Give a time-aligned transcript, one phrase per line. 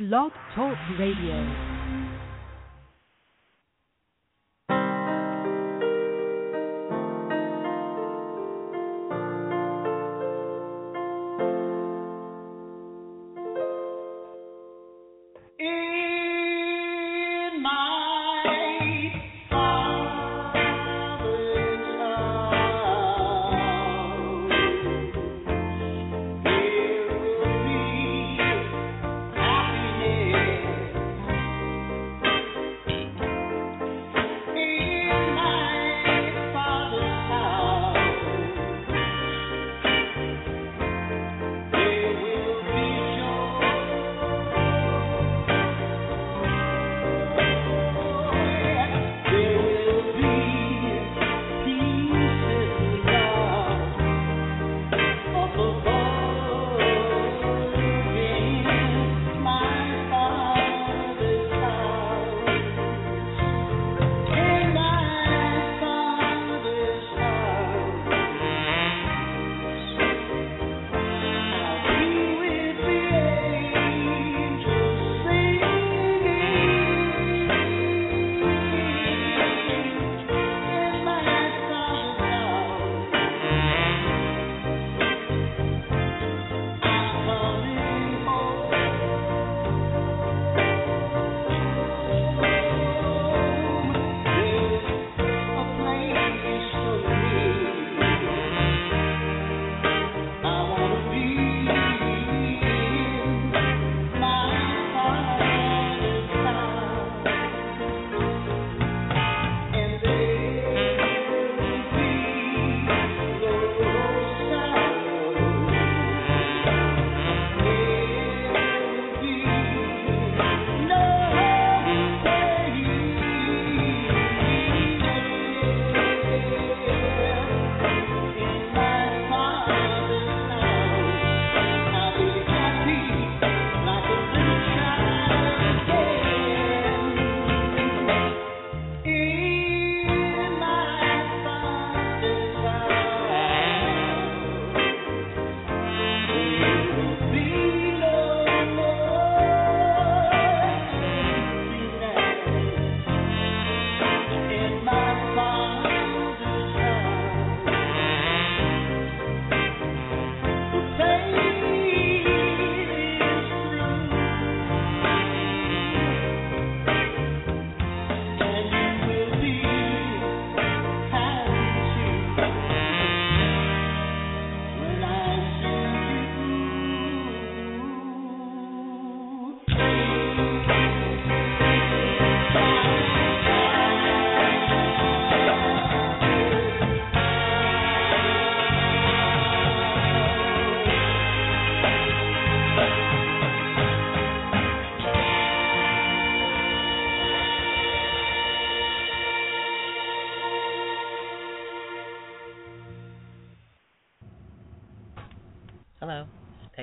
[0.00, 1.69] Blog Talk Radio.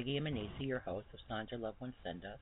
[0.08, 2.40] Peggy Immanesi, your host of Signs Your Loved Ones Send Us.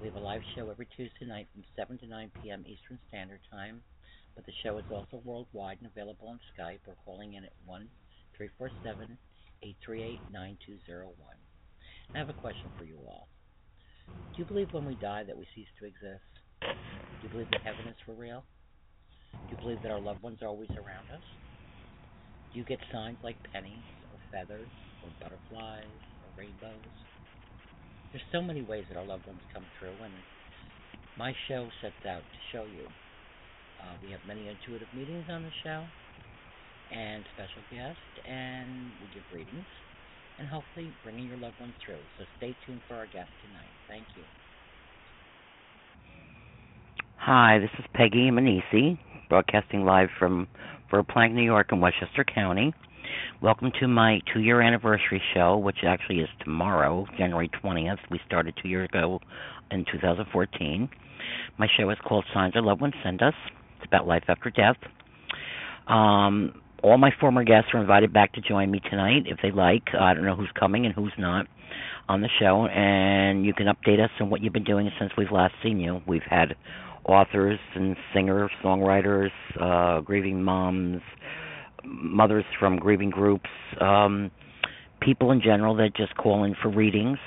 [0.00, 2.64] We have a live show every Tuesday night from 7 to 9 p.m.
[2.66, 3.80] Eastern Standard Time,
[4.34, 7.86] but the show is also worldwide and available on Skype or calling in at 1
[8.36, 9.16] 347
[9.62, 11.14] 838 9201.
[12.12, 13.28] I have a question for you all.
[14.34, 16.26] Do you believe when we die that we cease to exist?
[16.58, 18.42] Do you believe that heaven is for real?
[19.46, 21.22] Do you believe that our loved ones are always around us?
[22.50, 24.66] Do you get signs like pennies or feathers
[25.06, 26.07] or butterflies
[26.38, 26.94] rainbows.
[28.12, 30.14] There's so many ways that our loved ones come through, and
[31.18, 32.86] my show sets out to show you.
[33.82, 35.84] Uh, we have many intuitive meetings on the show,
[36.94, 39.66] and special guests, and we give readings,
[40.38, 42.00] and hopefully bringing your loved ones through.
[42.16, 43.72] So stay tuned for our guest tonight.
[43.88, 44.22] Thank you.
[47.18, 48.98] Hi, this is Peggy Manisi,
[49.28, 50.48] broadcasting live from
[50.90, 52.72] Verplanck, New York, in Westchester County.
[53.40, 57.98] Welcome to my two year anniversary show, which actually is tomorrow, January 20th.
[58.10, 59.20] We started two years ago
[59.70, 60.88] in 2014.
[61.58, 63.34] My show is called Signs Our Loved Ones Send Us.
[63.76, 64.76] It's about life after death.
[65.86, 69.88] Um, all my former guests are invited back to join me tonight if they like.
[69.98, 71.46] I don't know who's coming and who's not
[72.08, 75.32] on the show, and you can update us on what you've been doing since we've
[75.32, 76.00] last seen you.
[76.06, 76.54] We've had
[77.04, 79.30] authors and singers, songwriters,
[79.60, 81.00] uh, grieving moms,
[81.84, 83.48] mothers from grieving groups,
[83.80, 84.30] um,
[85.00, 87.18] people in general that just call in for readings.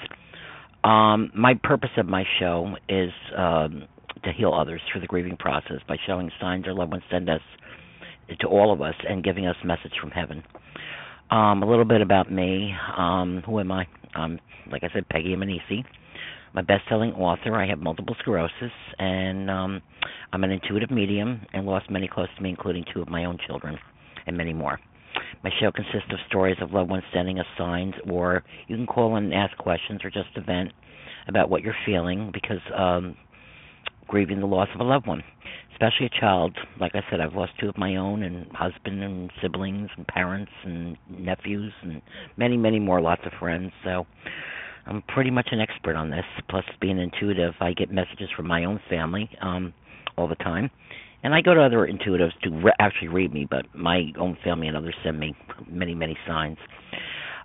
[0.84, 3.84] Um, my purpose of my show is um,
[4.24, 7.42] to heal others through the grieving process by showing signs our loved ones send us
[8.40, 10.44] to all of us and giving us message from heaven.
[11.30, 12.74] Um, a little bit about me.
[12.98, 13.88] Um, who am I?
[14.16, 14.40] Um,
[14.72, 15.84] like I said, Peggy Immanesi.
[16.54, 17.56] I'm a best-selling author.
[17.56, 19.82] I have multiple sclerosis, and um,
[20.34, 23.38] I'm an intuitive medium and lost many close to me, including two of my own
[23.48, 23.78] children,
[24.28, 24.80] and many more.
[25.44, 29.16] My show consists of stories of loved ones sending us signs, or you can call
[29.18, 30.72] in and ask questions, or just vent
[31.28, 33.16] about what you're feeling because um,
[34.08, 35.24] grieving the loss of a loved one,
[35.74, 36.56] especially a child.
[36.80, 40.52] Like I said, I've lost two of my own, and husband, and siblings, and parents,
[40.64, 42.02] and nephews, and
[42.38, 43.02] many, many more.
[43.02, 43.72] Lots of friends.
[43.84, 44.06] So
[44.86, 46.26] I'm pretty much an expert on this.
[46.50, 49.74] Plus, being intuitive, I get messages from my own family um,
[50.18, 50.70] all the time,
[51.24, 53.48] and I go to other intuitives to re- actually read me.
[53.50, 55.36] But my own family and others send me
[55.70, 56.58] many, many signs.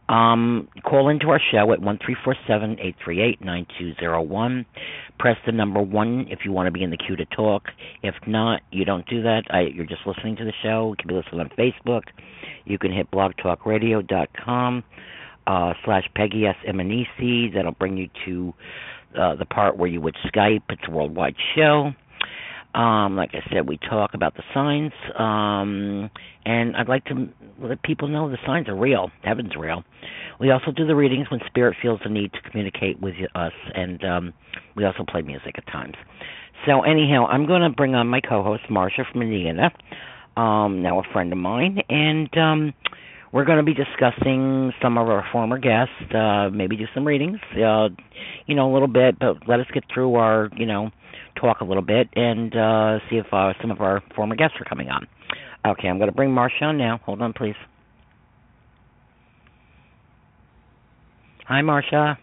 [0.09, 3.93] Um, call into our show at one three four seven eight three eight nine two
[3.99, 4.65] zero one.
[5.19, 7.65] Press the number one if you want to be in the queue to talk.
[8.03, 9.43] If not, you don't do that.
[9.51, 10.91] I, you're just listening to the show.
[10.91, 12.03] You can be listening on Facebook.
[12.67, 14.85] You can hit blogtalkradio.com
[15.47, 16.57] uh, slash Peggy S.
[16.69, 17.53] Immanesi.
[17.53, 18.55] That'll bring you to
[19.21, 20.63] uh, the part where you would Skype.
[20.69, 21.91] It's a worldwide show.
[22.77, 26.11] Um, like I said, we talk about the signs, um,
[26.45, 27.27] and I'd like to
[27.59, 29.11] let people know the signs are real.
[29.23, 29.83] Heaven's real.
[30.39, 34.05] We also do the readings when Spirit feels the need to communicate with us, and
[34.05, 34.35] um,
[34.77, 35.95] we also play music at times.
[36.67, 39.71] So anyhow, I'm going to bring on my co-host Marsha from Indiana,
[40.37, 42.75] um, now a friend of mine, and um,
[43.33, 47.39] we're going to be discussing some of our former guests, uh, maybe do some readings,
[47.55, 47.89] uh,
[48.45, 50.91] you know, a little bit, but let us get through our, you know,
[51.41, 54.65] talk a little bit and uh, see if uh, some of our former guests are
[54.69, 55.07] coming on.
[55.67, 57.01] Okay, I'm going to bring Marsha on now.
[57.05, 57.55] Hold on, please.
[61.47, 62.17] Hi, Marsha.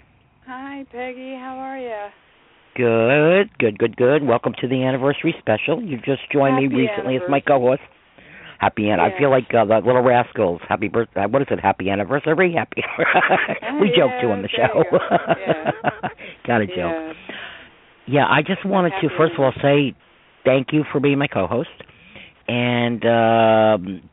[0.45, 1.35] Hi, Peggy.
[1.35, 2.09] How are you?
[2.75, 4.23] Good, good, good, good.
[4.25, 5.81] Welcome to the anniversary special.
[5.81, 7.81] You just joined Happy me recently as my co-host.
[8.59, 10.61] Happy an- I feel like uh, the Little Rascals.
[10.67, 11.25] Happy birthday.
[11.25, 11.59] What is it?
[11.59, 12.53] Happy anniversary.
[12.57, 12.81] Happy.
[13.81, 14.83] we Oh, joke too yeah, on the show.
[15.37, 15.71] Yeah.
[16.47, 17.15] Got a joke.
[18.07, 18.25] Yeah.
[18.29, 19.95] I just wanted to first of all say
[20.45, 21.69] thank you for being my co-host,
[22.47, 24.09] and um,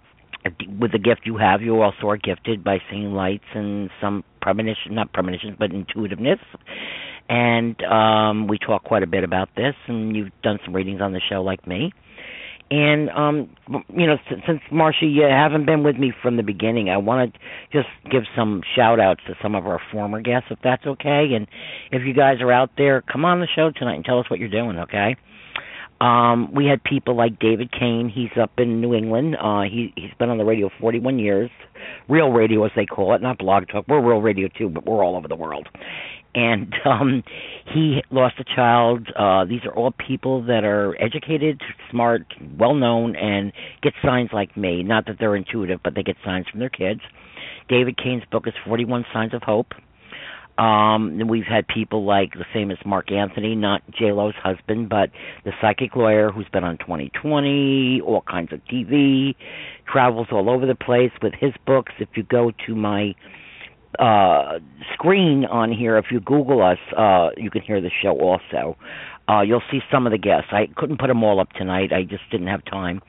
[0.79, 4.95] with the gift you have, you also are gifted by seeing lights and some premonition,
[4.95, 6.39] not premonitions, but intuitiveness.
[7.29, 11.13] And um, we talk quite a bit about this, and you've done some readings on
[11.13, 11.93] the show, like me.
[12.71, 13.51] And um,
[13.89, 17.35] you know, since, since Marsha, you haven't been with me from the beginning, I want
[17.35, 17.41] to
[17.73, 21.31] just give some shout outs to some of our former guests, if that's okay.
[21.35, 21.49] And
[21.91, 24.39] if you guys are out there, come on the show tonight and tell us what
[24.39, 25.17] you're doing, okay?
[26.01, 28.09] Um, we had people like David Kane.
[28.09, 29.37] He's up in New England.
[29.37, 31.51] Uh, he he's been on the radio 41 years,
[32.09, 33.85] real radio as they call it, not blog talk.
[33.87, 35.69] We're real radio too, but we're all over the world.
[36.35, 37.23] And um,
[37.73, 39.09] he lost a child.
[39.17, 41.61] Uh, these are all people that are educated,
[41.91, 42.23] smart,
[42.59, 44.83] well known, and get signs like me.
[44.83, 47.01] Not that they're intuitive, but they get signs from their kids.
[47.69, 49.73] David Kane's book is 41 Signs of Hope.
[50.59, 55.11] Um, we've had people like the famous Mark Anthony, not J Lo's husband, but
[55.45, 59.35] the psychic lawyer who's been on 2020, all kinds of TV,
[59.91, 61.93] travels all over the place with his books.
[61.99, 63.15] If you go to my
[63.99, 64.59] uh
[64.95, 68.77] screen on here, if you Google us, uh you can hear the show also.
[69.29, 70.49] Uh you'll see some of the guests.
[70.53, 71.93] I couldn't put them all up tonight.
[71.93, 73.01] I just didn't have time.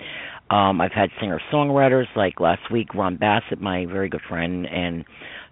[0.50, 5.06] Um I've had singer songwriters like last week Ron Bassett, my very good friend and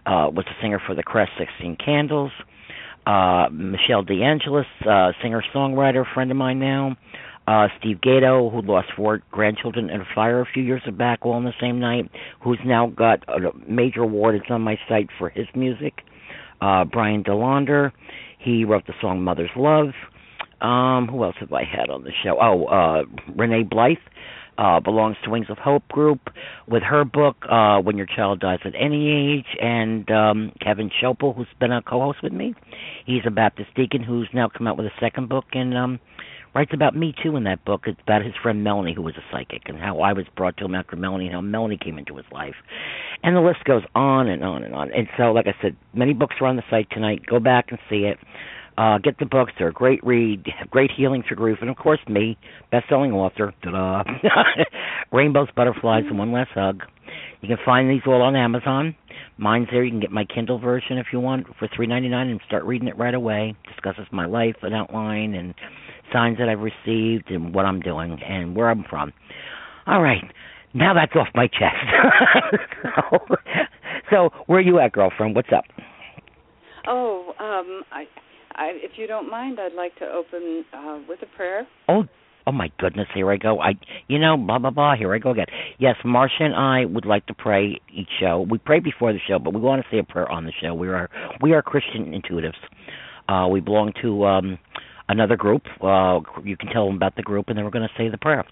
[0.06, 2.32] uh, was a singer for the Crest 16 Candles.
[3.06, 6.96] Uh, Michelle DeAngelis, uh, singer songwriter, friend of mine now.
[7.50, 11.32] Uh, Steve Gato, who lost four grandchildren in a fire a few years back, all
[11.32, 12.08] on the same night,
[12.44, 14.36] who's now got a major award.
[14.36, 16.02] It's on my site for his music.
[16.62, 17.92] Uh, Brian DeLaunder,
[18.38, 19.94] he wrote the song Mother's Love.
[20.62, 22.38] Um, who else have I had on the show?
[22.40, 23.04] Oh, uh,
[23.36, 23.98] Renee Blythe,
[24.60, 26.20] uh, belongs to Wings of Hope group
[26.68, 31.36] with her book, uh, When Your Child Dies at Any Age, and um, Kevin Schopel,
[31.36, 32.54] who's been a co-host with me.
[33.08, 36.00] He's a Baptist deacon who's now come out with a second book and um,
[36.56, 37.84] writes about me too in that book.
[37.86, 40.66] It's about his friend Melanie, who was a psychic, and how I was brought to
[40.66, 42.56] him after Melanie, and how Melanie came into his life.
[43.24, 44.92] And the list goes on and on and on.
[44.92, 47.22] And so, like I said, many books are on the site tonight.
[47.26, 48.18] Go back and see it.
[48.78, 52.00] Uh, get the books; they're a great read, great healing through grief, and of course,
[52.08, 52.38] me,
[52.72, 53.54] best-selling author.
[53.62, 54.04] Ta-da!
[55.12, 56.84] Rainbows, butterflies, and one last hug.
[57.42, 58.96] You can find these all on Amazon.
[59.40, 59.84] Mine's there.
[59.84, 62.66] You can get my Kindle version if you want for three ninety nine and start
[62.66, 63.56] reading it right away.
[63.68, 65.56] Discusses my life, an outline, and
[66.12, 69.14] signs that I've received, and what I'm doing, and where I'm from.
[69.88, 70.24] All right,
[70.74, 71.78] now that's off my chest.
[72.84, 73.20] so,
[74.12, 75.36] so where are you at, girlfriend?
[75.36, 75.64] What's up?
[76.86, 78.06] Oh, um, I
[78.56, 81.66] I, if you don't mind, I'd like to open uh, with a prayer.
[81.88, 82.04] Oh,
[82.48, 83.60] oh my goodness, here I go.
[83.60, 83.74] I,
[84.08, 84.96] you know, blah blah blah.
[84.96, 85.48] Here I go again.
[85.78, 88.46] Yes, Marsha and I would like to pray each show.
[88.50, 90.74] We pray before the show, but we want to say a prayer on the show.
[90.74, 91.10] We are
[91.42, 92.58] we are Christian intuitives.
[93.28, 94.58] Uh, we belong to um,
[95.08, 95.64] another group.
[95.82, 98.18] Uh, you can tell them about the group, and then we're going to say the
[98.18, 98.44] prayer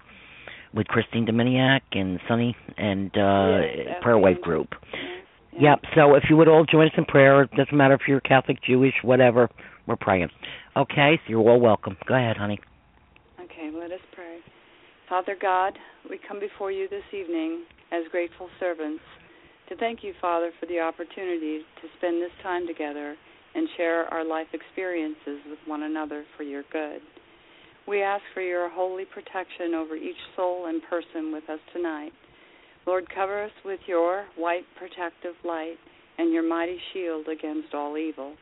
[0.74, 4.68] with Christine Dominiak and Sunny and uh, yes, Prayer Wave Group.
[5.52, 5.70] Yeah.
[5.70, 5.78] Yep.
[5.94, 8.58] So if you would all join us in prayer, it doesn't matter if you're Catholic,
[8.62, 9.48] Jewish, whatever.
[9.86, 10.28] We're praying.
[10.76, 11.18] Okay.
[11.24, 11.96] So you're all welcome.
[12.06, 12.60] Go ahead, honey.
[13.40, 14.38] Okay, let us pray.
[15.08, 15.72] Father God,
[16.10, 19.00] we come before you this evening as grateful servants
[19.70, 23.16] to thank you, Father, for the opportunity to spend this time together
[23.54, 27.00] and share our life experiences with one another for your good.
[27.86, 32.12] We ask for your holy protection over each soul and person with us tonight.
[32.86, 35.76] Lord, cover us with your white protective light
[36.18, 38.34] and your mighty shield against all evil.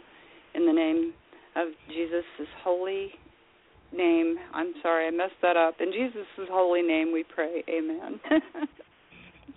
[0.56, 1.12] In the name
[1.54, 2.24] of Jesus'
[2.64, 3.12] holy
[3.92, 5.74] name, I'm sorry, I messed that up.
[5.80, 7.64] In Jesus' holy name we pray.
[7.68, 8.20] Amen.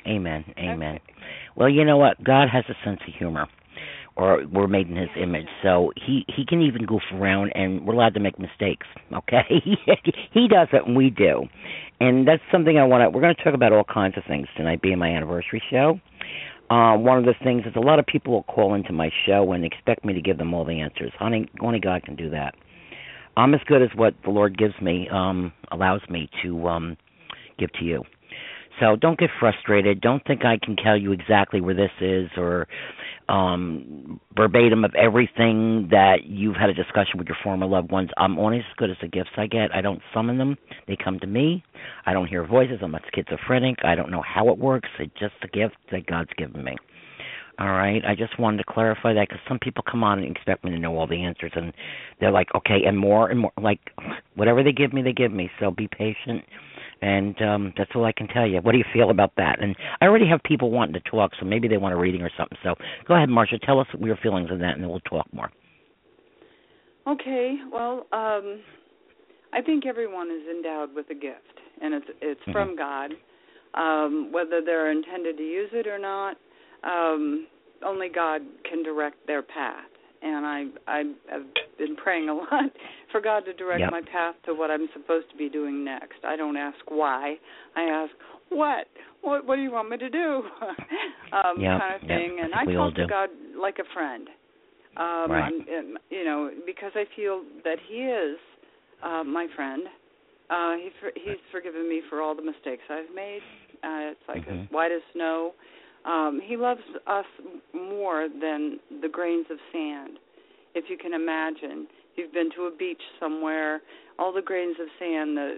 [0.07, 0.45] Amen.
[0.57, 0.95] Amen.
[0.95, 1.13] Okay.
[1.55, 2.23] Well, you know what?
[2.23, 3.47] God has a sense of humor.
[4.15, 5.47] Or we're made in his image.
[5.63, 9.45] So he he can even goof around and we're allowed to make mistakes, okay?
[10.33, 11.43] he does it and we do.
[12.01, 14.47] And that's something I want to we're going to talk about all kinds of things
[14.57, 16.01] tonight being my anniversary show.
[16.69, 19.53] Uh, one of the things is a lot of people will call into my show
[19.53, 21.11] and expect me to give them all the answers.
[21.17, 22.55] Honey, only God can do that.
[23.39, 26.97] I'm as good as what the Lord gives me, um, allows me to um,
[27.57, 28.03] give to you.
[28.79, 30.01] So don't get frustrated.
[30.01, 32.67] Don't think I can tell you exactly where this is or
[33.27, 38.09] um, verbatim of everything that you've had a discussion with your former loved ones.
[38.17, 39.73] I'm only as good as the gifts I get.
[39.73, 40.57] I don't summon them.
[40.87, 41.63] They come to me.
[42.05, 42.79] I don't hear voices.
[42.81, 43.77] I'm not schizophrenic.
[43.83, 44.89] I don't know how it works.
[44.99, 46.75] It's just a gift that God's given me.
[47.59, 48.01] All right.
[48.05, 50.79] I just wanted to clarify that because some people come on and expect me to
[50.79, 51.73] know all the answers, and
[52.19, 53.51] they're like, okay, and more and more.
[53.61, 53.81] Like,
[54.35, 55.49] whatever they give me, they give me.
[55.59, 56.43] So be patient
[57.01, 58.59] and um that's all I can tell you.
[58.61, 59.61] What do you feel about that?
[59.61, 62.31] And I already have people wanting to talk, so maybe they want a reading or
[62.37, 62.57] something.
[62.63, 62.75] So
[63.07, 65.51] go ahead, Marsha, tell us your feelings on that, and then we'll talk more.
[67.07, 68.59] Okay, well, um,
[69.53, 72.51] I think everyone is endowed with a gift, and it's it's Mhm.
[72.51, 73.11] from God.
[73.75, 76.37] Um, whether they're intended to use it or not,
[76.83, 77.47] um,
[77.85, 79.85] only God can direct their path.
[80.21, 81.43] And I I have
[81.77, 82.71] been praying a lot
[83.11, 83.91] for God to direct Yep.
[83.91, 86.25] my path to what I'm supposed to be doing next.
[86.27, 87.35] I don't ask why.
[87.75, 88.11] I ask
[88.49, 88.87] what
[89.21, 90.41] what what do you want me to do
[91.33, 92.07] um Yep, kind of yep.
[92.19, 93.29] thing and I i think we all talk to god
[93.61, 94.27] like a friend
[94.97, 95.53] um Right.
[95.53, 98.37] Um, you know because i feel that he is
[99.03, 99.83] uh my friend
[100.49, 103.41] uh he for, he's forgiven me for all the mistakes i've made
[103.83, 104.63] uh it's like Mhm.
[104.65, 105.53] as white as snow
[106.09, 107.25] um he loves us
[107.73, 110.17] more than the grains of sand
[110.75, 111.87] if you can imagine.
[112.15, 113.81] You've been to a beach somewhere
[114.17, 115.57] all the grains of sand the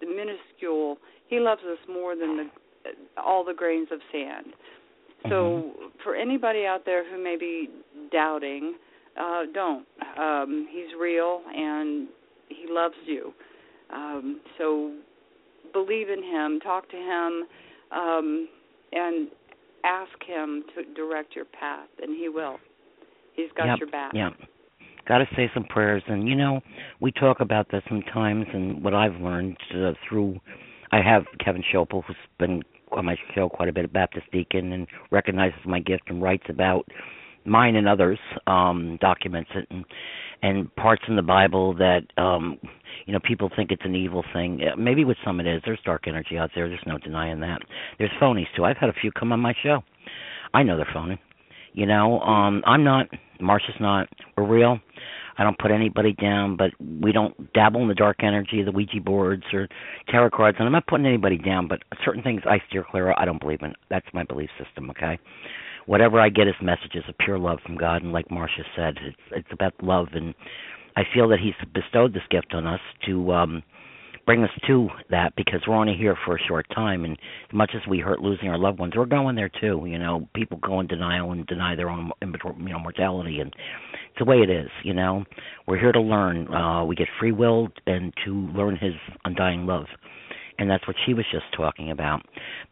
[0.00, 2.46] the minuscule he loves us more than the
[3.22, 4.46] all the grains of sand.
[5.28, 5.70] So
[6.02, 7.68] for anybody out there who may be
[8.10, 8.74] doubting
[9.16, 9.86] uh don't.
[10.18, 12.08] Um he's real and
[12.48, 13.32] he loves you.
[13.92, 14.92] Um so
[15.72, 17.44] believe in him talk to him
[17.92, 18.48] um
[18.92, 19.28] and
[19.84, 22.58] ask him to direct your path and he will
[23.34, 24.30] he's got Yep, your back Yeah.
[25.08, 26.60] Got to say some prayers, and you know,
[27.00, 30.38] we talk about this sometimes, and what I've learned uh, through,
[30.92, 32.62] I have Kevin Schopel, who's been
[32.92, 36.44] on my show quite a bit, a Baptist deacon, and recognizes my gift and writes
[36.48, 36.86] about
[37.44, 39.84] mine and others, um, documents it, and
[40.42, 42.58] and parts in the Bible that um
[43.06, 44.60] you know people think it's an evil thing.
[44.76, 45.62] Maybe with some it is.
[45.64, 46.68] There's dark energy out there.
[46.68, 47.60] There's no denying that.
[47.98, 48.64] There's phonies too.
[48.64, 49.82] I've had a few come on my show.
[50.52, 51.20] I know they're phony.
[51.72, 53.06] You know, um I'm not.
[53.40, 54.08] Marsha's not.
[54.36, 54.78] We're real.
[55.38, 56.70] I don't put anybody down, but
[57.00, 59.66] we don't dabble in the dark energy of the Ouija boards or
[60.08, 60.56] tarot cards.
[60.58, 63.16] And I'm not putting anybody down, but certain things I steer clear of.
[63.18, 63.72] I don't believe in.
[63.88, 64.90] That's my belief system.
[64.90, 65.18] Okay.
[65.86, 69.16] Whatever I get is messages of pure love from God, and like Marsha said, it's
[69.32, 70.34] it's about love, and
[70.96, 73.62] I feel that He's bestowed this gift on us to um
[74.24, 77.04] bring us to that because we're only here for a short time.
[77.04, 79.84] And as much as we hurt losing our loved ones we're going there too.
[79.86, 82.28] You know people go in denial and deny their own you
[82.68, 83.40] know mortality.
[83.40, 85.24] And it's the way it is you know.
[85.66, 86.52] We're here to learn.
[86.52, 89.86] Uh we get free will and to learn his undying love
[90.62, 92.22] and that's what she was just talking about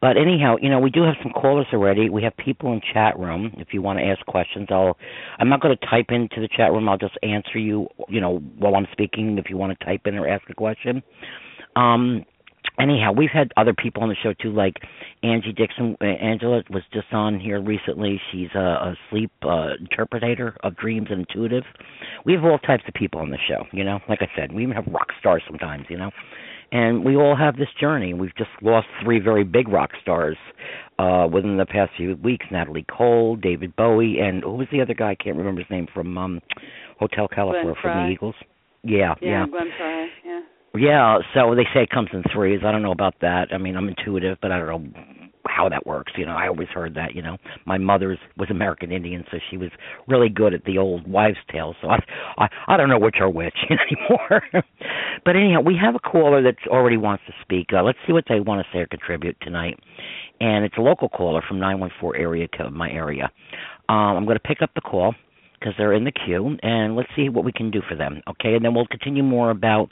[0.00, 3.18] but anyhow you know we do have some callers already we have people in chat
[3.18, 4.96] room if you want to ask questions i'll
[5.38, 8.38] i'm not going to type into the chat room i'll just answer you you know
[8.58, 11.02] while i'm speaking if you want to type in or ask a question
[11.76, 12.24] um
[12.80, 14.76] anyhow, we've had other people on the show too, like
[15.22, 15.96] Angie Dixon.
[16.00, 18.20] Uh, Angela was just on here recently.
[18.32, 21.64] She's a, a sleep uh, interpreter of dreams and intuitive.
[22.24, 23.64] We have all types of people on the show.
[23.72, 25.86] You know, like I said, we even have rock stars sometimes.
[25.88, 26.10] You know,
[26.72, 28.14] and we all have this journey.
[28.14, 30.36] We've just lost three very big rock stars
[30.98, 34.94] uh within the past few weeks: Natalie Cole, David Bowie, and who was the other
[34.94, 35.10] guy?
[35.10, 36.40] I can't remember his name from um
[36.98, 38.34] Hotel California from the Eagles.
[38.82, 39.46] Yeah, yeah, yeah.
[39.46, 40.40] Glenn Frey, yeah.
[40.72, 42.60] Yeah, so they say it comes in threes.
[42.64, 43.48] I don't know about that.
[43.52, 46.12] I mean, I'm intuitive, but I don't know how that works.
[46.16, 47.14] You know, I always heard that.
[47.14, 49.70] You know, my mother's was American Indian, so she was
[50.08, 51.76] really good at the old wives' tales.
[51.80, 51.98] So I,
[52.38, 54.42] I, I don't know which are which anymore.
[55.24, 57.68] but anyhow, we have a caller that already wants to speak.
[57.72, 59.78] Uh, let's see what they want to say or contribute tonight.
[60.40, 63.30] And it's a local caller from 914 area code, my area.
[63.88, 65.14] Um, I'm going to pick up the call
[65.60, 68.22] because they're in the queue, and let's see what we can do for them.
[68.28, 69.90] Okay, and then we'll continue more about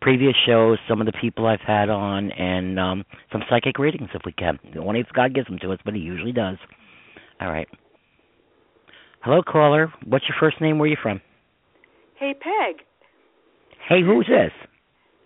[0.00, 4.22] previous shows, some of the people I've had on, and um, some psychic readings if
[4.24, 4.58] we can.
[4.78, 6.56] Only if God gives them to us, but He usually does.
[7.40, 7.68] All right.
[9.22, 9.92] Hello, caller.
[10.06, 10.78] What's your first name?
[10.78, 11.20] Where are you from?
[12.18, 12.82] Hey, Peg.
[13.88, 14.52] Hey, who's this?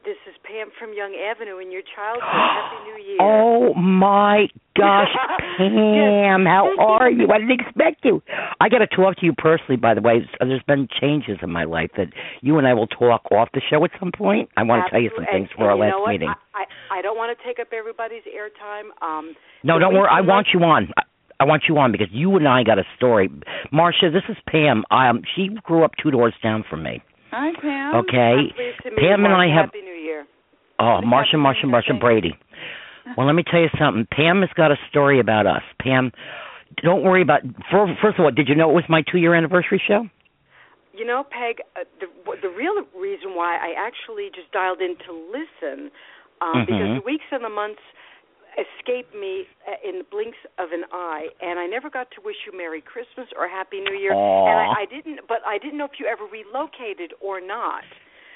[0.04, 2.22] This is Pam from Young Avenue in your childhood.
[2.30, 3.16] Happy New Year.
[3.20, 5.08] Oh my gosh,
[5.56, 7.28] Pam, how are you?
[7.32, 8.22] I didn't expect you.
[8.60, 10.28] I got to talk to you personally, by the way.
[10.40, 12.08] There's been changes in my life that
[12.42, 14.50] you and I will talk off the show at some point.
[14.58, 16.28] I want to tell you some things and, for and our you last meeting.
[16.28, 18.90] I, I I don't want to take up everybody's airtime.
[19.06, 20.08] Um, No, don't worry.
[20.10, 20.88] I reason want you on.
[20.96, 21.02] I-
[21.40, 23.28] I want you on because you and I got a story.
[23.72, 24.84] Marsha, this is Pam.
[24.92, 27.02] Um, she grew up two doors down from me.
[27.34, 27.94] Hi, Pam.
[27.96, 28.34] Okay.
[28.38, 30.26] I'm to meet Pam and I have- Happy New Year.
[30.78, 32.38] Oh, Happy Marcia, New Marcia, Year, Marcia thank Brady.
[33.16, 34.06] Well, let me tell you something.
[34.06, 35.62] Pam has got a story about us.
[35.80, 36.12] Pam,
[36.82, 37.42] don't worry about.
[37.70, 40.08] First of all, did you know it was my two-year anniversary show?
[40.94, 42.06] You know, Peg, uh, the
[42.40, 45.90] the real reason why I actually just dialed in to listen,
[46.40, 46.66] um, Mhm.
[46.66, 47.82] because the weeks and the months
[48.54, 52.36] escaped me uh, in the blinks of an eye, and I never got to wish
[52.46, 54.12] you Merry Christmas or Happy New Year.
[54.14, 54.46] Aw.
[54.46, 57.82] And I, I didn't, but I didn't know if you ever relocated or not.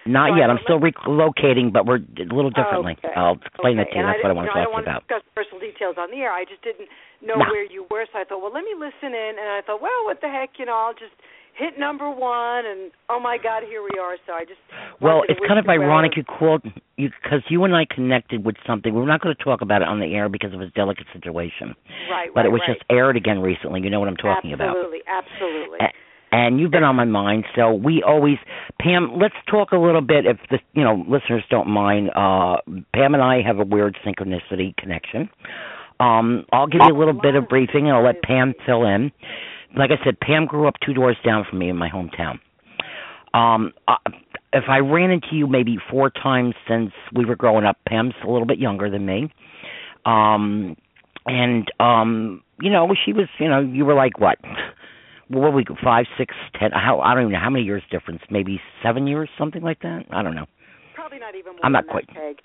[0.06, 0.48] Not So yet.
[0.48, 2.96] I'm still relocating, but we're a little differently.
[2.96, 3.12] Okay.
[3.12, 4.00] I'll explain that to you.
[4.00, 4.72] And That's what I want you to talk you I about.
[4.72, 6.32] don't want to discuss personal details on the air.
[6.32, 6.88] I just didn't
[7.20, 7.44] know No.
[7.52, 9.32] where you were, so I thought, well, let me listen in.
[9.36, 11.12] And I thought, well, what the heck, you know, I'll just
[11.58, 14.16] hit number one, and oh my God, here we are.
[14.26, 14.60] So I just
[15.00, 16.62] Well, it's kind of well ironic you called
[16.96, 18.94] you because you and I connected with something.
[18.94, 21.06] We're not going to talk about it on the air because it was a delicate
[21.12, 21.74] situation,
[22.10, 22.76] right, but right, it was right.
[22.76, 23.80] just aired again recently.
[23.80, 24.76] You know what I'm talking about.
[24.76, 25.78] absolutely, Absolutely,
[26.30, 27.44] and you've been on my mind.
[27.56, 28.36] So we always,
[28.80, 29.18] Pam.
[29.18, 32.10] Let's talk a little bit, if the you know listeners don't mind.
[32.14, 32.58] Uh,
[32.94, 35.28] Pam and I have a weird synchronicity connection.
[36.00, 39.10] Um, I'll give you a little bit of briefing, and I'll let Pam fill in.
[39.76, 42.38] Like I said, Pam grew up two doors down from me in my hometown.
[43.34, 43.96] Um, uh,
[44.52, 48.30] if I ran into you maybe four times since we were growing up, Pam's a
[48.30, 49.32] little bit younger than me.
[50.06, 50.76] Um,
[51.26, 54.38] and um, you know, she was, you know, you were like what?
[55.28, 56.70] what were we five, six, ten?
[56.72, 58.22] How I don't even know how many years difference.
[58.30, 60.04] Maybe seven years, something like that.
[60.10, 60.46] I don't know.
[60.94, 61.52] probably not even.
[61.52, 62.36] More I'm not quite- Peg.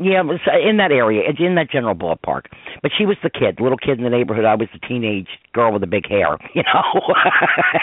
[0.00, 1.22] Yeah, it was uh, in that area.
[1.28, 2.46] It's in that general ballpark.
[2.82, 4.44] But she was the kid, little kid in the neighborhood.
[4.44, 6.36] I was the teenage girl with the big hair.
[6.54, 7.14] You know,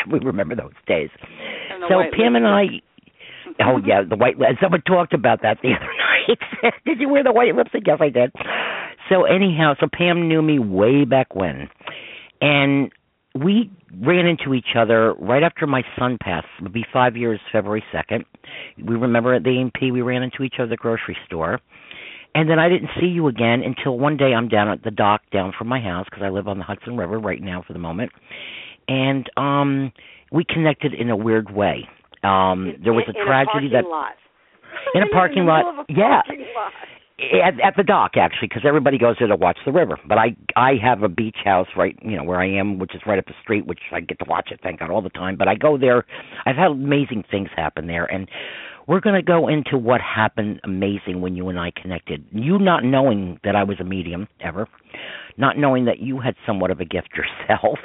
[0.12, 1.10] we remember those days.
[1.90, 2.66] So Pam and I.
[3.60, 4.36] Oh yeah, the white.
[4.38, 6.74] And someone talked about that the other night.
[6.86, 7.84] did you wear the white lipstick?
[7.86, 8.32] Yes, I did.
[9.10, 11.70] So anyhow, so Pam knew me way back when,
[12.40, 12.92] and
[13.36, 13.70] we
[14.00, 16.48] ran into each other right after my son passed.
[16.60, 18.26] It would be five years, February second.
[18.78, 21.60] We remember at the A&P we ran into each other at the grocery store.
[22.34, 25.22] And then I didn't see you again until one day I'm down at the dock
[25.34, 27.80] down from my house because I live on the Hudson River right now for the
[27.80, 28.12] moment.
[28.88, 29.92] And um
[30.32, 31.88] we connected in a weird way.
[32.24, 34.14] Um there was in, a tragedy a that lot.
[34.96, 35.66] in a parking the lot.
[35.66, 36.22] a Yeah.
[36.26, 36.72] parking lot.
[37.44, 40.36] at, at the dock actually because everybody goes there to watch the river but i
[40.56, 43.26] i have a beach house right you know where i am which is right up
[43.26, 45.54] the street which i get to watch it thank god all the time but i
[45.54, 46.04] go there
[46.48, 48.28] i've had amazing things happen there and
[48.88, 52.26] we're going to go into what happened amazing when you and i connected.
[52.32, 54.68] You not knowing that i was a medium ever.
[55.38, 57.80] Not knowing that you had somewhat of a gift yourself.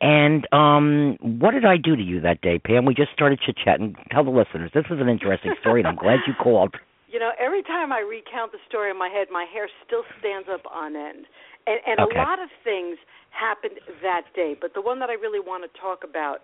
[0.00, 2.84] And um what did i do to you that day pam?
[2.84, 4.70] We just started chit chatting tell the listeners.
[4.74, 6.74] This is an interesting story and i'm glad you called.
[7.08, 10.48] You know, every time I recount the story in my head, my hair still stands
[10.52, 11.24] up on end.
[11.66, 12.12] And, and Okay.
[12.12, 12.98] a lot of things
[13.30, 16.40] happened that day, but the one that I really want to talk about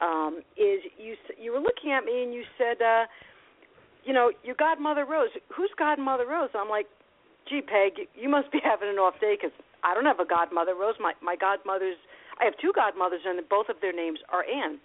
[0.00, 1.16] um, is you.
[1.40, 3.06] You were looking at me and you said, uh,
[4.04, 5.30] "You know, your godmother Rose.
[5.54, 6.86] Who's godmother Rose?" I'm like,
[7.48, 10.74] "Gee, Peg, you must be having an off day because I don't have a godmother
[10.74, 10.96] Rose.
[11.00, 11.98] My my godmother's.
[12.40, 14.78] I have two godmothers, and both of their names are Anne."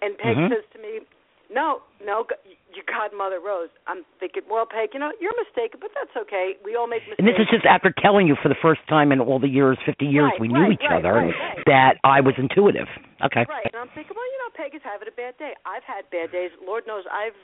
[0.00, 0.48] And Peg Mhm.
[0.48, 1.00] says to me,
[1.48, 2.28] no, no,
[2.76, 3.72] your godmother Rose.
[3.88, 6.56] I'm thinking, well, Peg, you know, you're mistaken, but that's okay.
[6.64, 7.24] We all make mistakes.
[7.24, 9.78] And this is just after telling you for the first time in all the years,
[9.84, 11.64] 50 years Right, we knew each right, other, right, right.
[11.64, 12.88] that I was intuitive.
[13.24, 13.48] Okay.
[13.48, 15.54] Right, and I'm thinking, well, Peg is having a bad day.
[15.62, 16.50] I've had bad days.
[16.58, 17.38] Lord knows I've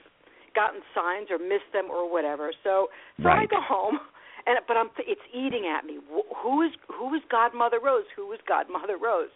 [0.58, 2.50] gotten signs or missed them or whatever.
[2.66, 2.90] So,
[3.22, 4.02] so I go home,
[4.46, 6.02] and but I'm it's eating at me.
[6.10, 8.10] Wh- Who is who is Godmother Rose?
[8.18, 9.30] Who is Godmother Rose?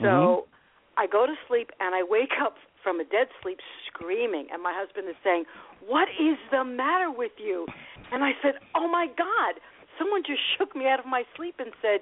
[0.00, 1.04] So Mhm.
[1.04, 4.72] I go to sleep and I wake up from a dead sleep screaming, and my
[4.72, 5.44] husband is saying,
[5.84, 7.68] "What is the matter with you?"
[8.10, 9.60] And I said, "Oh my God."
[9.98, 12.00] Someone just shook me out of my sleep and said,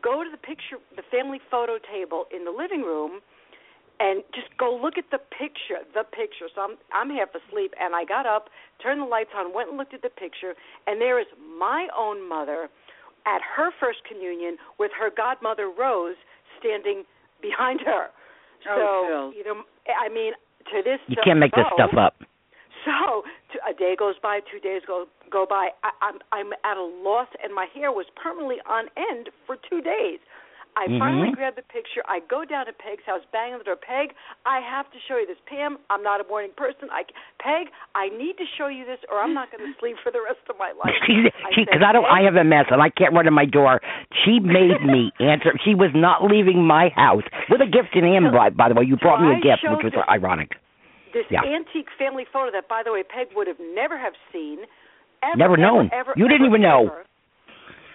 [0.00, 3.20] "Go to the picture, the family photo table in the living room,
[4.02, 6.50] and just go look at the picture, the picture.
[6.54, 8.50] So I'm I'm half asleep and I got up,
[8.82, 10.54] turned the lights on, went and looked at the picture,
[10.90, 12.66] and there is my own mother
[13.26, 16.18] at her first communion with her godmother Rose
[16.58, 17.04] standing
[17.40, 18.10] behind her.
[18.68, 20.32] Oh, So you know, I mean,
[20.74, 22.14] to this You can't make this stuff up.
[22.86, 23.22] so
[23.54, 25.70] to, a day goes by, two days go go by.
[25.86, 29.80] I, I'm I'm at a loss, and my hair was permanently on end for two
[29.80, 30.18] days.
[30.74, 31.36] I finally Mhm.
[31.36, 32.02] grab the picture.
[32.08, 33.76] I go down to Peg's house, bang on the door.
[33.76, 34.14] Peg,
[34.46, 35.36] I have to show you this.
[35.44, 36.88] Pam, I'm not a morning person.
[36.90, 37.04] I
[37.38, 40.22] Peg, I need to show you this, or I'm not going to sleep for the
[40.22, 40.94] rest of my life.
[41.06, 43.44] She, I because I don't, I have a mess and I can't run to my
[43.44, 43.82] door.
[44.24, 45.52] She made me answer.
[45.62, 48.32] She was not leaving my house with a gift in hand.
[48.32, 50.56] By, by the way, you So brought me I a gift, which was this- ironic.
[51.12, 51.44] this Yeah.
[51.44, 54.60] antique family photo that, by the way, Peg would have never have seen.
[55.22, 55.90] Ever, Never ever, known.
[55.92, 56.90] Ever, You didn't even know.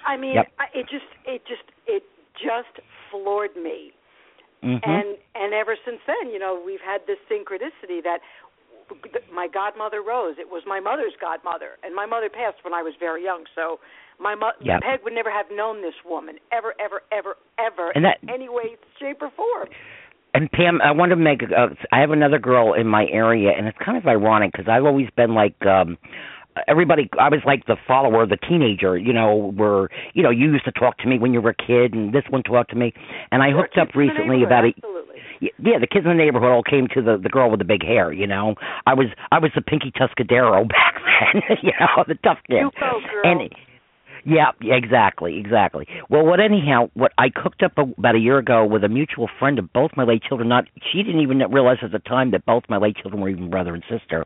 [0.05, 0.51] I mean, Yep.
[0.59, 2.03] I, it just, it just, it
[2.37, 2.79] just
[3.11, 3.91] floored me.
[4.61, 8.19] hmm And and ever since then, you know, we've had this synchronicity that
[9.33, 10.35] my godmother Rose.
[10.39, 13.43] It was my mother's godmother, and my mother passed when I was very young.
[13.53, 13.79] So
[14.19, 14.81] my mo- Yep.
[14.81, 18.49] Peg would never have known this woman ever, ever, ever, ever And that- in any
[18.49, 19.67] way, shape, or form.
[20.33, 21.41] And Pam, I want to make.
[21.41, 24.85] A, I have another girl in my area, and it's kind of ironic because I've
[24.85, 25.65] always been like.
[25.65, 25.97] um
[26.67, 30.65] Everybody, I was like the follower, the teenager, you know, where you know you used
[30.65, 32.93] to talk to me when you were a kid, and this one talked to me,
[33.31, 35.19] and I hooked up kids in the recently about absolutely.
[35.39, 37.83] yeah, the kids in the neighborhood all came to the the girl with the big
[37.83, 38.11] hair.
[38.11, 41.57] You know, I was I was the Pinky Tuscadero back then.
[41.63, 42.61] you know, the tough kid.
[42.61, 43.21] You go, girl.
[43.23, 43.51] And
[44.27, 45.87] yeah, exactly, exactly.
[46.09, 49.29] Well, what anyhow, what I cooked up a, about a year ago with a mutual
[49.39, 50.49] friend of both my late children.
[50.49, 53.49] Not she didn't even realize at the time that both my late children were even
[53.49, 54.25] brother and sister.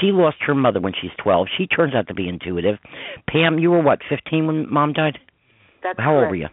[0.00, 1.48] She lost her mother when she's twelve.
[1.58, 2.78] She turns out to be intuitive.
[3.28, 5.18] Pam, you were what fifteen when mom died?
[5.82, 6.48] That's How old were you?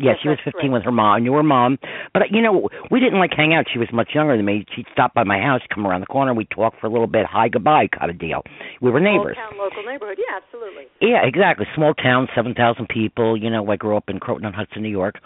[0.00, 1.16] Yeah, she was that's 15 with her mom.
[1.16, 1.78] I knew her mom,
[2.12, 3.66] but you know, we didn't like hang out.
[3.72, 4.64] She was much younger than me.
[4.74, 7.26] She'd stop by my house, come around the corner, we'd talk for a little bit,
[7.26, 8.42] hi, goodbye, kind of deal.
[8.80, 9.36] We were neighbors.
[9.36, 10.18] Small town, local neighborhood.
[10.18, 10.84] Yeah, absolutely.
[11.00, 11.66] Yeah, exactly.
[11.74, 13.36] Small town, 7,000 people.
[13.36, 15.16] You know, I grew up in Croton on Hudson, New York.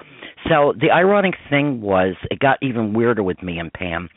[0.48, 4.08] So the ironic thing was, it got even weirder with me and Pam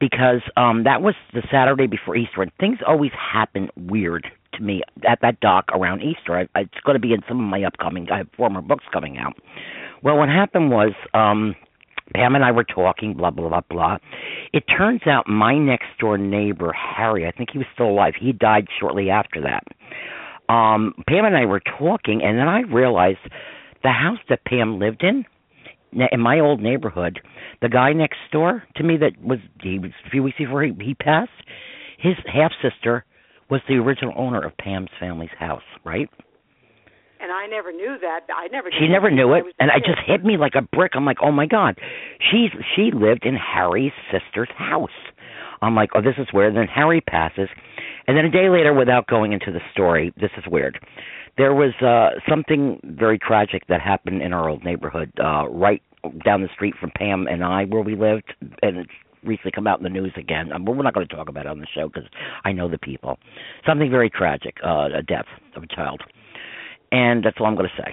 [0.00, 4.82] because um that was the Saturday before Easter, and things always happen weird to me
[5.08, 6.36] at that dock around Easter.
[6.54, 9.18] I, it's going to be in some of my upcoming, I have former books coming
[9.18, 9.34] out.
[10.04, 11.56] Well, what happened was, um
[12.14, 13.96] Pam and I were talking, blah blah blah blah.
[14.52, 18.12] It turns out my next door neighbor, Harry, I think he was still alive.
[18.20, 19.64] He died shortly after that.
[20.52, 23.20] Um, Pam and I were talking, and then I realized
[23.82, 25.24] the house that Pam lived in,
[26.12, 27.20] in my old neighborhood,
[27.62, 30.72] the guy next door to me that was he was a few weeks before he,
[30.80, 31.30] he passed,
[31.98, 33.06] his half sister
[33.48, 36.10] was the original owner of Pam's family's house, right?
[37.24, 38.20] And I never knew that.
[38.28, 38.68] I never.
[38.78, 40.92] She never knew I it, and it just hit me like a brick.
[40.94, 41.78] I'm like, oh my god,
[42.20, 44.90] she's she lived in Harry's sister's house.
[45.62, 46.48] I'm like, oh, this is weird.
[46.48, 47.48] And Then Harry passes,
[48.06, 50.78] and then a day later, without going into the story, this is weird.
[51.38, 55.80] There was uh something very tragic that happened in our old neighborhood, uh right
[56.26, 58.90] down the street from Pam and I, where we lived, and it's
[59.22, 60.52] recently come out in the news again.
[60.52, 62.06] Um, we're not going to talk about it on the show because
[62.44, 63.18] I know the people.
[63.66, 65.24] Something very tragic, uh, a death
[65.56, 66.02] of a child
[66.94, 67.92] and that's all I'm going to say.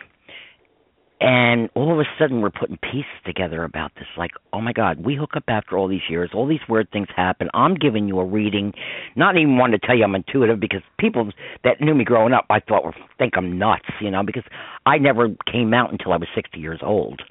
[1.19, 4.07] And all of a sudden, we're putting pieces together about this.
[4.17, 6.31] Like, oh my God, we hook up after all these years.
[6.33, 7.47] All these weird things happen.
[7.53, 8.73] I'm giving you a reading,
[9.15, 11.31] not even wanting to tell you I'm intuitive because people
[11.63, 14.43] that knew me growing up, I thought would think I'm nuts, you know, because
[14.87, 17.21] I never came out until I was 60 years old.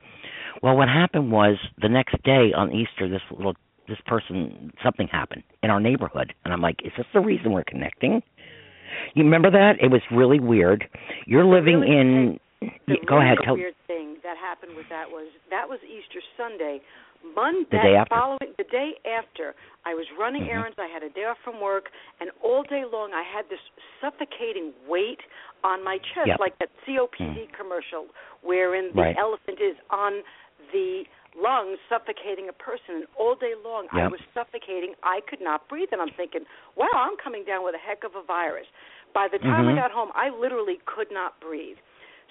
[0.62, 3.54] Well, what happened was the next day on Easter, this little
[3.88, 7.64] this person something happened in our neighborhood, and I'm like, is this the reason we're
[7.64, 8.22] connecting?
[9.14, 9.74] You remember that?
[9.80, 10.88] It was really weird.
[11.26, 12.40] You're living really in.
[12.60, 13.38] The Yeah, go really ahead.
[13.44, 13.54] Tell.
[13.56, 16.80] weird thing that happened with that was that was Easter Sunday.
[17.36, 18.14] Monday, The day after?
[18.14, 20.52] following the day after, I was running Mhm.
[20.54, 20.78] errands.
[20.78, 23.60] I had a day off from work, and all day long I had this
[24.00, 25.20] suffocating weight
[25.62, 26.40] on my chest, Yep.
[26.40, 28.06] like that COPD commercial,
[28.42, 29.16] wherein the Right.
[29.18, 30.22] elephant is on
[30.72, 31.06] the
[31.38, 34.94] lungs suffocating a person and all day long I was suffocating.
[35.02, 36.42] I could not breathe and I'm thinking,
[36.76, 38.66] "Wow, I'm coming down with a heck of a virus."
[39.14, 39.76] By the time I Mhm.
[39.76, 41.78] got home, I literally could not breathe.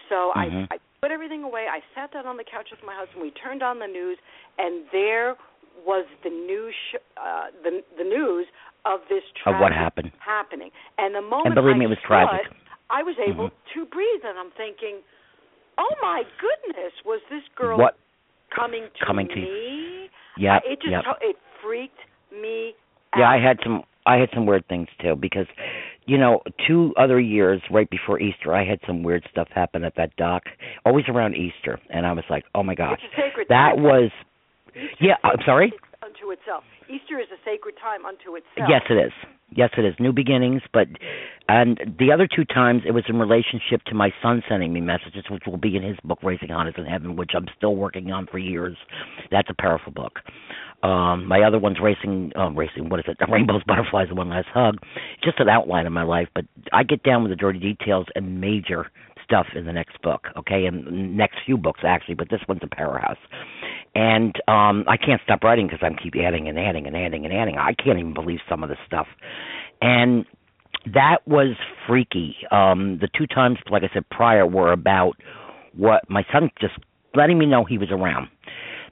[0.10, 0.68] So Mhm.
[0.72, 1.68] I I put everything away.
[1.68, 3.22] I sat down on the couch with my husband.
[3.22, 4.18] We turned on the news
[4.58, 5.38] and there
[5.86, 8.48] was the news sh- uh the the news
[8.86, 10.12] of this Of what happened.
[10.20, 10.72] happening.
[10.98, 12.48] And the moment And believe I me, it was tragic.
[12.48, 12.54] it,
[12.90, 13.52] I was able Mhm.
[13.74, 15.04] to breathe and I'm thinking,
[15.78, 17.98] "Oh my goodness, was this girl What?
[18.56, 20.58] Coming to Coming to- me?" Yeah.
[20.58, 22.00] Uh, it just to- it freaked
[22.32, 22.76] me
[23.14, 23.20] out.
[23.20, 25.48] Yeah, I had some I had some weird things too because
[26.06, 29.94] you know, two other years right before Easter I had some weird stuff happen at
[29.96, 30.44] that dock,
[30.86, 33.84] always around Easter, and I was like, "Oh my gosh." It's a sacred That time.
[33.84, 34.12] was
[34.76, 35.72] Easter Yeah, I'm sorry?
[36.02, 36.64] unto itself.
[36.88, 38.68] Easter is a sacred time unto itself.
[38.70, 39.14] Yes, it is.
[39.56, 39.96] Yes, it is.
[40.00, 40.88] New beginnings, but
[41.48, 45.26] and the other two times it was in relationship to my son sending me messages,
[45.30, 48.28] which will be in his book Raising Honest in Heaven, which I'm still working on
[48.28, 48.78] for years.
[49.32, 50.20] That's a powerful book.
[50.84, 52.90] Um, my other one's Racing, um, Racing.
[52.90, 53.18] What is it?
[53.32, 54.78] Rainbows, Butterflies, and One Last Hug.
[55.24, 58.40] Just an outline of my life, but I get down with the dirty details and
[58.40, 58.92] major
[59.30, 60.28] stuff in the next book.
[60.38, 63.18] Okay, and next few books actually, but this one's a powerhouse.
[64.00, 67.34] And um I can't stop writing because I'm keep adding and adding and adding and
[67.34, 67.58] adding.
[67.58, 69.08] I can't even believe some of the stuff.
[69.82, 70.26] And
[71.00, 71.56] that was
[71.88, 72.36] freaky.
[72.52, 75.14] Um the two times like I said prior were about
[75.76, 76.76] what my son just
[77.14, 78.28] letting me know he was around.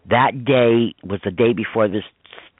[0.09, 2.03] That day was the day before this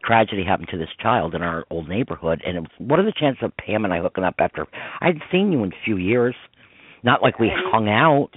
[0.06, 3.20] tragedy happened to this child in our old neighborhood and it was what are the
[3.20, 4.66] chances of Pam and I hooking up after
[5.02, 6.36] I hadn't seen you in a few years.
[7.04, 8.30] Not like we hung out.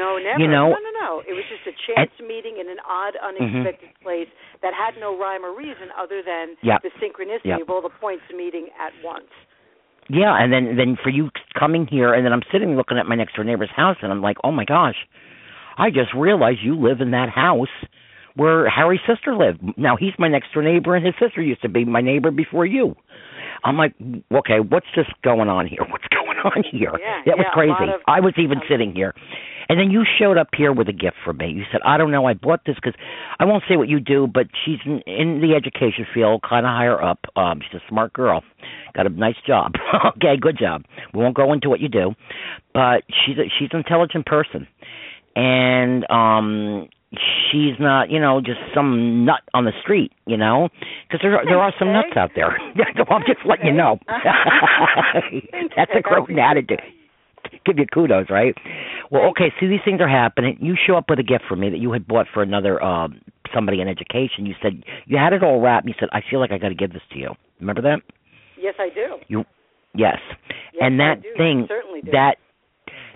[0.00, 0.38] No, never.
[0.42, 1.22] You know- no, no.
[1.22, 4.28] It was just a chance meeting in an odd, unexpected place
[4.62, 6.82] that had no rhyme or reason other than Yep.
[6.82, 7.60] the synchronicity Yep.
[7.62, 9.30] of all the points meeting at once.
[10.08, 13.16] Yeah, and then then for you coming here, and then I'm sitting looking at my
[13.16, 14.96] next door neighbor's house, and I'm like, oh my gosh,
[15.78, 17.74] I just realized you live in that house
[18.36, 19.60] where Harry's sister lived.
[19.76, 22.66] Now he's my next door neighbor, and his sister used to be my neighbor before
[22.66, 22.94] you.
[23.64, 23.94] I'm like,
[24.30, 25.80] okay, what's just going on here?
[25.90, 26.92] What's going on here?
[27.00, 27.92] Yeah, that was yeah, a crazy.
[27.92, 29.12] of- I was even um, sitting here,
[29.68, 31.48] and then you showed up here with a gift for me.
[31.48, 32.94] You said, I don't know, I bought this because
[33.38, 36.70] I won't say what you do, but she's in, in the education field, kind of
[36.70, 37.20] higher up.
[37.36, 38.42] Um, she's a smart girl,
[38.94, 39.72] got a nice job.
[40.16, 40.84] okay, good job.
[41.14, 42.14] We won't go into what you do,
[42.72, 44.66] but she's a, she's an intelligent person,
[45.34, 50.68] and um she's not, you know, just some nut on the street, you know,
[51.06, 52.56] because there are, there are some nuts out there.
[52.96, 53.98] so I'm just letting you know.
[55.76, 56.80] That's a growing attitude.
[57.66, 58.54] Give you kudos, right?
[59.10, 59.52] Well, okay.
[59.60, 60.56] So these things are happening.
[60.60, 63.20] You show up with a gift for me that you had bought for another um
[63.54, 64.46] somebody in education.
[64.46, 65.86] You said you had it all wrapped.
[65.86, 67.98] You said, "I feel like I got to give this to you." Remember that?
[68.58, 69.16] Yes, I do.
[69.28, 69.44] You,
[69.94, 70.18] yes.
[70.48, 71.22] Yes, and that.
[71.36, 72.12] Thing certainly do.
[72.12, 72.36] that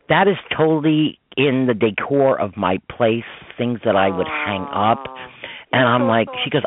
[0.08, 3.24] that is totally in the decor of my place.
[3.56, 5.04] Things that I would hang up.
[5.72, 6.62] And I'm so like, she goes.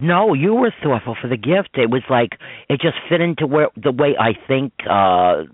[0.00, 1.70] No, you were thoughtful for the gift.
[1.74, 4.72] It was like it just fit into where the way I think.
[4.88, 5.44] uh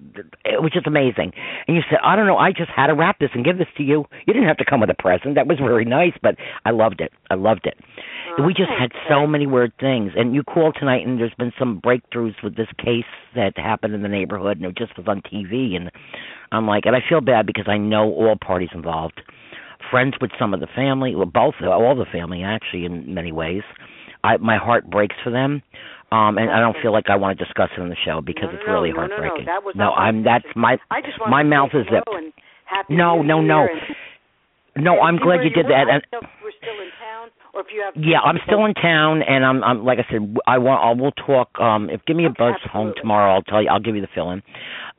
[0.45, 1.33] It was just amazing.
[1.67, 3.69] And you said, I don't know, I just had to wrap this and give this
[3.77, 4.05] to you.
[4.27, 5.35] You didn't have to come with a present.
[5.35, 7.13] That was very nice, but I loved it.
[7.31, 7.77] I loved it.
[8.39, 10.13] Aw, we just had so many weird things.
[10.17, 13.05] And you called tonight, and there's been some breakthroughs with this case
[13.35, 15.77] that happened in the neighborhood, and it just was on TV.
[15.77, 15.91] And
[16.53, 19.21] I'm like, and I feel bad because I know all parties involved.
[19.91, 23.63] Friends with some of the family, well, both, all the family actually, in many ways.
[24.27, 25.63] I my heart breaks for them,
[26.13, 28.49] um, and I don't feel like I want to discuss it on the show because
[28.51, 29.45] No, it's no, really no, no, no.
[29.47, 30.77] That was no, I'm that's my
[31.29, 32.09] my mouth is zipped.
[32.91, 33.67] No, no, no.
[34.77, 35.89] No, I'm glad you did that.
[35.89, 37.95] And don't know if we're still in town, or if you have.
[37.97, 41.13] Yeah, I'm still in town, and I'm, I'm like I said, I want, I will
[41.13, 41.59] talk.
[41.61, 43.69] Um, if give me a Okay, buzz home tomorrow, I'll tell you.
[43.69, 44.43] I'll give you the fill in.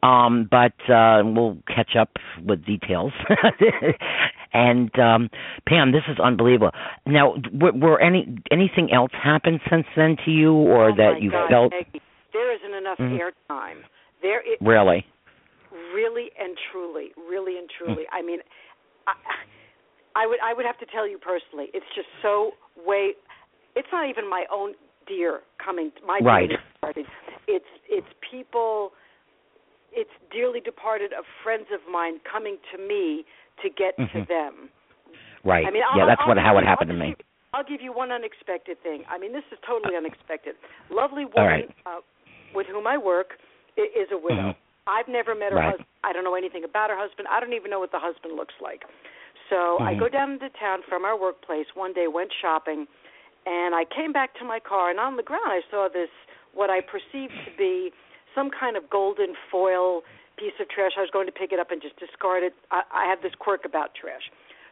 [0.03, 2.11] Um, but uh, we'll catch up
[2.45, 3.11] with details.
[4.53, 5.29] and um,
[5.67, 6.71] Pam, this is unbelievable.
[7.05, 11.31] Now, were, were any anything else happened since then to you, or oh that you
[11.31, 12.01] God, felt Peggy,
[12.33, 13.19] there isn't enough Mhm.
[13.19, 13.83] airtime.
[14.21, 15.05] There, it, really?
[15.93, 17.83] really and truly, really and Hmm.
[17.83, 18.03] truly.
[18.11, 18.39] I mean,
[19.05, 19.13] I,
[20.17, 21.69] I would I would have to tell you personally.
[21.77, 23.13] It's just so way.
[23.77, 24.73] It's not even my own
[25.05, 25.91] dear coming.
[26.05, 26.49] My dear Right.
[26.49, 27.05] departed.
[27.47, 28.93] It's it's people.
[29.93, 33.25] It's dearly departed of friends of mine coming to me
[33.61, 34.27] to get to Mhm.
[34.27, 34.69] them.
[35.43, 35.65] Right.
[35.65, 37.15] I mean, yeah, I'll, that's I'll what how it happened I'll to me.
[37.15, 39.05] give I'll give you one unexpected thing.
[39.09, 40.55] I mean, this is totally unexpected.
[40.89, 41.69] Lovely woman right.
[41.85, 42.01] uh,
[42.53, 43.39] with whom I work
[43.77, 44.53] is a widow.
[44.53, 44.55] Mhm.
[44.87, 45.69] I've never met her Right.
[45.71, 45.87] husband.
[46.03, 47.27] I don't know anything about her husband.
[47.29, 48.85] I don't even know what the husband looks like.
[49.49, 49.99] So I Mhm.
[49.99, 52.87] go down into town from our workplace one day, went shopping,
[53.45, 56.09] and I came back to my car, and on the ground I saw this
[56.53, 57.93] what I perceived to be
[58.33, 60.03] some kind of golden foil
[60.37, 60.97] piece of trash.
[60.97, 62.53] I was going to pick it up and just discard it.
[62.71, 64.29] I, I have this quirk about trash.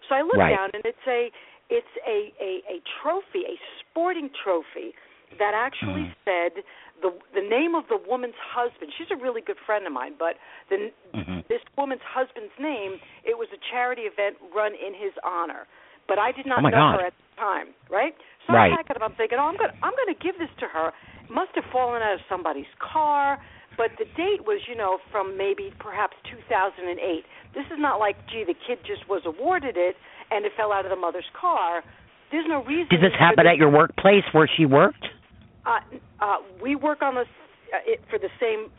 [0.08, 0.56] So I look Right.
[0.56, 1.32] down, and it's a
[1.70, 4.94] it's a, a, a trophy, a sporting trophy
[5.40, 6.16] that actually Mhm.
[6.26, 6.64] said
[7.02, 8.94] the the name of the woman's husband.
[8.98, 10.38] She's a really good friend of mine, but
[10.70, 15.68] the hmm this woman's husband's name, it was a charity event run in his honor.
[16.08, 17.00] But I did not Oh, know God.
[17.00, 18.16] her at the time, right?
[18.48, 18.72] So Right.
[18.72, 19.02] I it up.
[19.02, 20.94] I'm thinking, oh, I'm gonna I'm gonna give this to her.
[21.24, 23.40] It must have fallen out of somebody's car,
[23.78, 27.26] but the date was, you know, from maybe perhaps 2008.
[27.54, 29.98] This is not like, gee, the kid just was awarded it
[30.32, 31.84] and it fell out of the mother's car.
[32.32, 32.88] There's no reason.
[32.90, 35.06] Did this happen at your workplace where she worked?
[35.66, 35.80] Uh,
[36.24, 37.28] uh, we work on this
[37.74, 38.70] uh, it, for the same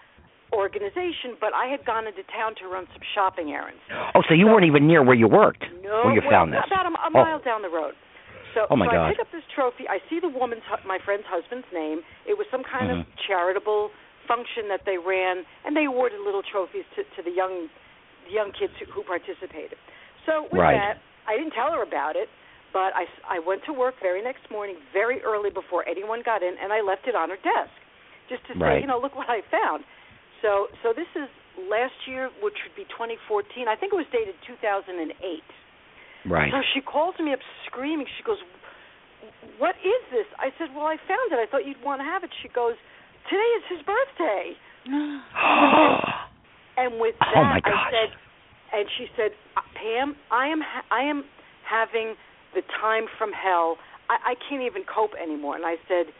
[0.55, 3.83] organization, but I had gone into town to run some shopping errands.
[4.15, 5.65] Oh, so you weren't even near where you worked.
[5.83, 6.63] No, Where you well, found this.
[6.67, 7.11] about a, a Oh.
[7.11, 7.95] mile down the road.
[8.55, 9.07] So, Oh, my so God.
[9.07, 9.85] I pick up this trophy.
[9.91, 12.01] I see the woman's, hu- my friend's husband's name.
[12.25, 13.07] It was some kind of Mhm.
[13.27, 13.91] charitable
[14.27, 17.69] function that they ran, and they awarded little trophies to, to the young,
[18.31, 19.77] young kids who, who participated.
[20.25, 20.75] So with Right.
[20.79, 22.31] that, I didn't tell her about it,
[22.77, 26.61] but I, I went to work very next morning, very early before anyone got in,
[26.61, 27.73] and I left it on her desk,
[28.29, 29.81] just to say, you know, look what I found.
[30.45, 31.25] So, so this is
[31.73, 33.65] last year, which would be 2014.
[33.65, 35.09] I think it was dated 2008.
[36.29, 36.53] Right.
[36.53, 38.05] So she calls me up screaming.
[38.21, 38.37] She goes,
[39.57, 41.41] "What is this?" I said, "Well, I found it.
[41.41, 42.77] I thought you'd want to have it." She goes,
[43.33, 44.45] "Today is his birthday."
[46.77, 48.11] And with that, Oh, I said,
[48.77, 51.25] and she said, "Uh, "Pam, I am ha- I am
[51.65, 52.17] having
[52.55, 53.77] the time from hell.
[54.09, 56.13] I, I can't even cope anymore." And I said,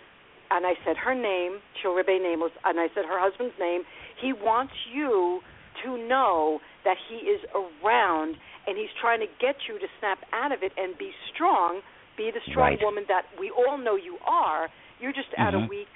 [0.51, 3.83] and I said her name, Chilribe Nameless, and I said her husband's name.
[4.21, 5.41] He wants you
[5.85, 8.37] to know that he is around,
[8.67, 11.81] and he's trying to get you to snap out of it and be strong,
[12.17, 12.83] be the strong Right.
[12.83, 14.69] woman that we all know you are.
[15.01, 15.69] You're just at a mm-hmm.
[15.69, 15.89] weak,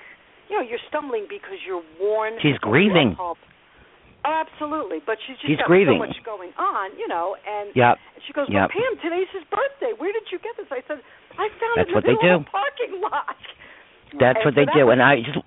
[0.50, 2.34] you know, you're stumbling because you're worn.
[2.42, 3.16] She's grieving.
[3.18, 3.36] Oh,
[4.24, 6.00] absolutely, but she's just She's got grieving.
[6.00, 7.36] so much going on, you know.
[7.46, 7.98] And Yep.
[8.26, 8.56] she goes, Yep.
[8.56, 9.92] "Well, Pam, today's his birthday.
[9.96, 11.02] Where did you get this?" I said,
[11.38, 12.44] "I found That's it in what the they do.
[12.50, 13.36] parking lot."
[14.18, 14.90] That's And what so they do.
[14.90, 15.38] And I just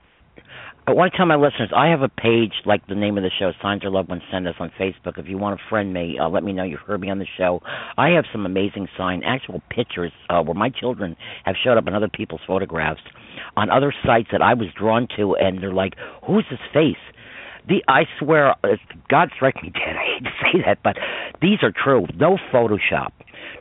[0.85, 3.29] I want to tell my listeners, I have a page like the name of the
[3.39, 5.17] show, Signs Your Loved Ones Send Us on Facebook.
[5.17, 7.25] If you want to friend me, uh, let me know you've heard me on the
[7.37, 7.61] show.
[7.97, 11.93] I have some amazing sign, actual pictures uh, where my children have showed up in
[11.95, 12.99] other people's photographs
[13.55, 15.93] on other sites that I was drawn to, and they're like,
[16.27, 16.97] "Who's this face?"
[17.67, 18.55] The I swear,
[19.09, 19.95] God strike me dead.
[19.97, 20.97] I hate to say that, but
[21.41, 22.05] these are true.
[22.15, 23.11] No Photoshop.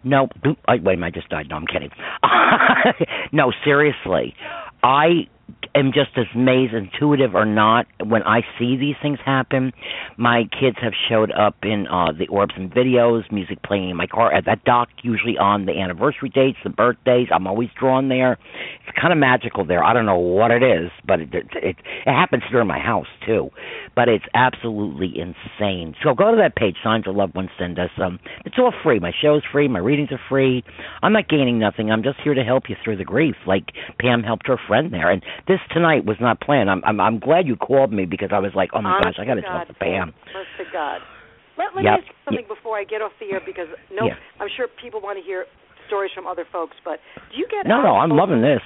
[0.04, 0.28] No,
[0.68, 1.48] wait I just died.
[1.48, 1.90] No, I'm kidding.
[3.32, 4.34] no, seriously,
[4.82, 5.28] I
[5.74, 9.72] am just as amazed, intuitive or not, when I see these things happen.
[10.16, 14.06] My kids have showed up in uh the orbs and videos, music playing in my
[14.06, 17.28] car at that dock, usually on the anniversary dates, the birthdays.
[17.32, 18.38] I'm always drawn there.
[18.86, 19.82] It's kind of magical there.
[19.82, 21.76] I don't know what it is, but it it, it,
[22.06, 23.50] it happens here in my house too.
[23.94, 25.94] But it's absolutely insane.
[26.02, 27.90] So go to that page, Signs of Loved Ones Send Us.
[28.02, 28.98] Um, it's all free.
[28.98, 29.68] My show's free.
[29.68, 30.64] My readings are free.
[31.02, 31.90] I'm not gaining nothing.
[31.90, 35.10] I'm just here to help you through the grief, like Pam helped her friend there.
[35.10, 36.70] And this tonight was not planned.
[36.70, 39.22] I'm I'm, I'm glad you called me because I was like, oh my Honest gosh,
[39.22, 40.12] I got to talk to Pam.
[40.34, 41.00] Honest to God.
[41.58, 41.92] Let, let Yep.
[41.92, 44.14] me ask you something before I get off the air because no, Yeah.
[44.40, 45.44] I'm sure people want to hear
[45.86, 46.76] stories from other folks.
[46.84, 46.98] But
[47.30, 48.62] do you get No, no, I'm local, loving this.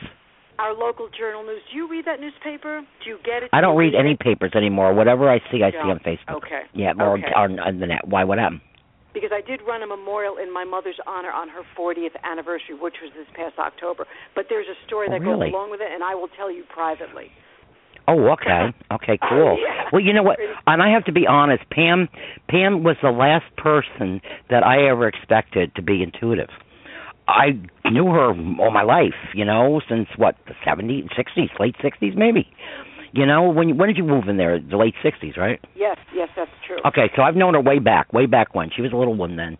[0.59, 1.63] our local journal news?
[1.71, 2.83] Do you read that newspaper?
[3.03, 3.51] Do you get it?
[3.53, 4.95] I Do don't read any papers anymore.
[4.95, 6.37] Whatever I see, I see on Facebook.
[6.45, 6.63] Okay.
[6.75, 7.33] Yeah, or Okay.
[7.35, 8.07] on, on the net.
[8.07, 8.23] Why?
[8.25, 8.61] What happened?
[9.17, 12.97] Because I did run a memorial in my mother's honor on her 40th anniversary, which
[13.01, 14.05] was this past October.
[14.35, 15.49] But there's a story that really?
[15.49, 17.33] goes along with it, and I will tell you privately.
[18.07, 18.77] Oh, okay.
[18.93, 19.57] Okay, cool.
[19.67, 19.89] Yeah.
[19.91, 20.39] Well, you know what?
[20.67, 22.09] And I have to be honest, Pam
[22.51, 26.51] Pam was the last person that I ever expected to be intuitive.
[27.27, 27.59] I
[27.91, 28.29] knew her
[28.61, 32.49] all my life, you know, since what, the 70s, 60s, late 60s maybe.
[33.17, 34.61] You know, when you, when did you move in there?
[34.61, 35.59] The late 60s, right?
[35.75, 36.77] Yes, yes, that's true.
[36.85, 38.71] Okay, so I've known her way back, way back when.
[38.75, 39.57] She was a little one then.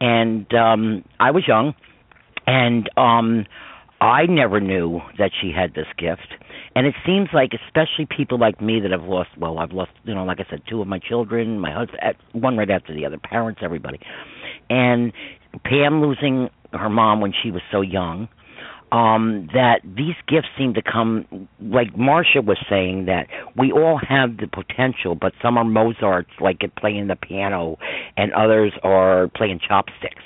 [0.00, 1.74] And um I was young
[2.46, 3.46] and um
[4.00, 6.34] I never knew that she had this gift.
[6.76, 10.14] And it seems like especially people like me that have lost well, I've lost, you
[10.14, 11.98] know, like I said, two of my children, my husband,
[12.32, 13.98] one right after the other, parents, everybody.
[14.70, 15.12] And
[15.64, 18.28] Pam losing her mom when she was so young
[18.92, 23.26] um that these gifts seem to come like Marsha was saying that
[23.56, 27.78] we all have the potential but some are Mozarts like at playing the piano
[28.16, 30.22] and others are playing chopsticks.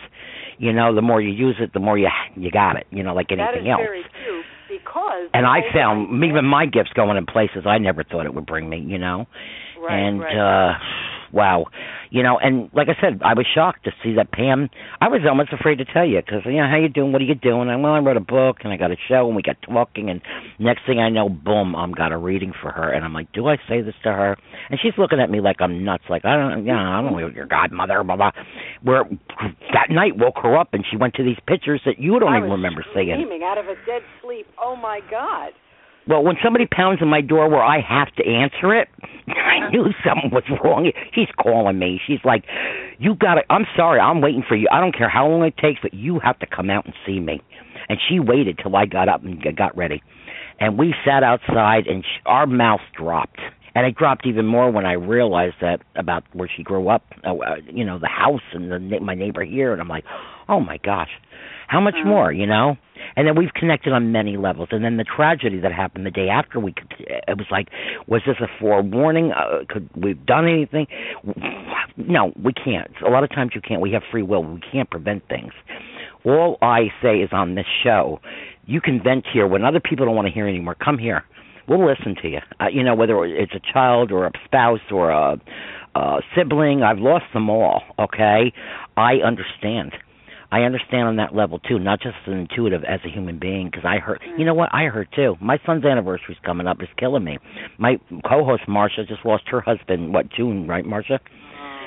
[0.59, 3.15] You know the more you use it the more you you got it you know
[3.15, 3.81] like anything is else.
[3.81, 8.27] very true because and I found even my gifts going in places I never thought
[8.27, 9.27] it would bring me you know?
[9.79, 10.73] Right, and right.
[10.73, 10.79] uh
[11.33, 11.67] wow,
[12.11, 12.39] you know.
[12.39, 14.69] And like I said, I was shocked to see that Pam.
[15.01, 17.13] I was almost afraid to tell you because you know how you doing?
[17.13, 17.69] What are you doing?
[17.69, 20.11] And well, I wrote a book and I got a show and we got talking
[20.11, 20.21] and
[20.59, 23.47] next thing I know, boom, I'm got a reading for her and I'm like, do
[23.49, 24.37] I say this to her?
[24.71, 27.13] And she's looking at me like I'm nuts, like I don't, you know, I don't
[27.13, 28.31] know your godmother, blah blah.
[28.83, 29.05] Where
[29.73, 32.39] that night woke her up and she went to these pictures that you don't I
[32.39, 33.43] even remember screaming seeing.
[33.43, 34.47] out of a dead sleep.
[34.63, 35.53] Oh my God.
[36.09, 38.89] Well, when somebody pounds on my door where I have to answer it,
[39.29, 40.91] I knew something was wrong.
[41.15, 42.01] She's calling me.
[42.07, 42.45] She's like,
[42.99, 43.99] "You got to I'm sorry.
[44.01, 44.69] I'm waiting for you.
[44.71, 47.19] I don't care how long it takes, but you have to come out and see
[47.21, 47.41] me."
[47.89, 50.03] And she waited till I got up and got ready.
[50.61, 53.39] And we sat outside and sh- our mouth dropped.
[53.75, 57.35] And it dropped even more when I realized that about where she grew up, uh,
[57.35, 60.05] uh, you know, the house and the my neighbor here and I'm like,
[60.49, 61.11] "Oh my gosh.
[61.69, 62.07] How much Mhm.
[62.07, 62.77] more, you know?"
[63.17, 64.69] And then we've connected on many levels.
[64.73, 67.69] And then the tragedy that happened the day after we could it was like
[68.07, 69.33] was this a forewarning?
[69.33, 70.87] Uh, could we've done anything?
[71.97, 72.91] No we can't.
[73.07, 73.81] A lot of times you can't.
[73.81, 74.45] We have free will.
[74.45, 75.53] We can't prevent things.
[76.25, 78.21] All i say is on this show
[78.67, 79.47] you can vent here.
[79.47, 81.25] When other people don't want to hear anymore come here.
[81.69, 82.39] We'll listen to you.
[82.61, 85.41] Uh, you know whether it's a child or a spouse or a
[85.95, 88.53] uh sibling i've lost them all okay?
[88.97, 89.93] I understand
[90.51, 93.67] I understand on that level too, not just as an intuitive as a human being.
[93.67, 94.21] Because I hurt.
[94.23, 94.47] You mm.
[94.47, 94.71] know what?
[94.73, 95.37] I hurt too.
[95.41, 96.79] My son's anniversary's coming up.
[96.81, 97.39] It's killing me.
[97.79, 97.97] My
[98.29, 100.13] co-host Marsha just lost her husband.
[100.13, 100.67] What June?
[100.67, 101.19] Right, Marsha?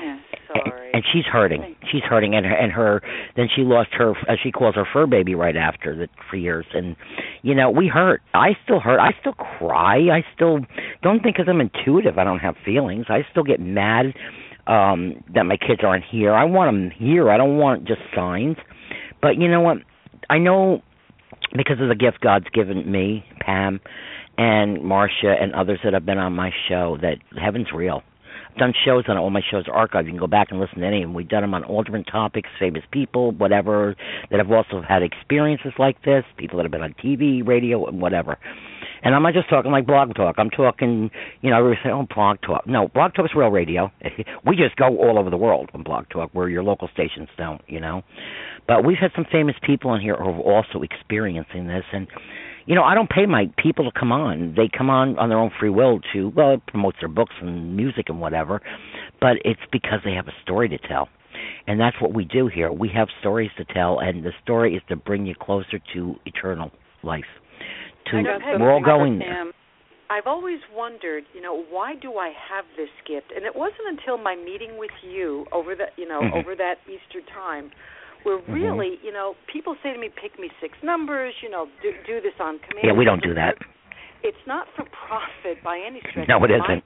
[0.01, 0.18] Yeah.
[0.55, 0.89] Oh, sorry.
[0.93, 1.76] And she's hurting.
[1.91, 3.01] She's hurting, and her, and her.
[3.36, 6.66] Then she lost her, as she calls her fur baby, right after the for years.
[6.74, 6.95] And
[7.43, 8.22] you know, we hurt.
[8.34, 8.99] I still hurt.
[8.99, 9.97] I still cry.
[10.12, 10.60] I still
[11.03, 12.18] don't think because I'm intuitive.
[12.18, 13.05] I don't have feelings.
[13.10, 14.14] I still get mad
[14.70, 16.34] um that my kids aren't here.
[16.34, 17.30] I want them here.
[17.30, 18.57] I don't want just signs.
[19.22, 19.78] But you know what?
[20.30, 20.82] I know
[21.55, 23.80] because of the gift God's given me, Pam,
[24.38, 28.03] and Marsha, and others that have been on my show, that heaven's real.
[28.51, 30.05] I've done shows on all my shows archived.
[30.05, 31.13] You can go back and listen to any of them.
[31.13, 33.95] We've done them on all different topics, famous people, whatever,
[34.30, 38.01] that have also had experiences like this, people that have been on TV, radio, and
[38.01, 38.38] whatever.
[39.04, 40.36] And I'm not just talking like blog talk.
[40.38, 41.10] I'm talking,
[41.41, 42.68] you know, everybody say, oh, blog talk.
[42.68, 43.91] No, blog talk is real radio.
[44.45, 47.62] we just go all over the world on blog talk where your local stations don't,
[47.68, 48.04] you know.
[48.68, 51.84] But we've had some famous people in here who are also experiencing this.
[51.91, 52.08] And,
[52.66, 54.54] you know, I don't pay my people to come on.
[54.56, 57.76] They come on on their own free will to, well, it promotes their books and
[57.76, 58.62] music and whatever.
[59.20, 61.10] But it's because they have a story to tell.
[61.68, 62.72] And that's what we do here.
[62.72, 66.72] We have stories to tell, and the story is to bring you closer to eternal
[67.04, 67.26] life.
[68.12, 69.45] To I got we're all going there.
[70.10, 73.32] I've always wondered, you know, why do I have this gift?
[73.36, 76.34] And it wasn't until my meeting with you over the, you know, Mhm.
[76.34, 77.70] over that Easter time,
[78.24, 78.53] where Mhm.
[78.53, 82.20] really, you know, people say to me, "Pick me six numbers," you know, do, do
[82.22, 82.88] this on command.
[82.88, 83.57] Yeah, we don't do that.
[84.24, 86.28] It's not for profit by any stretch.
[86.28, 86.84] No, it In my- isn't.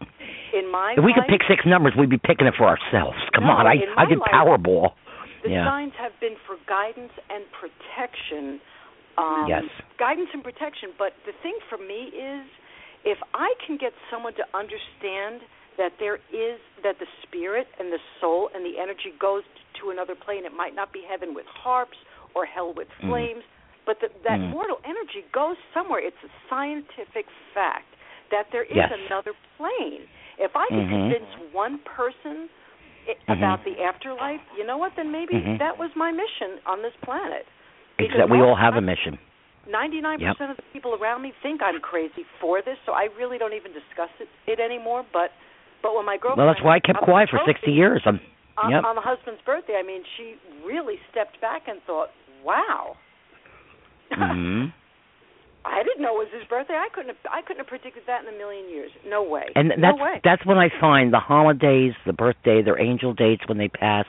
[0.54, 3.18] In my If we could life, pick six numbers, we'd be picking it for ourselves.
[3.32, 4.94] Come No, on, I I did life- Powerball.
[5.44, 5.66] the yeah.
[5.66, 8.60] signs have been for guidance and protection.
[9.18, 9.64] Um, Yes.
[9.98, 10.94] Guidance and protection.
[10.98, 12.46] But the thing for me is,
[13.04, 15.42] if I can get someone to understand
[15.78, 19.44] that there is that the spirit and the soul and the energy goes
[19.82, 20.46] to another plane.
[20.46, 21.98] It might not be heaven with harps
[22.36, 23.10] or hell with Mm.
[23.10, 23.44] flames,
[23.86, 24.50] but the, that Mm.
[24.50, 26.00] mortal energy goes somewhere.
[26.00, 27.90] It's a scientific fact
[28.30, 28.92] that there is Yes.
[28.92, 30.08] another plane.
[30.38, 30.90] If I can Mhm.
[30.90, 32.50] convince one person
[33.06, 33.34] i Mhm.
[33.38, 34.96] about the afterlife, you know what?
[34.96, 35.58] Then maybe Mhm.
[35.58, 37.46] that was my mission on this planet.
[38.04, 39.18] Because Except we all have a mission.
[39.64, 43.38] Ninety-nine percent of the people around me think I'm crazy for this, so I really
[43.38, 45.06] don't even discuss it, it anymore.
[45.14, 45.32] But
[45.82, 48.02] but when my girlfriend, Well, that's why I kept quiet for 60 years.
[48.06, 48.20] I'm,
[48.58, 48.84] On, yep.
[48.84, 50.36] on the husband's birthday, I mean, she
[50.66, 52.10] really stepped back and thought,
[52.44, 52.98] "Wow."
[54.12, 54.66] hmm
[55.66, 56.74] I didn't know it was his birthday.
[56.74, 57.32] I couldn't have.
[57.32, 58.92] I couldn't have predicted that in a million years.
[59.08, 59.46] No way.
[59.56, 60.22] And no that's way.
[60.24, 64.06] that's when I find the holidays, the birthday, their angel dates when they pass.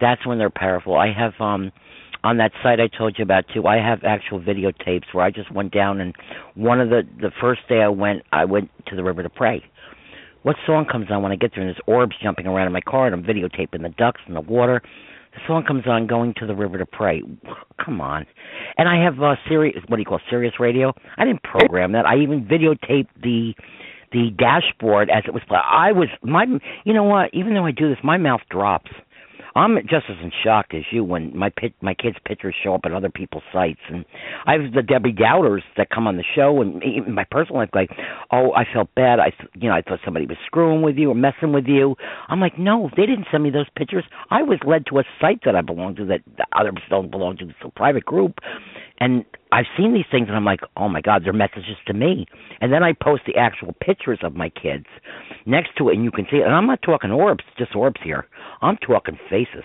[0.00, 0.96] That's when they're powerful.
[0.96, 1.72] I have um
[2.24, 3.66] on that site I told you about too.
[3.66, 6.14] I have actual videotapes where I just went down and
[6.54, 9.62] one of the the first day I went, I went to the river to pray.
[10.42, 12.80] What song comes on when I get there and there's orbs jumping around in my
[12.80, 14.82] car and I'm videotaping the ducks and the water.
[15.34, 17.22] The song comes on going to the river to pray.
[17.84, 18.26] Come on.
[18.78, 20.94] And I have uh Sirius what do you call it, Sirius radio?
[21.18, 22.06] I didn't program that.
[22.06, 23.52] I even videotaped the
[24.12, 25.42] the dashboard as it was.
[25.50, 26.46] I was my
[26.84, 28.90] you know what, even though I do this, my mouth drops.
[29.56, 32.80] I'm just as in shock as you when my pit, my kids' pictures show up
[32.84, 34.04] at other people's sites, and
[34.46, 37.70] I have the Debbie Doubters that come on the show, and even my personal life,
[37.72, 37.90] like,
[38.32, 39.20] oh, I felt bad.
[39.20, 41.94] I, th- you know, I thought somebody was screwing with you or messing with you.
[42.28, 44.04] I'm like, no, they didn't send me those pictures.
[44.30, 47.36] I was led to a site that I belong to that the others don't belong
[47.36, 47.44] to.
[47.44, 48.38] It's a private group,
[48.98, 52.26] And I've seen these things and I'm like, oh my God, they're messages to me.
[52.60, 54.86] And then I post the actual pictures of my kids
[55.46, 56.44] next to it and you can see it.
[56.44, 58.26] And I'm not talking orbs, just orbs here.
[58.62, 59.64] I'm talking faces.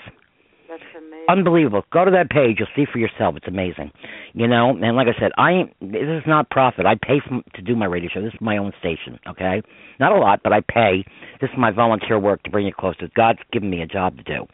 [0.67, 1.25] That's amazing.
[1.27, 1.83] Unbelievable.
[1.91, 3.35] Go to that page, you'll see for yourself.
[3.35, 3.91] It's amazing.
[4.33, 6.85] You know, and like I said, I ain't this is not profit.
[6.85, 8.21] I pay for, to do my radio show.
[8.21, 9.61] This is my own station, okay?
[9.99, 11.03] Not a lot, but I pay.
[11.41, 13.09] This is my volunteer work to bring you closer.
[13.15, 14.45] God's given me a job to do.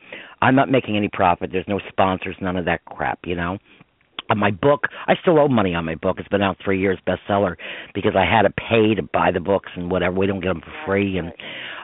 [0.42, 1.50] I'm not making any profit.
[1.52, 3.58] There's no sponsors, none of that crap, you know?
[4.30, 4.86] On my book.
[5.08, 6.18] I still owe money on my book.
[6.20, 7.56] It's been out three years, bestseller,
[7.94, 10.16] because I had to pay to buy the books and whatever.
[10.16, 11.32] We don't get them for free, and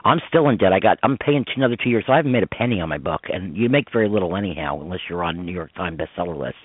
[0.04, 0.72] I'm still in debt.
[0.72, 2.88] I got I'm paying two, another two years, so I haven't made a penny on
[2.88, 3.22] my book.
[3.28, 6.56] And you make very little anyhow, unless you're on New York Times bestseller list.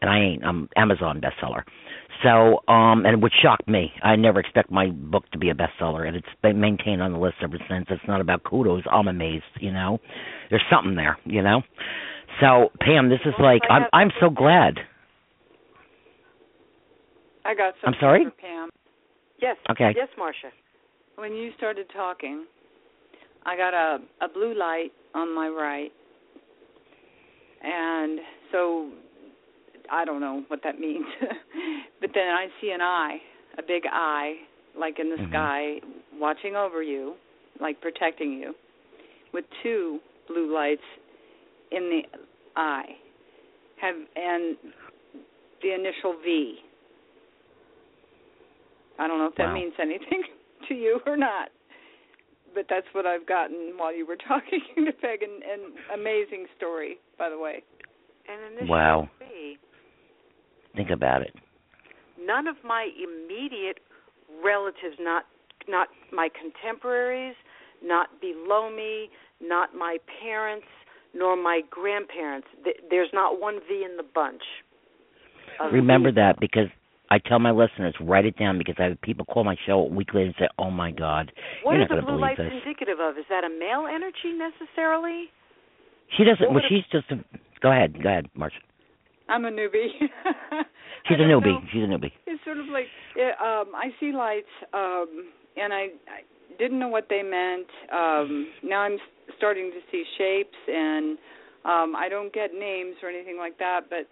[0.00, 0.44] And I ain't.
[0.44, 1.62] I'm Amazon bestseller.
[2.22, 3.92] So, um, and it would shock me.
[4.02, 7.18] I never expect my book to be a bestseller, and it's been maintained on the
[7.18, 7.86] list ever since.
[7.90, 8.84] It's not about kudos.
[8.90, 9.44] I'm amazed.
[9.60, 9.98] You know,
[10.50, 11.18] there's something there.
[11.24, 11.62] You know.
[12.40, 14.78] So, Pam, this is like I'm I'm so glad.
[17.44, 18.24] I got I'm sorry?
[18.40, 18.70] Pam.
[19.40, 19.56] Yes.
[19.70, 19.92] Okay.
[19.94, 20.50] Yes, Marsha.
[21.16, 22.44] When you started talking,
[23.44, 25.92] I got a a blue light on my right,
[27.62, 28.20] and
[28.50, 28.90] so
[29.90, 31.06] I don't know what that means,
[32.00, 33.18] but then I see an eye,
[33.58, 34.34] a big eye,
[34.76, 35.28] like in the Mhm.
[35.30, 35.80] sky,
[36.18, 37.14] watching over you,
[37.60, 38.54] like protecting you,
[39.32, 40.82] with two blue lights
[41.70, 42.02] in the
[42.56, 42.96] eye,
[43.76, 44.56] have and
[45.62, 46.63] the initial V.
[48.98, 49.54] I don't know if that Wow.
[49.54, 50.22] means anything
[50.68, 51.48] to you or not,
[52.54, 55.22] but that's what I've gotten while you were talking to Peg.
[55.22, 57.62] And, and amazing story, by the way.
[58.28, 59.08] And initially, Wow.
[59.20, 59.58] me,
[60.76, 61.34] Think about it.
[62.20, 63.78] none of my immediate
[64.42, 65.24] relatives, not
[65.68, 67.36] not my contemporaries,
[67.82, 69.08] not below me,
[69.40, 70.66] not my parents,
[71.14, 72.46] nor my grandparents.
[72.64, 74.42] Th- There's not one V in the bunch.
[75.72, 76.16] Remember Vs.
[76.16, 76.68] that because
[77.10, 79.84] I tell my listeners write it down because I have people call my show a
[79.84, 81.30] week later and say, "Oh my God,
[81.62, 83.18] What you're not the going to blue believe lights this." indicative of?
[83.18, 85.30] Is that a male energy necessarily?
[86.16, 86.46] She doesn't.
[86.52, 87.16] What Well, she's just a.
[87.60, 88.02] Go ahead.
[88.02, 88.60] Go ahead, Marsha.
[89.28, 89.88] I'm a newbie.
[91.08, 91.46] She's a newbie.
[91.46, 91.60] know.
[91.72, 92.12] She's a newbie.
[92.26, 92.86] It's sort of like
[93.40, 96.24] um I see lights um and I, I
[96.58, 97.66] didn't know what they meant.
[97.92, 98.98] Um now I'm
[99.36, 101.18] starting to see shapes and
[101.64, 104.06] um I don't get names or anything like that, but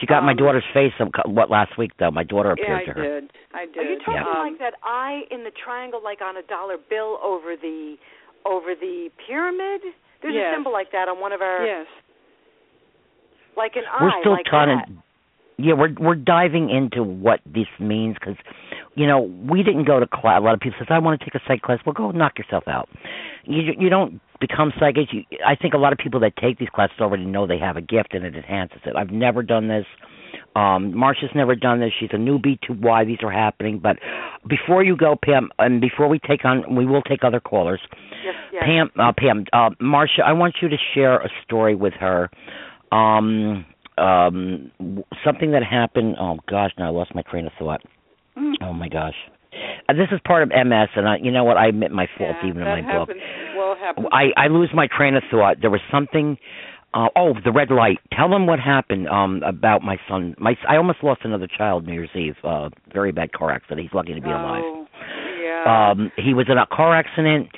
[0.00, 0.92] She got my Um, daughter's face.
[0.98, 2.10] Some, what last week though?
[2.10, 3.02] My daughter appeared I to her.
[3.20, 3.30] did.
[3.54, 3.76] I did.
[3.78, 4.38] Are you talking Yeah.
[4.42, 7.96] like that eye in the triangle, like on a dollar bill over the
[8.46, 9.82] over the pyramid?
[10.22, 10.52] There's Yes.
[10.52, 11.86] a symbol like that on one of our, Yes.
[13.56, 14.86] like an We're eye, still like trying that.
[14.86, 14.92] to.
[15.60, 18.36] Yeah, we're we're diving into what this means because,
[18.94, 20.38] you know, we didn't go to class.
[20.38, 22.38] A lot of people says, "I want to take a psych class." Well, go knock
[22.38, 22.88] yourself out.
[23.48, 25.08] You you don't become psychic.
[25.12, 27.76] You, I think a lot of people that take these classes already know they have
[27.76, 28.94] a gift and it enhances it.
[28.96, 29.86] I've never done this.
[30.54, 31.92] Um, Marsha's never done this.
[31.98, 33.78] She's a newbie to why these are happening.
[33.82, 33.96] But
[34.48, 37.80] before you go, Pam, and before we take on, we will take other callers.
[38.24, 38.62] Yes, yes.
[38.64, 42.28] Pam, uh, Pam, uh, Marsha, I want you to share a story with her.
[42.92, 43.64] Um,
[43.98, 46.16] um, w- something that happened.
[46.20, 47.82] Oh gosh, now I lost my train of thought.
[48.36, 48.54] Mm.
[48.62, 49.14] Oh my gosh,
[49.88, 51.56] uh, this is part of MS, and I, you know what?
[51.56, 53.08] I admit my fault yeah, even in my book.
[53.08, 53.20] happens.
[53.56, 54.06] Well, happens.
[54.12, 55.56] I I lose my train of thought.
[55.60, 56.36] There was something.
[56.94, 57.98] Uh, oh, the red light.
[58.16, 60.34] Tell them what happened um about my son.
[60.38, 62.36] My I almost lost another child New Year's Eve.
[62.42, 63.80] Uh, very bad car accident.
[63.80, 64.62] He's lucky to be alive.
[64.64, 64.86] Oh,
[65.42, 65.90] yeah.
[65.90, 67.48] Um, he was in a car accident.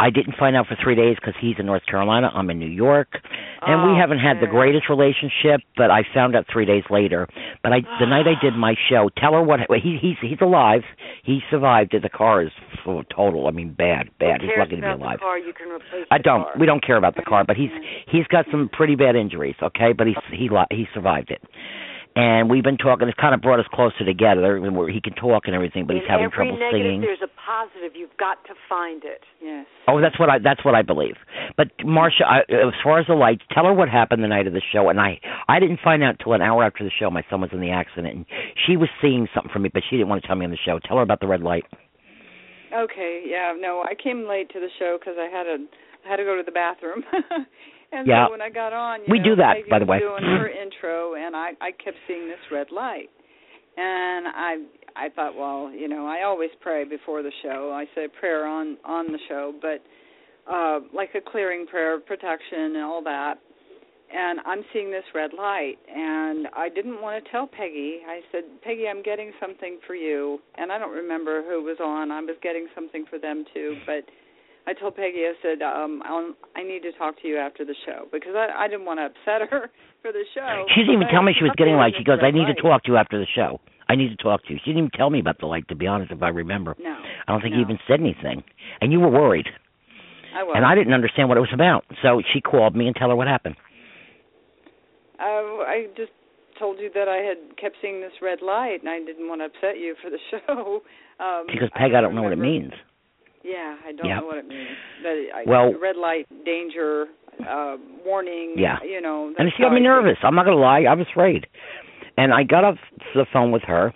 [0.00, 2.30] I didn't find out for three days because he's in North Carolina.
[2.34, 3.08] I'm in New York,
[3.60, 5.60] and we Oh, haven't had the greatest relationship.
[5.76, 7.28] But I found out three days later.
[7.62, 10.82] But I, the night I did my show, tell her what he, he's he's alive.
[11.22, 11.92] He survived.
[11.92, 12.02] It.
[12.02, 12.50] The car is
[12.82, 13.46] full, total.
[13.46, 14.40] I mean, bad, bad.
[14.40, 15.18] He's lucky to be alive.
[15.18, 16.44] The car, you can replace I don't.
[16.44, 16.54] car.
[16.58, 18.16] We don't care about the car, but he's mm-hmm.
[18.16, 19.56] he's got some pretty bad injuries.
[19.62, 21.42] Okay, but he's he li- he survived it.
[22.16, 23.06] And we've been talking.
[23.06, 26.02] It's kind of brought us closer together, where he can talk and everything, but In
[26.02, 27.00] he's having every trouble negative, singing.
[27.00, 27.94] There's a positive.
[27.94, 29.22] You've got to find it.
[29.40, 29.64] yes.
[29.86, 31.14] Oh, that's what I that's what I believe.
[31.56, 34.52] But Marsha, I, as far as the lights, tell her what happened the night of
[34.52, 34.88] the show.
[34.88, 37.10] And I I didn't find out till an hour after the show.
[37.10, 38.26] My son was in the accident, and
[38.66, 40.58] she was seeing something from me, but she didn't want to tell me on the
[40.64, 40.80] show.
[40.86, 41.64] Tell her about the red light.
[42.74, 45.58] Okay, yeah, no, I came late to the show because I had a
[46.06, 47.02] I had to go to the bathroom.
[47.92, 48.26] and Yeah.
[48.26, 49.98] so when I got on, you We know, do that, Peggy by the way.
[49.98, 53.10] doing her intro, and I I kept seeing this red light,
[53.76, 54.58] and I
[54.96, 57.72] I thought, well, you know, I always pray before the show.
[57.72, 59.82] I say prayer on on the show, but
[60.50, 63.38] uh like a clearing prayer protection and all that.
[64.12, 68.00] And I'm seeing this red light, and I didn't want to tell Peggy.
[68.04, 70.40] I said, Peggy, I'm getting something for you.
[70.56, 72.10] And I don't remember who was on.
[72.10, 74.02] I was getting something for them too, but
[74.70, 77.64] I I told Peggy, I said, um, I'll, I need to talk to you after
[77.64, 79.70] the show because I, I didn't want to upset her
[80.02, 80.64] for the show.
[80.74, 81.94] She didn't even tell me she was getting light.
[81.98, 83.60] She goes, I need to talk to you after the show.
[83.88, 84.60] I need to talk to you.
[84.64, 86.76] She didn't even tell me about the light, to be honest, if I remember.
[86.78, 86.94] No,
[87.26, 87.58] I don't think no.
[87.58, 88.44] you even said anything.
[88.80, 89.48] And you were worried.
[90.38, 90.54] I was.
[90.54, 91.84] And I didn't understand what it was about.
[92.00, 93.56] So she called me and tell her what happened.
[95.18, 96.12] Uh, I just
[96.60, 99.46] told you that I had kept seeing this red light, and I didn't want to
[99.46, 100.82] upset you for the show.
[101.18, 102.70] Um, She goes, Peg, I don't know what it means.
[103.42, 104.20] Yeah, I don't Yeah.
[104.20, 104.68] know what it means.
[105.02, 107.06] But I, Well- red light, danger,
[107.46, 108.54] uh, warning.
[108.56, 108.78] Yeah.
[108.82, 109.32] You know.
[109.38, 110.18] And she got me nervous.
[110.22, 110.82] I'm not going to lie.
[110.82, 111.46] I was afraid.
[112.18, 112.76] And I got off
[113.14, 113.94] the phone with her.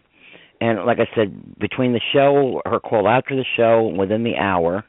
[0.61, 4.85] And like I said, between the show, her call after the show, within the hour,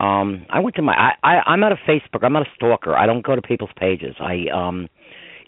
[0.00, 0.94] um, I went to my.
[0.94, 2.22] I, I I'm not a Facebook.
[2.22, 2.96] I'm not a stalker.
[2.96, 4.14] I don't go to people's pages.
[4.20, 4.88] I um,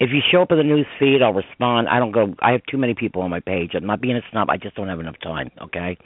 [0.01, 1.89] if you show up in the news feed, I'll respond.
[1.89, 2.35] I don't go.
[2.41, 3.71] I have too many people on my page.
[3.75, 4.51] I'm not being a snob.
[4.51, 5.51] I just don't have enough time.
[5.62, 5.97] Okay.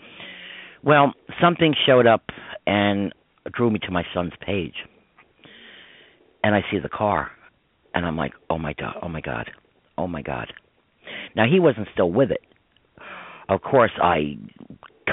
[0.84, 2.24] Well, something showed up
[2.66, 3.12] and
[3.52, 4.74] drew me to my son's page,
[6.42, 7.30] and I see the car,
[7.94, 9.50] and I'm like, oh my god, oh my god,
[9.96, 10.52] oh my god.
[11.34, 12.42] Now he wasn't still with it.
[13.48, 14.36] Of course, I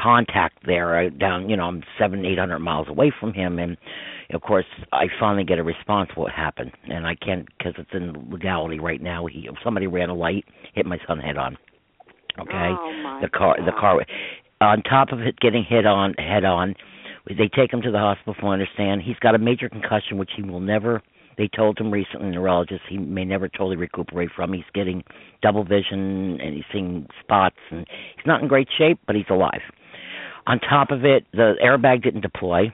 [0.01, 1.49] contact there uh, down.
[1.49, 3.78] You know, I'm seven, eight hundred miles away from him, and
[4.34, 6.09] of course, I finally get a response.
[6.15, 6.72] What happened?
[6.89, 9.26] And I can't because it's in legality right now.
[9.26, 11.57] He somebody ran a light, hit my son head on.
[12.39, 14.05] Okay, Oh the car, the car.
[14.62, 16.76] On top of it getting hit on head on,
[17.28, 18.36] they take him to the hospital.
[18.43, 21.01] I understand, he's got a major concussion, which he will never.
[21.38, 24.53] They told him recently, neurologist, he may never totally recuperate from.
[24.53, 25.03] He's getting
[25.41, 29.62] double vision and he's seeing spots, and he's not in great shape, but he's alive.
[30.45, 32.74] On top of it, the airbag didn't deploy,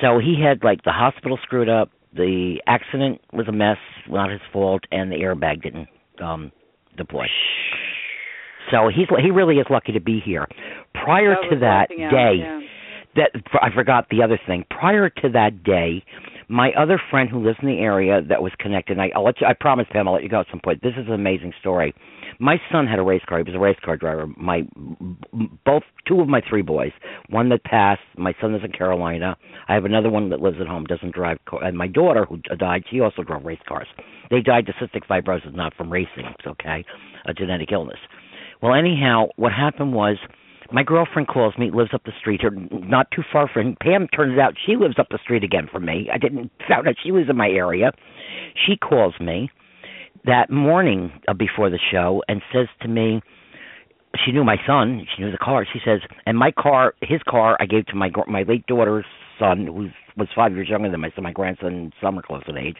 [0.00, 1.90] so he had like the hospital screwed up.
[2.14, 3.78] The accident was a mess,
[4.08, 5.88] not his fault, and the airbag didn't
[6.22, 6.52] um
[6.96, 7.26] deploy.
[8.70, 10.46] So he's he really is lucky to be here.
[10.94, 12.60] Prior That to that working out, day, yeah.
[13.16, 14.64] that I forgot the other thing.
[14.70, 16.02] Prior to that day,
[16.48, 18.92] my other friend who lives in the area that was connected.
[18.98, 19.46] And I, I'll let you.
[19.46, 20.08] I promise, Pam.
[20.08, 20.82] I'll let you go at some point.
[20.82, 21.94] This is an amazing story.
[22.40, 23.38] My son had a race car.
[23.38, 24.26] He was a race car driver.
[24.36, 24.62] My
[25.64, 26.90] both two of my three boys.
[27.30, 28.00] One that passed.
[28.16, 29.36] My son lives in Carolina.
[29.68, 30.84] I have another one that lives at home.
[30.84, 31.38] Doesn't drive.
[31.46, 32.84] car- And my daughter who died.
[32.90, 33.86] She also drove race cars.
[34.30, 36.24] They died to cystic fibrosis, not from racing.
[36.38, 36.84] It's okay,
[37.26, 37.98] a genetic illness.
[38.64, 40.16] Well, anyhow, what happened was
[40.72, 44.08] my girlfriend calls me, lives up the street here, not too far from Pam.
[44.08, 46.08] Turns out she lives up the street again from me.
[46.10, 47.92] I didn't found out she was in my area.
[48.66, 49.50] She calls me
[50.24, 53.20] that morning uh, before the show and says to me,
[54.24, 55.66] she knew my son, she knew the car.
[55.70, 59.04] She says, and my car, his car, I gave to my my late daughter's
[59.38, 61.24] son, who was five years younger than my son.
[61.24, 62.76] My grandson and son were close in age.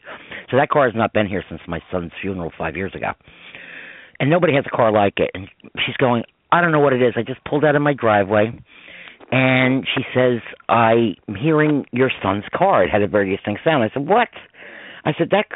[0.50, 3.12] So that car has not been here since my son's funeral five years ago
[4.20, 5.30] and nobody has a car like it.
[5.34, 5.48] And
[5.84, 7.14] she's going, I don't know what it is.
[7.16, 8.52] I just pulled out of my driveway,
[9.32, 12.84] and she says, I'm hearing your son's car.
[12.84, 13.82] It had a very distinct sound.
[13.82, 14.28] I said, what?
[15.04, 15.46] I said that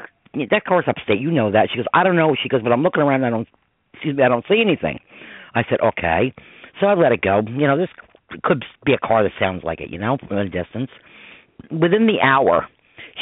[0.50, 1.20] that car's upstate.
[1.20, 1.68] You know that.
[1.70, 2.34] She goes, I don't know.
[2.40, 3.22] She goes, but I'm looking around.
[3.22, 3.48] And I don't,
[3.94, 4.98] excuse me, I don't see anything.
[5.54, 6.34] I said, okay.
[6.80, 7.40] So I let it go.
[7.46, 7.88] You know, this
[8.42, 9.90] could be a car that sounds like it.
[9.90, 10.90] You know, from a distance.
[11.70, 12.68] Within the hour,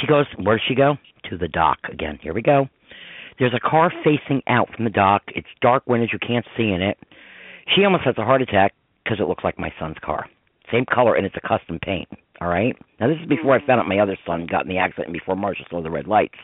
[0.00, 0.96] she goes, where does she go?
[1.30, 2.18] To the dock again.
[2.22, 2.68] Here we go.
[3.38, 5.22] There's a car facing out from the dock.
[5.28, 6.10] It's dark windows.
[6.12, 6.98] You can't see in it.
[7.74, 8.72] She almost has a heart attack
[9.04, 10.26] because it looks like my son's car.
[10.72, 12.08] Same color, and it's a custom paint.
[12.40, 12.76] All right?
[13.00, 15.12] Now, this is before I found out my other son got in the accident and
[15.12, 16.38] before Marsha saw the red lights.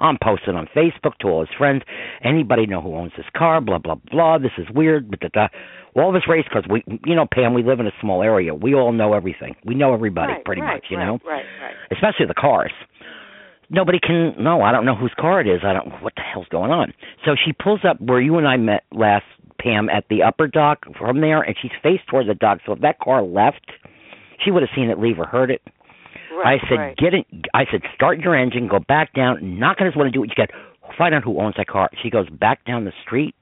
[0.00, 1.82] I'm posting on Facebook to all his friends.
[2.22, 3.60] Anybody know who owns this car?
[3.60, 4.38] Blah, blah, blah.
[4.38, 5.08] This is weird.
[5.08, 5.48] But da, da.
[5.94, 8.52] All this race cars, we, you know, Pam, we live in a small area.
[8.52, 9.54] We all know everything.
[9.64, 11.18] We know everybody right, pretty right, much, you right, know?
[11.24, 11.74] Right, right.
[11.92, 12.72] especially the cars.
[13.70, 15.60] Nobody can no, I don't know whose car it is.
[15.64, 16.92] I don't what the hell's going on.
[17.24, 19.24] So she pulls up where you and I met last
[19.58, 22.58] Pam at the upper dock from there and she's faced toward the dock.
[22.66, 23.72] So if that car left,
[24.44, 25.62] she would have seen it leave or heard it.
[26.36, 26.96] Right, I said, right.
[26.96, 30.20] get it I said, start your engine, go back down, not gonna want to do
[30.20, 30.50] what you get
[30.98, 31.90] find out who owns that car.
[32.02, 33.34] She goes back down the street,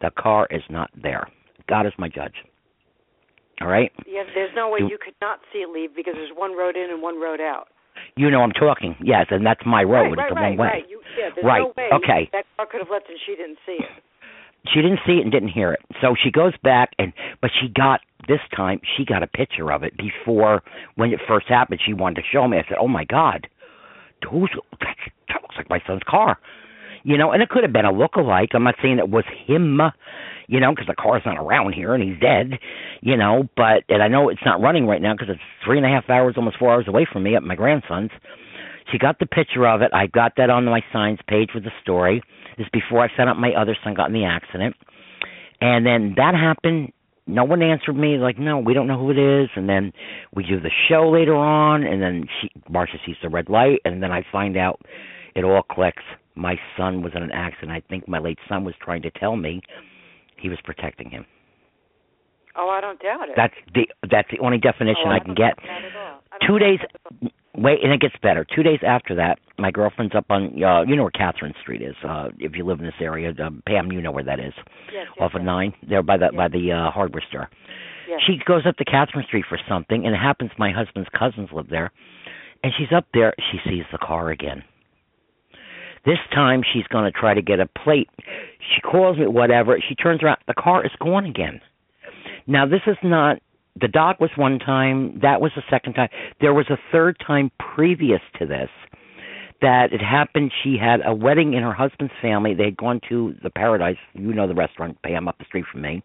[0.00, 1.28] the car is not there.
[1.68, 2.34] God is my judge.
[3.60, 3.92] All right?
[4.06, 6.90] Yeah, there's no way you could not see it leave because there's one road in
[6.90, 7.68] and one road out.
[8.16, 8.96] You know I'm talking.
[9.02, 10.16] Yes, and that's my road.
[10.16, 10.66] right, it's right, a one way.
[10.66, 10.84] right, right.
[10.88, 12.30] You, yeah, Right, no way okay.
[12.32, 14.02] that car could have left and she didn't see it.
[14.74, 15.80] she didn't see it and didn't hear it.
[16.00, 19.82] So she goes back and but she got this time she got a picture of
[19.82, 20.62] it before
[20.96, 21.80] when it first happened.
[21.84, 22.58] She wanted to show me.
[22.58, 23.46] I said, "Oh my God,
[24.22, 24.96] that,
[25.28, 26.38] that looks like my son's car."
[27.08, 28.50] You know, and it could have been a look-alike.
[28.52, 29.80] I'm not saying it was him,
[30.46, 32.58] you know, because the car's not around here and he's dead,
[33.00, 33.48] you know.
[33.56, 36.10] But and I know it's not running right now because it's three and a half
[36.10, 38.10] hours, almost four hours away from me at my grandson's.
[38.92, 39.90] She got the picture of it.
[39.94, 42.22] I got that on my signs page with the story.
[42.58, 44.76] This is before I found out my other son got in the accident.
[45.62, 46.92] And then that happened
[47.26, 48.16] no one answered me.
[48.18, 49.48] Like, no, we don't know who it is.
[49.54, 49.92] And then
[50.34, 54.02] we do the show later on, and then she, Marsha sees the red light, and
[54.02, 54.80] then I find out
[55.34, 56.02] it all clicks.
[56.38, 57.72] My son was in an accident.
[57.72, 59.60] I think my late son was trying to tell me
[60.40, 61.26] he was protecting him.
[62.56, 63.34] Oh, I don't doubt it.
[63.36, 65.54] That's the that's the only definition oh, I, I can get.
[66.46, 66.80] Two days,
[67.54, 68.44] wait, and it gets better.
[68.44, 71.94] Two days after that, my girlfriend's up on uh, you know where Catherine Street is.
[72.06, 74.52] Uh, if you live in this area, uh, Pam, you know where that is.
[74.56, 75.40] Yes, yes, off yes.
[75.40, 76.36] of nine, there by the Yes.
[76.36, 77.48] by the uh, hardware store.
[78.08, 78.20] Yes.
[78.26, 81.68] She goes up to Catherine Street for something, and it happens my husband's cousins live
[81.68, 81.92] there.
[82.64, 83.34] And she's up there.
[83.52, 84.64] She sees the car again.
[86.04, 88.08] This time she's going to try to get a plate.
[88.74, 89.78] She calls me, whatever.
[89.86, 90.38] She turns around.
[90.46, 91.60] The car is gone again.
[92.46, 93.38] Now this is not.
[93.80, 95.20] The dog was one time.
[95.22, 96.08] That was the second time.
[96.40, 98.70] There was a third time previous to this
[99.60, 100.52] that it happened.
[100.62, 102.54] She had a wedding in her husband's family.
[102.54, 103.96] They had gone to the Paradise.
[104.14, 106.02] You know the restaurant, Pam, up the street from me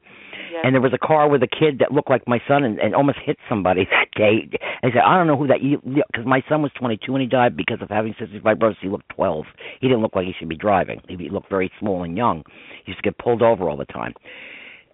[0.52, 0.62] Yes.
[0.64, 2.94] and there was a car with a kid that looked like my son and, and
[2.94, 4.50] almost hit somebody that day.
[4.84, 7.58] I said, I don't know who that because my son was 22 when he died
[7.58, 8.76] because of having cystic fibrosis.
[8.82, 9.46] He looked 12.
[9.82, 11.02] He didn't look like he should be driving.
[11.08, 12.44] He looked very small and young.
[12.86, 14.14] He used to get pulled over all the time.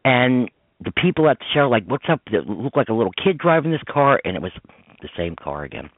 [0.06, 0.50] And
[0.84, 3.72] the people at the show like, "What's up?" It looked like a little kid driving
[3.72, 4.54] this car, and it was
[5.02, 5.90] the same car again.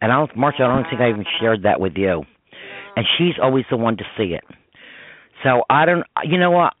[0.00, 2.24] And I don't, Marsha, I don't think I even shared that with you.
[2.96, 4.44] And she's always the one to see it.
[5.42, 6.04] So I don't.
[6.24, 6.74] You know what?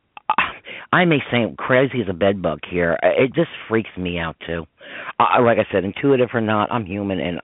[0.92, 2.98] I may seem crazy as a bed bug here.
[3.02, 4.66] It just freaks me out too.
[5.18, 7.40] I, like I said, intuitive or not, I'm human, and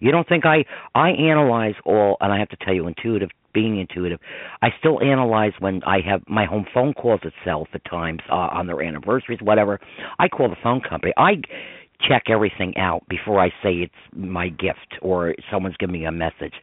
[0.00, 2.16] you don't think I I analyze all.
[2.20, 4.18] And I have to tell you, intuitive, being intuitive,
[4.62, 8.66] I still analyze when I have my home phone calls itself at times uh, on
[8.66, 9.80] their anniversaries, whatever.
[10.18, 11.12] I call the phone company.
[11.16, 11.34] I
[12.08, 16.54] check everything out before I say it's my gift or someone's giving me a message.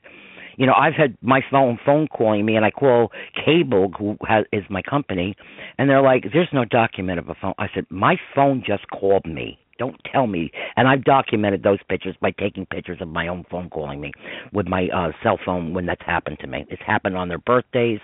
[0.57, 3.13] You know i've had my phone phone calling me and i call
[3.45, 5.33] cable who has is my company
[5.77, 7.53] and they're like there's no document of a phone.
[7.57, 9.57] I said my phone just called me.
[9.77, 10.51] Don't tell me.
[10.75, 14.11] And i've documented those pictures by taking pictures of my own phone calling me
[14.51, 16.65] with my uh cell phone when that's happened to me.
[16.69, 18.01] It's happened on their birthdays.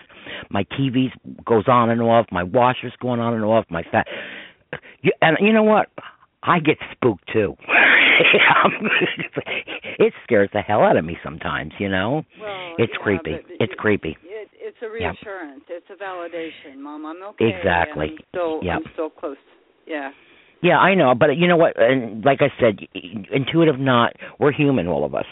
[0.50, 1.08] My tv
[1.46, 2.28] goes on and off.
[2.32, 3.66] My washer's going on and off.
[3.70, 4.08] My fat
[5.22, 5.90] and you know what
[6.46, 7.56] I get spooked too.
[10.00, 12.24] it scares the hell out of me sometimes, you know.
[12.40, 13.32] Well, It's yeah, creepy.
[13.60, 14.18] It's it- creepy.
[14.24, 15.64] It, it's a reassurance.
[15.70, 17.06] It's a validation, Mom.
[17.06, 17.50] I'm okay.
[17.58, 18.08] Exactly.
[18.12, 18.76] I'm still, Yeah.
[18.78, 19.38] I'm still close.
[19.88, 20.12] Yeah.
[20.62, 21.80] Yeah, I know, but you know what?
[21.80, 22.80] And like I said,
[23.32, 24.14] intuitive not.
[24.40, 25.26] We're human, all of us,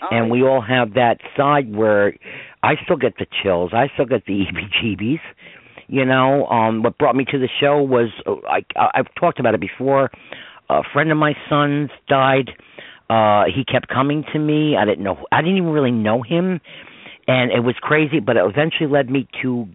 [0.00, 2.14] Oh, and we all have that side where
[2.62, 3.72] I still get the chills.
[3.74, 4.44] I still get the
[4.82, 5.20] EBGBs.
[5.88, 8.60] You know, um, what brought me to the show was uh, I,
[8.94, 10.10] I've talked about it before.
[10.70, 12.50] A friend of my son's died.
[13.08, 14.76] Uh, he kept coming to me.
[14.76, 15.24] I didn't know.
[15.32, 16.60] I didn't even really know him,
[17.26, 18.20] and it was crazy.
[18.20, 19.66] But it eventually led me to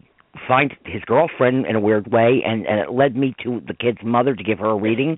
[0.47, 3.99] find his girlfriend in a weird way and and it led me to the kid's
[4.03, 5.17] mother to give her a reading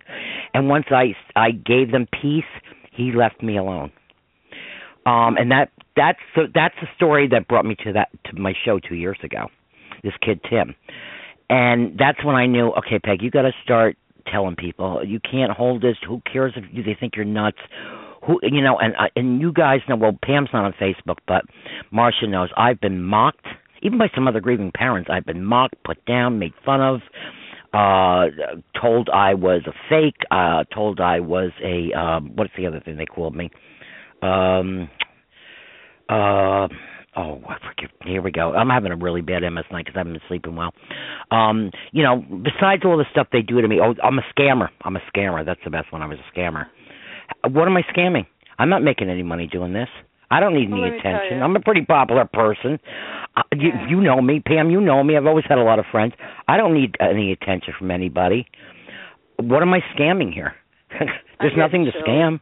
[0.53, 2.43] and once i i gave them peace
[2.91, 3.91] he left me alone
[5.05, 8.53] um and that that's the that's the story that brought me to that to my
[8.65, 9.47] show 2 years ago
[10.03, 10.75] this kid tim
[11.49, 13.97] and that's when i knew okay peg you got to start
[14.31, 15.97] telling people you can't hold this.
[16.07, 17.57] Who cares if you, they think you're nuts?
[18.25, 21.43] Who you know and uh, and you guys know well Pam's not on Facebook but
[21.93, 22.49] Marsha knows.
[22.57, 23.45] I've been mocked.
[23.81, 27.01] Even by some other grieving parents I've been mocked put down made fun of
[27.73, 28.25] uh
[28.79, 32.97] told I was a fake uh told I was a um what's the other thing
[32.97, 33.51] they called me?
[34.21, 34.89] Um
[36.09, 36.67] uh
[37.15, 40.13] oh forget here we go I'm having a really bad MS night because I haven't
[40.13, 40.73] been sleeping well
[41.31, 44.69] um you know besides all the stuff they do to me oh I'm a scammer
[44.81, 46.65] I'm a scammer that's the best one I was a scammer
[47.49, 48.25] what am I scamming?
[48.59, 49.89] I'm not making any money doing this.
[50.29, 51.41] I don't need Well, any let me tell attention.
[51.41, 52.79] I'm a pretty popular person.
[53.35, 53.87] Uh, you, Yeah.
[53.89, 54.69] you know me, Pam.
[54.69, 55.17] You know me.
[55.17, 56.13] I've always had a lot of friends.
[56.47, 58.47] I don't need any attention from anybody.
[59.37, 60.53] What am I scamming here?
[61.39, 62.39] There's nothing to scam.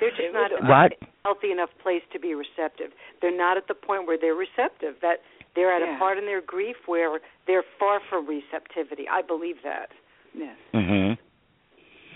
[0.00, 0.92] They're just not What?
[1.24, 2.92] Healthy enough place to be receptive.
[3.20, 4.96] They're not at the point where they're receptive.
[5.02, 5.22] That
[5.54, 5.96] they're at Yeah.
[5.96, 9.08] a part in their grief where they're far from receptivity.
[9.08, 9.90] I believe that.
[10.34, 10.56] Yes.
[10.72, 11.18] Mhm.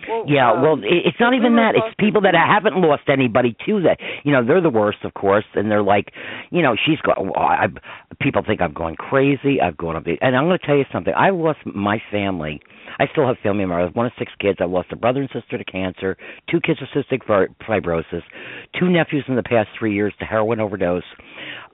[0.09, 1.75] Well, Yeah, um, well, it- it's not even were that.
[1.77, 3.99] It's people that haven't lost anybody to that.
[4.25, 6.13] You know, they're the worst, of course, and they're like,
[6.51, 7.33] you know, she's going.
[7.37, 7.69] I,
[8.21, 9.61] people think I'm going crazy.
[9.61, 11.13] I've gone up, and I'm going to tell you something.
[11.17, 12.61] I lost my family.
[12.99, 13.95] I still have family members.
[13.95, 14.59] One of six kids.
[14.61, 16.17] I lost a brother and sister to cancer.
[16.49, 17.23] Two kids with cystic
[17.69, 18.23] fibrosis.
[18.79, 21.03] Two nephews in the past three years to heroin overdose.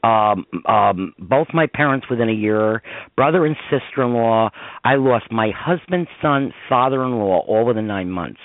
[0.02, 2.82] Um, um, both my parents within a year.
[3.16, 4.50] Brother and sister-in-law.
[4.84, 8.40] I lost my husband, son, father-in-law, all within nine months.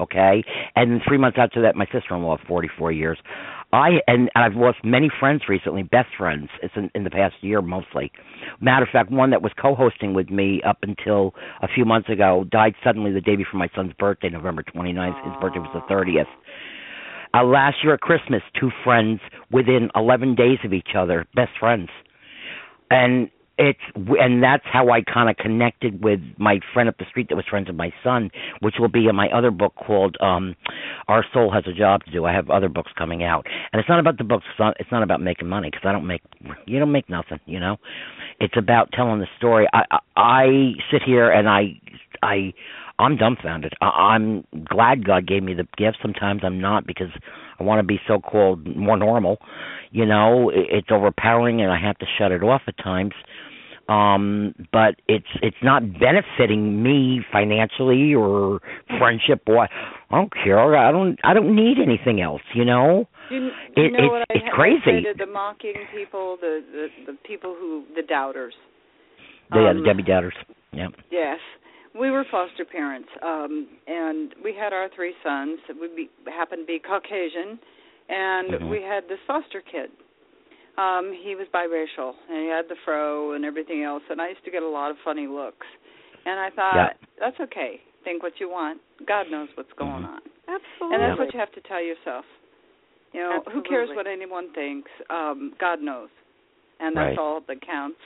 [0.00, 0.44] Okay,
[0.76, 3.18] and three months after that, my sister-in-law, 44 years.
[3.72, 6.48] I and I've lost many friends recently, best friends.
[6.62, 8.10] It's in, in the past year mostly.
[8.60, 12.44] Matter of fact, one that was co-hosting with me up until a few months ago
[12.50, 15.24] died suddenly the day before my son's birthday, November 29th.
[15.24, 16.24] His birthday was the 30th.
[17.34, 19.20] Uh, last year at Christmas, two friends
[19.50, 21.88] within 11 days of each other, best friends,
[22.90, 27.28] and it's and that's how I kind of connected with my friend up the street
[27.28, 30.54] that was friends with my son, which will be in my other book called um
[31.08, 32.24] Our Soul Has a Job to Do.
[32.24, 34.44] I have other books coming out, and it's not about the books.
[34.50, 36.22] It's not, it's not about making money because I don't make
[36.66, 37.40] you don't make nothing.
[37.46, 37.76] You know,
[38.40, 39.66] it's about telling the story.
[39.72, 40.46] I I, I
[40.92, 41.80] sit here and I
[42.22, 42.54] I
[42.98, 43.74] I'm dumbfounded.
[43.80, 45.98] I, I'm glad God gave me the gift.
[46.02, 47.10] Sometimes I'm not because
[47.58, 49.38] I want to be so called more normal.
[49.90, 53.12] You know, it, it's overpowering and I have to shut it off at times.
[53.88, 58.60] Um but it's it's not benefiting me financially or
[58.98, 59.68] friendship or I
[60.10, 60.76] don't care.
[60.76, 63.08] I don't I don't need anything else you know?
[63.30, 63.44] You,
[63.76, 65.06] you it, know it's what I it's crazy.
[65.16, 68.52] the mocking people the the the people who the doubters.
[69.54, 70.34] Yeah, um, the Debbie Doubters.
[70.72, 70.88] Yeah.
[71.10, 71.38] Yes
[71.98, 75.58] we were foster parents um and we had our three sons.
[75.80, 77.58] We be, happened to be Caucasian
[78.08, 78.70] and Mhm.
[78.70, 79.90] we had this foster kid.
[80.76, 84.44] Um he was biracial and he had the fro and everything else and I used
[84.44, 85.66] to get a lot of funny looks.
[86.26, 86.92] And I thought Yeah.
[87.18, 87.80] that's okay.
[88.04, 88.80] Think what you want.
[89.06, 90.14] God knows what's going Mhm.
[90.14, 90.22] on.
[90.48, 90.94] Absolutely.
[90.94, 92.24] and that's what you have to tell yourself.
[93.12, 94.90] You know who cares what anyone thinks?
[95.10, 96.10] Um God knows.
[96.80, 97.18] And that's Right.
[97.18, 98.00] all that counts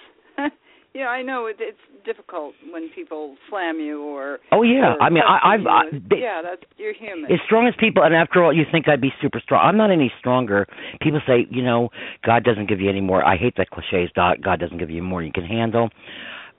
[0.95, 1.47] yeah I know.
[1.47, 4.95] It, it's difficult when people slam you or oh yeah.
[4.95, 5.66] or I mean I, I've.
[5.66, 7.30] I, they, yeah that's you're human.
[7.30, 9.66] As strong as people and after all you think I'd be super strong.
[9.66, 10.66] I'm not any stronger.
[11.01, 11.90] People say you know
[12.24, 13.24] God doesn't give you any more.
[13.24, 14.11] I hate that cliches.
[14.16, 15.90] God doesn't give you more you can handle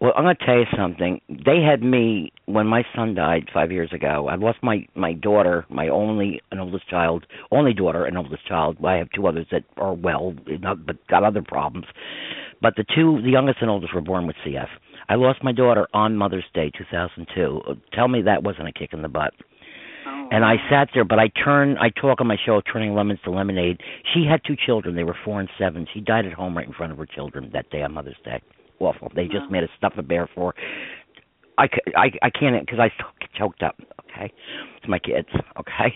[0.03, 3.71] well I'm going to tell you something they had me when my son died 5
[3.71, 8.17] years ago I lost my my daughter my only and oldest child only daughter and
[8.17, 11.87] oldest child I have two others that are well not, but got other problems
[12.61, 14.67] but the two the youngest and oldest were born with CF
[15.09, 17.61] I lost my daughter on Mother's Day 2002
[17.93, 19.33] tell me that wasn't a kick in the butt
[20.05, 23.19] oh, and I sat there, but I turn, I talk on my show, Turning Lemons
[23.23, 23.79] to Lemonade.
[24.13, 24.95] She had two children.
[24.95, 25.85] They were four and seven.
[25.93, 28.41] She died at home right in front of her children that day on Mother's Day.
[28.79, 29.11] Awful.
[29.15, 29.49] They just Wow.
[29.51, 30.53] made a stuff a bear for.
[31.57, 33.75] I, I, I can't because I get choked up.
[34.09, 34.31] Okay,
[34.77, 35.27] it's my kids.
[35.59, 35.95] Okay,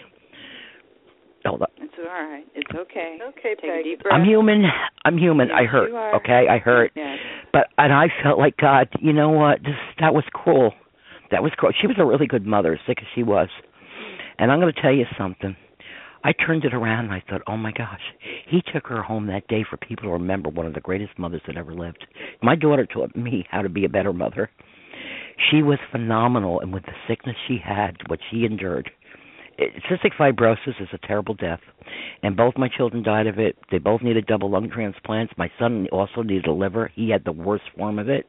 [1.45, 1.71] hold up.
[1.77, 3.83] it's all right it's okay Okay, take a Peg.
[3.83, 4.63] deep breath I'm human.
[5.05, 5.49] I'm human.
[5.51, 5.91] I hurt.
[6.15, 6.91] Okay, I hurt.
[6.95, 7.17] yes
[7.53, 8.87] But and I felt like God.
[8.99, 9.59] You know what?
[9.63, 10.73] This that was cruel.
[11.31, 11.73] That was cruel.
[11.79, 13.49] She was a really good mother, sick as she was.
[14.39, 15.55] And I'm going to tell you something.
[16.23, 18.01] I turned it around and I thought, oh my gosh,
[18.49, 21.41] he took her home that day for people to remember one of the greatest mothers
[21.47, 22.05] that ever lived.
[22.41, 24.49] My daughter taught me how to be a better mother.
[25.51, 28.89] She was phenomenal, and with the sickness she had, what she endured.
[29.59, 31.59] Eh, cystic fibrosis is a terrible death,
[32.23, 33.55] and both my children died of it.
[33.71, 35.33] They both needed double lung transplants.
[35.37, 36.91] My son also needed a liver.
[36.95, 38.25] He had the worst form of it.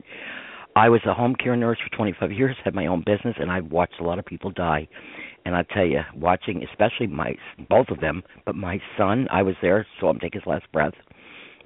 [0.77, 3.73] I was a home care nurse for 25 years, had my own business, and I've
[3.73, 4.87] watched a lot of people die.
[5.49, 7.35] And I tell you, watching especially my
[7.71, 10.93] both of them, but my son, I was there, saw him take his last breath.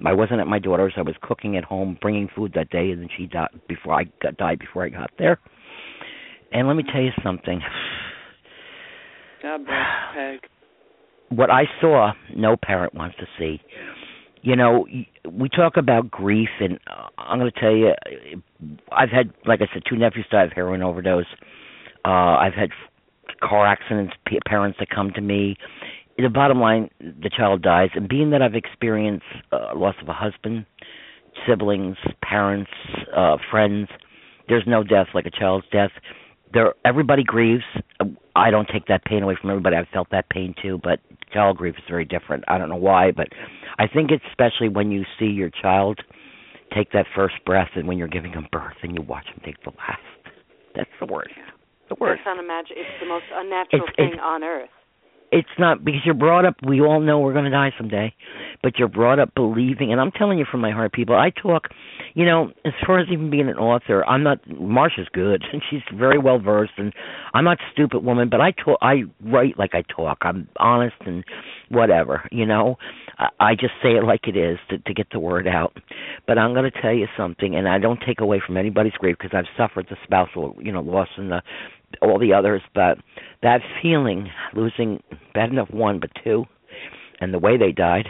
[0.05, 0.93] I wasn't at my daughter's.
[0.95, 4.05] I was cooking at home, bringing food that day, and then she died before I
[4.21, 5.37] got, died before I got there.
[6.53, 7.59] And let me tell you something.
[9.41, 10.39] God bless Peg
[11.27, 13.59] What I saw, no parent wants to see.
[14.43, 14.87] You know,
[15.29, 17.91] we talk about grief, and uh, I'm going to tell you,
[18.93, 21.25] I've had, like I said, two nephews die of heroin overdose.
[22.05, 22.09] Uh,
[22.39, 22.69] I've had
[23.41, 25.55] car accidents, p- parents that come to me.
[26.17, 30.13] The bottom line, the child dies, and being that I've experienced uh, loss of a
[30.13, 30.65] husband,
[31.47, 32.69] siblings, parents,
[33.15, 33.87] uh, friends,
[34.47, 35.91] there's no death like a child's death.
[36.53, 37.63] There, everybody grieves.
[38.35, 39.75] I don't take that pain away from everybody.
[39.75, 40.99] I've felt that pain too, but
[41.31, 42.43] child grief is very different.
[42.47, 43.27] I don't know why, but
[43.79, 45.99] I think it's especially when you see your child
[46.75, 49.61] take that first breath and when you're giving them birth and you watch them take
[49.63, 50.01] the last.
[50.75, 51.33] That's the worst.
[51.89, 52.21] The worst.
[52.25, 54.69] That's unimagin- It's the most unnatural It's- thing it's- on earth.
[55.33, 56.55] It's not because you're brought up.
[56.65, 58.13] We all know we're going to die someday,
[58.61, 59.91] but you're brought up believing.
[59.91, 61.15] And I'm telling you from my heart, people.
[61.15, 61.69] I talk,
[62.13, 64.47] you know, as far as even being an author, I'm not.
[64.47, 66.93] Marsha's good, and she's very well versed, and
[67.33, 68.29] I'm not a stupid woman.
[68.29, 68.77] But I talk.
[68.83, 70.19] I write like I talk.
[70.21, 71.23] I'm honest and
[71.69, 72.29] whatever.
[72.31, 72.75] You know,
[73.17, 75.75] I, I just say it like it is to, to get the word out.
[76.27, 79.17] But I'm going to tell you something, and I don't take away from anybody's grief
[79.19, 81.41] because I've suffered the spousal, you know, loss and the
[82.01, 82.97] all the others, but
[83.41, 85.01] that feeling, losing
[85.33, 86.45] bad enough one but two,
[87.19, 88.07] and the way they died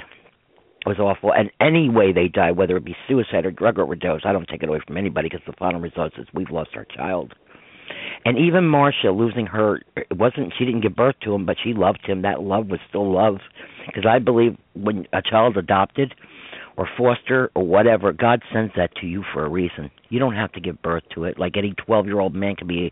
[0.85, 1.33] was awful.
[1.33, 4.63] And any way they died, whether it be suicide or drug overdose, I don't take
[4.63, 7.33] it away from anybody because the final result is we've lost our child.
[8.25, 11.73] And even Marsha losing her, it wasn't she didn't give birth to him, but she
[11.73, 12.21] loved him.
[12.21, 13.37] That love was still love.
[13.85, 16.13] because I believe when a child's adopted
[16.77, 19.91] or foster or whatever, God sends that to you for a reason.
[20.09, 21.37] You don't have to give birth to it.
[21.37, 22.91] Like any 12-year-old man can be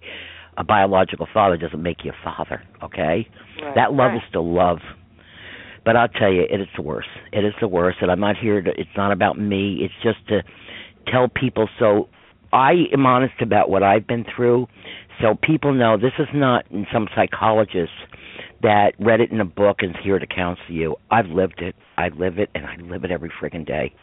[0.61, 3.27] a, biological father doesn't make you a father, okay?
[3.61, 3.75] Right.
[3.75, 4.17] That love right.
[4.17, 4.79] is still love.
[5.83, 7.09] But I'll tell you, it is the worst.
[7.33, 8.69] It is the worst, and I'm not here to.
[8.69, 9.79] It's not about me.
[9.81, 10.43] It's just to
[11.11, 12.07] tell people so
[12.53, 14.67] I am honest about what I've been through,
[15.21, 17.91] so people know this is not some psychologist
[18.61, 20.95] that read it in a book and is here to counsel you.
[21.09, 21.75] I've lived it.
[21.97, 23.93] I live it, and I live it every friggin' day.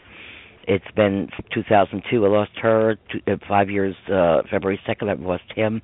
[0.66, 2.24] It's been 2002.
[2.24, 2.96] I lost her.
[3.10, 3.94] Two, uh, five years.
[4.12, 5.08] Uh, February 2nd.
[5.08, 5.80] I lost him,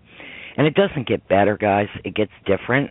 [0.57, 1.89] and it doesn't get better, guys.
[2.05, 2.91] It gets different.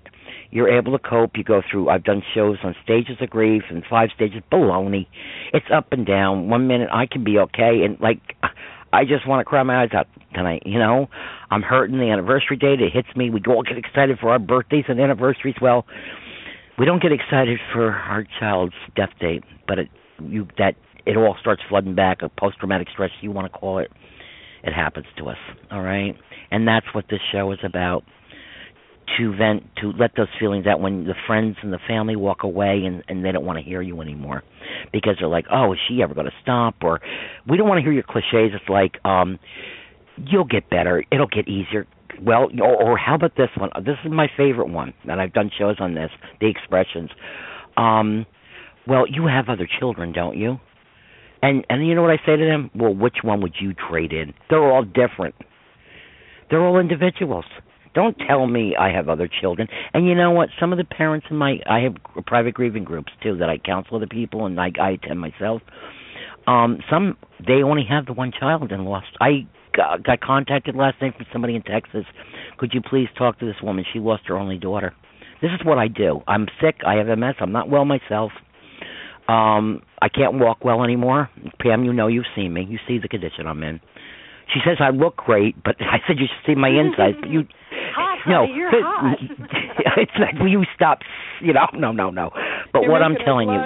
[0.52, 1.32] You're able to cope.
[1.36, 1.90] You go through.
[1.90, 4.42] I've done shows on stages of grief and five stages.
[4.52, 5.08] Baloney.
[5.54, 6.50] It's up and down.
[6.50, 8.20] One minute I can be okay, and like
[8.94, 10.64] I just want to cry my eyes out tonight.
[10.66, 11.08] You know,
[11.50, 11.98] I'm hurting.
[11.98, 13.32] The anniversary date it hits me.
[13.32, 15.56] We all get excited for our birthdays and anniversaries.
[15.60, 15.86] Well,
[16.78, 19.90] we don't get excited for our child's death date, but it
[20.22, 22.22] you that it all starts flooding back.
[22.22, 23.92] A post traumatic stress, you want to call it.
[24.64, 25.38] It happens to us.
[25.72, 26.16] All right,
[26.54, 28.04] and that's what this show is about
[29.18, 32.84] to vent to let those feelings out when the friends and the family walk away
[32.86, 34.44] and and they don't want to hear you anymore.
[34.94, 36.76] Because they're like oh is she ever going to stop?
[36.82, 37.02] Or
[37.50, 38.54] we don't want to hear your cliches.
[38.54, 39.40] It's like um
[40.18, 41.04] you'll get better.
[41.12, 41.86] It'll get easier.
[42.22, 43.72] Well or, or how about this one?
[43.84, 47.10] This is my favorite one and i've done shows on this the expressions.
[47.76, 48.26] Um
[48.88, 50.60] well you have other children don't you?
[51.42, 52.70] And and you know what i say to them?
[52.74, 54.34] Well which one would you trade in?
[54.50, 55.36] They're all different
[56.54, 57.46] they're all individuals
[57.94, 59.68] don't tell me I have other children.
[59.94, 60.50] And you know what?
[60.60, 61.96] Some of the parents in my I have
[62.26, 65.62] private grieving groups too that I counsel the people and I, I attend myself.
[66.48, 69.08] Um, some they only have the one child and lost.
[69.22, 72.06] I got, got contacted last night from somebody in Texas.
[72.58, 73.86] Could you please talk to this woman?
[73.94, 74.94] She lost her only daughter.
[75.42, 76.22] This is what I do.
[76.28, 76.78] I'm sick.
[76.86, 77.36] I have MS.
[77.40, 78.32] I'm not well myself.
[79.28, 81.30] Um, I can't walk well anymore.
[81.60, 82.66] Pam, you know you've seen me.
[82.68, 83.80] You see the condition I'm in.
[84.54, 87.18] She says I look great, but I said you should see my insides.
[87.20, 87.44] But you
[87.96, 89.18] hot, no, honey, you're hot.
[89.98, 91.00] it's like will you stop?
[91.42, 92.32] You know, no, no, no.
[92.72, 93.62] But You're what I'm telling you,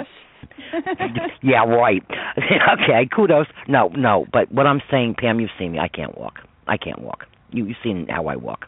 [1.42, 2.02] yeah, right.
[2.38, 3.46] okay, kudos.
[3.68, 5.78] No, no, but what I'm saying, Pam, you've seen me.
[5.78, 6.40] I can't walk.
[6.66, 7.24] I can't walk.
[7.50, 8.66] You, you've seen how I walk.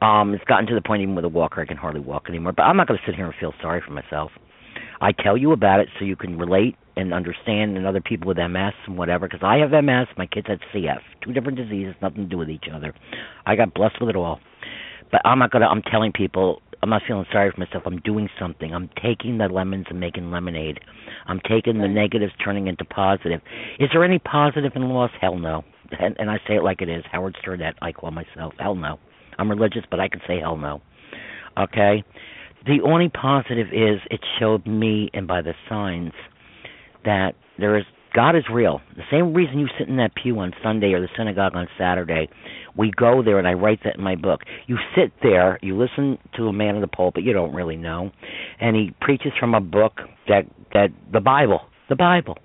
[0.00, 2.52] Um, it's gotten to the point even with a walker I can hardly walk anymore.
[2.52, 4.30] But I'm not going to sit here and feel sorry for myself.
[5.00, 8.36] I tell you about it so you can relate and understand, and other people with
[8.36, 9.26] MS and whatever.
[9.26, 12.50] Because I have MS, my kids had CF, two different diseases, nothing to do with
[12.50, 12.92] each other.
[13.46, 14.40] I got blessed with it all.
[15.10, 15.66] But I'm not gonna.
[15.66, 16.62] I'm telling people.
[16.82, 17.82] I'm not feeling sorry for myself.
[17.84, 18.72] I'm doing something.
[18.72, 20.80] I'm taking the lemons and making lemonade.
[21.26, 23.42] I'm taking the negatives, turning into positive.
[23.78, 25.10] Is there any positive in loss?
[25.20, 25.62] Hell no.
[25.98, 27.04] And, and I say it like it is.
[27.12, 27.74] Howard Sternett.
[27.82, 28.54] I call myself.
[28.58, 28.98] Hell no.
[29.38, 30.80] I'm religious, but I can say hell no.
[31.58, 32.02] Okay.
[32.66, 36.12] The only positive is it showed me, and by the signs,
[37.04, 37.84] that there is
[38.14, 38.80] God is real.
[38.96, 42.28] The same reason you sit in that pew on Sunday or the synagogue on Saturday,
[42.76, 44.40] we go there, and I write that in my book.
[44.66, 48.10] You sit there, you listen to a man in the pulpit you don't really know,
[48.60, 50.42] and he preaches from a book that
[50.72, 52.36] that the Bible, the Bible,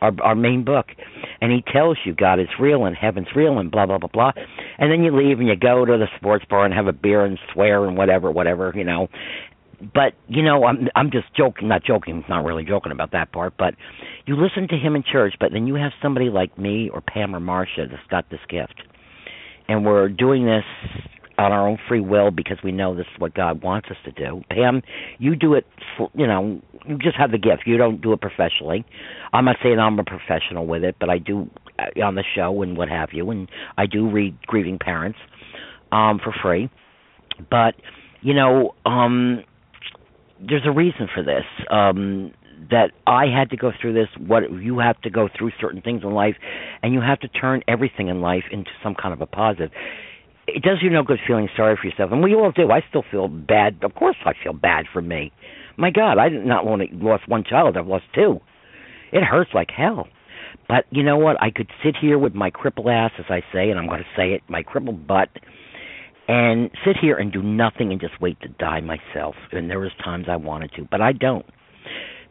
[0.00, 0.86] our our main book,
[1.40, 4.32] and he tells you God is real and heaven's real and blah blah blah blah,
[4.78, 7.24] and then you leave and you go to the sports bar and have a beer
[7.24, 9.08] and swear and whatever whatever you know,
[9.94, 13.54] but you know i'm i'm just joking not joking not really joking about that part
[13.58, 13.74] but
[14.26, 17.34] you listen to him in church but then you have somebody like me or pam
[17.34, 18.82] or marsha that's got this gift.
[19.68, 20.64] And we're doing this
[21.38, 24.12] on our own free will because we know this is what god wants us to
[24.12, 24.42] do.
[24.50, 24.82] Pam
[25.18, 25.66] you do it
[26.14, 27.62] you know you just have the gift.
[27.66, 28.84] You don't do it professionally.
[29.32, 32.62] I'm not saying i'm a professional with it but i do uh, on the show
[32.62, 35.18] and what have you and i do read grieving parents
[35.92, 36.68] um for free.
[37.50, 37.74] But
[38.20, 39.44] you know um
[40.46, 41.44] there's a reason for this.
[41.70, 42.32] Um,
[42.70, 44.08] that I had to go through this.
[44.18, 46.36] What you have to go through certain things in life,
[46.82, 49.70] and you have to turn everything in life into some kind of a positive.
[50.46, 52.70] It does you no good feeling sorry for yourself, and we all do.
[52.70, 53.78] I still feel bad.
[53.82, 55.32] Of course, I feel bad for me.
[55.76, 58.40] My God, I did not not only lost one child; I've lost two.
[59.12, 60.08] It hurts like hell.
[60.68, 61.40] But you know what?
[61.42, 64.16] I could sit here with my crippled ass, as I say, and I'm going to
[64.16, 65.28] say it, my crippled butt,
[66.30, 69.34] and sit here and do nothing and just wait to die myself.
[69.50, 71.44] And there was times I wanted to, but I don't.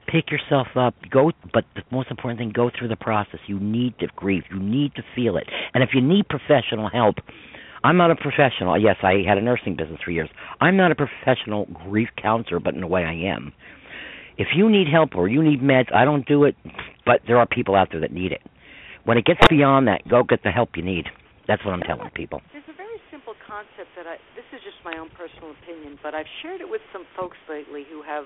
[0.08, 1.34] Pick yourself up, go.
[1.54, 3.42] But the most important thing, go through the process.
[3.46, 4.44] You need to grieve.
[4.50, 5.48] You need to feel it.
[5.74, 7.16] And if you need professional help,
[7.84, 8.82] I'm not a professional.
[8.82, 10.30] Yes, I had a nursing business for years.
[10.62, 13.52] I'm not a professional grief counselor, but in a way I am.
[14.38, 16.56] If you need help or you need meds, I don't do it,
[17.06, 18.42] but there are people out there that need it.
[19.04, 21.08] When it gets beyond that, go get the help you need.
[21.50, 22.42] That's what I'm telling people.
[22.54, 24.22] There's a very simple concept that I.
[24.38, 27.84] This is just my own personal opinion, but I've shared it with some folks lately
[27.90, 28.26] who have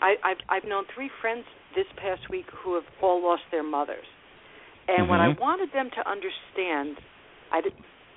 [0.00, 1.44] I, I've I've known three friends
[1.76, 4.08] this past week who have all lost their mothers,
[4.88, 5.10] and mm-hmm.
[5.12, 5.40] what I Mm-hmm.
[5.40, 6.96] wanted them to understand,
[7.52, 7.72] I did,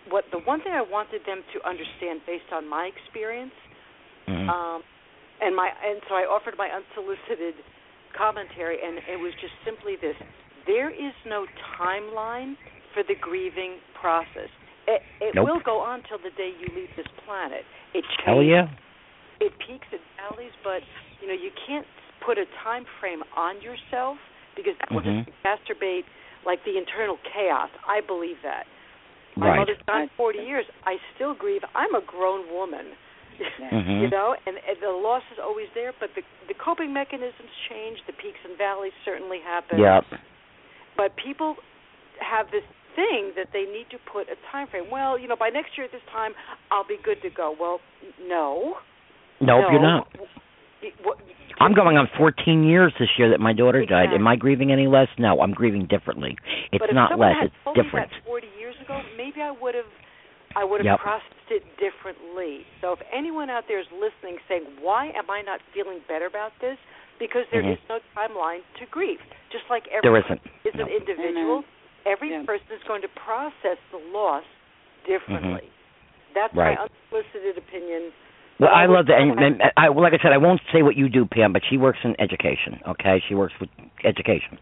[0.09, 3.53] what the one thing I wanted them to understand based on my experience,
[4.27, 4.47] Mhm.
[4.49, 4.83] um,
[5.41, 7.55] and my and so I offered my unsolicited
[8.17, 10.15] commentary, and it was just simply this:
[10.65, 11.45] there is no
[11.79, 12.55] timeline
[12.93, 14.49] for the grieving process.
[14.89, 15.45] It, it Nope.
[15.45, 17.61] will go on till the day you leave this planet.
[17.93, 19.45] It Hell changes yeah.
[19.45, 20.81] it peaks and valleys, but
[21.21, 21.85] you know you can't
[22.25, 24.17] put a time frame on yourself
[24.57, 25.25] because that will Mhm.
[25.25, 26.05] just exacerbate
[26.45, 27.69] like the internal chaos.
[27.87, 28.65] I believe that.
[29.35, 29.59] My Right.
[29.59, 30.65] mother's gone 40 years.
[30.85, 31.63] I still grieve.
[31.75, 32.95] I'm a grown woman.
[33.71, 34.01] Mhm.
[34.01, 38.03] you know, and, and the loss is always there, but the the coping mechanisms change.
[38.07, 39.79] The peaks and valleys certainly happen.
[39.79, 40.05] Yep.
[40.97, 41.55] But people
[42.19, 42.63] have this
[42.99, 44.91] thing that they need to put a time frame.
[44.91, 46.33] Well, you know, by next year at this time,
[46.71, 47.55] I'll be good to go.
[47.57, 47.79] Well,
[48.27, 48.75] no.
[49.39, 49.71] Nope, no.
[49.71, 50.11] you're not.
[51.59, 54.11] I'm going on 14 years this year that my daughter died.
[54.15, 55.07] Am I grieving any less?
[55.17, 56.35] No, I'm grieving differently.
[56.71, 57.35] It's but if not less.
[57.39, 58.11] had It's told me different.
[58.11, 59.91] that 40 years ago, maybe I would have,
[60.55, 60.99] I would have Yep.
[60.99, 62.63] processed it differently.
[62.79, 66.53] So if anyone out there is listening, saying, "Why am I not feeling better about
[66.59, 66.77] this?"
[67.19, 67.73] Because there Mhm.
[67.73, 69.19] is no timeline to grief.
[69.51, 70.41] Just like everyone There isn't.
[70.63, 71.65] is an individual,
[72.05, 72.43] every Yeah.
[72.45, 74.43] person is going to process the loss
[75.07, 75.69] differently.
[76.35, 76.59] That's Mm-hmm.
[76.59, 76.77] Right.
[76.77, 78.11] my unsolicited opinion.
[78.59, 80.97] Well, I love that, and, and I, well, like I said, I won't say what
[80.97, 82.81] you do, Pam, but she works in education.
[82.85, 83.69] Okay, she works with
[84.03, 84.59] education.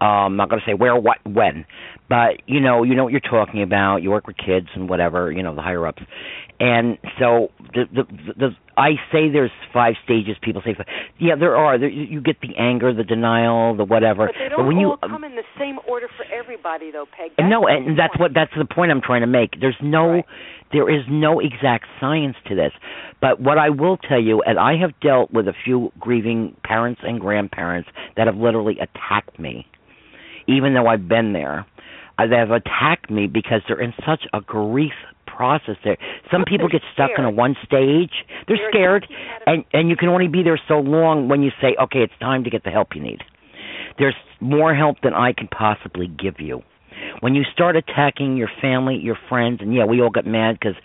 [0.00, 1.66] Um, I'm not going to say where, what, when,
[2.08, 3.98] but you know, you know what you're talking about.
[3.98, 6.02] You work with kids and whatever, you know, the higher ups,
[6.60, 8.04] and so the the,
[8.34, 10.36] the, I say there's five stages.
[10.42, 10.86] People say, five.
[11.18, 11.78] yeah, there are.
[11.78, 14.26] There, you get the anger, the denial, the whatever.
[14.26, 17.32] But they don't when all you come in the same order for everybody, though, Peg.
[17.36, 18.20] That's no, and that's point.
[18.20, 19.60] what that's the point I'm trying to make.
[19.60, 20.24] There's no Right.
[20.72, 22.72] there is no exact science to this.
[23.20, 27.00] But what I will tell you, and I have dealt with a few grieving parents
[27.04, 29.66] and grandparents that have literally attacked me,
[30.46, 31.66] even though I've been there.
[32.18, 34.92] Uh, they have attacked me because they're in such a grief
[35.26, 35.98] process there.
[36.30, 38.24] Some But people get stuck in a one stage.
[38.46, 41.28] They're They're scared attacking out of- and and you can only be there so long
[41.28, 43.22] when you say, "Okay, it's time to get the help you need."
[43.98, 46.62] There's more help than I can possibly give you.
[47.20, 50.76] When you start attacking your family, your friends, and yeah, we all got mad because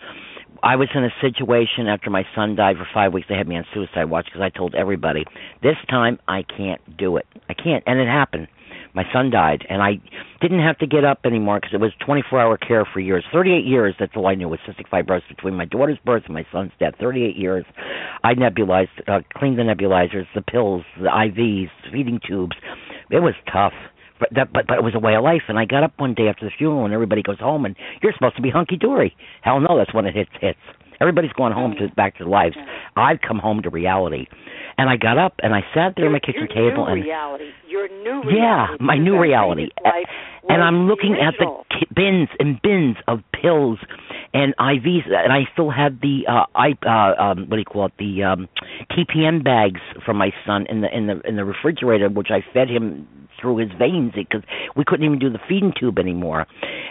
[0.62, 3.26] I was in a situation after my son died for five weeks.
[3.28, 5.24] They had me on suicide watch because I told everybody,
[5.62, 7.26] "This time I can't do it.
[7.48, 8.48] I can't," and it happened.
[8.94, 9.92] My son died, and I
[10.42, 13.24] didn't have to get up anymore because it was 24-hour care for years.
[13.32, 13.94] 38 years.
[13.98, 16.94] That's all I knew was cystic fibrosis between my daughter's birth and my son's death.
[17.00, 17.64] 38 years.
[18.22, 22.56] I nebulized, uh, cleaned the nebulizers, the pills, the IVs, feeding tubes.
[23.10, 23.72] It was tough.
[24.20, 25.42] But that, but but it was a way of life.
[25.48, 28.12] And I got up one day after the funeral, and everybody goes home, and you're
[28.12, 29.16] supposed to be hunky dory.
[29.40, 30.60] Hell no, that's when it hits hits.
[31.00, 32.56] Everybody's going home to back to their lives.
[32.96, 34.26] I've come home to reality,
[34.78, 37.02] and I got up and I sat there at my kitchen your table new and
[37.04, 39.68] reality, your new yeah, my new reality.
[40.48, 43.78] and I'm looking at the bins and bins of pills
[44.34, 47.86] and IVs, and I still had the uh, I uh, um, what do you call
[47.86, 47.92] it?
[47.98, 48.48] The um,
[48.90, 52.68] TPN bags for my son in the in the in the refrigerator, which I fed
[52.68, 53.06] him
[53.40, 54.42] through his veins because
[54.76, 56.46] we couldn't even do the feeding tube anymore.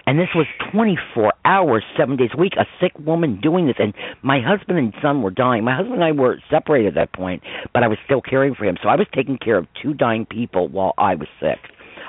[0.05, 2.53] And this was 24 hours, seven days a week.
[2.59, 5.63] A sick woman doing this, and my husband and son were dying.
[5.63, 7.41] My husband and I were separated at that point,
[7.73, 8.77] but I was still caring for him.
[8.83, 11.59] So I was taking care of two dying people while I was sick.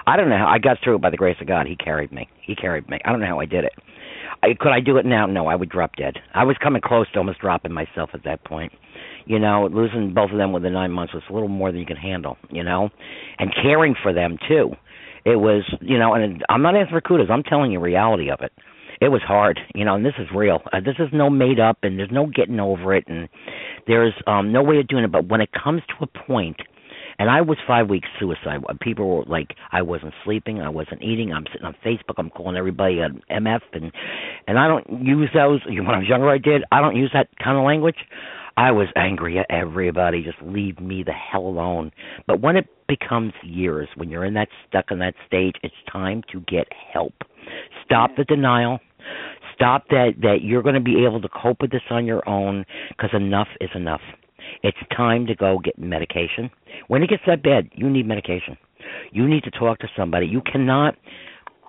[0.07, 1.67] I don't know how I got through it by the grace of God.
[1.67, 2.29] He carried me.
[2.45, 2.99] He carried me.
[3.05, 3.73] I don't know how I did it.
[4.43, 5.27] I, could I do it now?
[5.27, 6.15] No, I would drop dead.
[6.35, 8.73] I was coming close to almost dropping myself at that point.
[9.25, 11.87] You know, losing both of them within nine months was a little more than you
[11.87, 12.37] could handle.
[12.51, 12.91] You know,
[13.39, 14.73] and caring for them too.
[15.25, 17.29] It was, you know, and I'm not asking for kudos.
[17.31, 18.53] I'm telling you reality of it.
[19.01, 20.61] It was hard, you know, and this is real.
[20.73, 23.29] Uh, this is no made up, and there's no getting over it, and
[23.87, 25.13] there's um no way of doing it.
[25.13, 26.57] But when it comes to a point
[27.23, 28.65] and I was five weeks suicide.
[28.69, 31.33] Uh, people were like, I wasn't sleeping, I wasn't eating.
[31.33, 32.15] I'm sitting on Facebook.
[32.19, 33.93] I'm calling everybody an MF, and
[34.49, 35.61] and I don't use those.
[35.69, 36.65] When I was younger, I did.
[36.73, 37.95] I don't use that kind of language.
[38.57, 40.25] I was angry at everybody.
[40.25, 41.93] Just leave me the hell alone.
[42.27, 46.25] But when it becomes years, when you're in that stuck in that stage, it's time
[46.33, 47.15] to get help.
[47.85, 48.81] Stop the denial.
[49.55, 52.65] Stop that that you're going to be able to cope with this on your own
[52.89, 54.01] because enough is enough.
[54.63, 56.51] It's time to go get medication.
[56.89, 58.57] When it gets that bad, you need medication.
[59.13, 60.27] You need to talk to somebody.
[60.27, 60.97] You cannot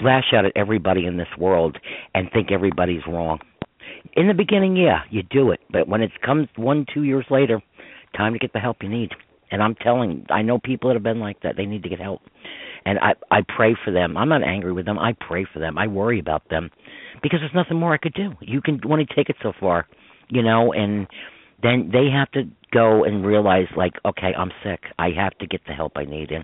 [0.02, 1.78] lash out at everybody in this world
[2.14, 3.40] and think everybody's wrong.
[4.16, 7.62] In the beginning, yeah, you do it, but when it comes one, two years later,
[8.16, 9.12] time to get the help you need.
[9.52, 11.56] And I'm telling, I know people that have been like that.
[11.57, 12.22] They need to get help,
[12.86, 14.18] and I I pray for them.
[14.18, 14.98] I'm not angry with them.
[14.98, 15.78] I pray for them.
[15.78, 16.72] I worry about them
[17.22, 18.32] because there's nothing more I could do.
[18.41, 19.88] You can only take it so far,
[20.30, 21.07] you know, and
[21.62, 22.44] then they have to
[22.74, 24.82] go and realize like, okay, I'm sick.
[24.98, 26.44] I have to get the help I need and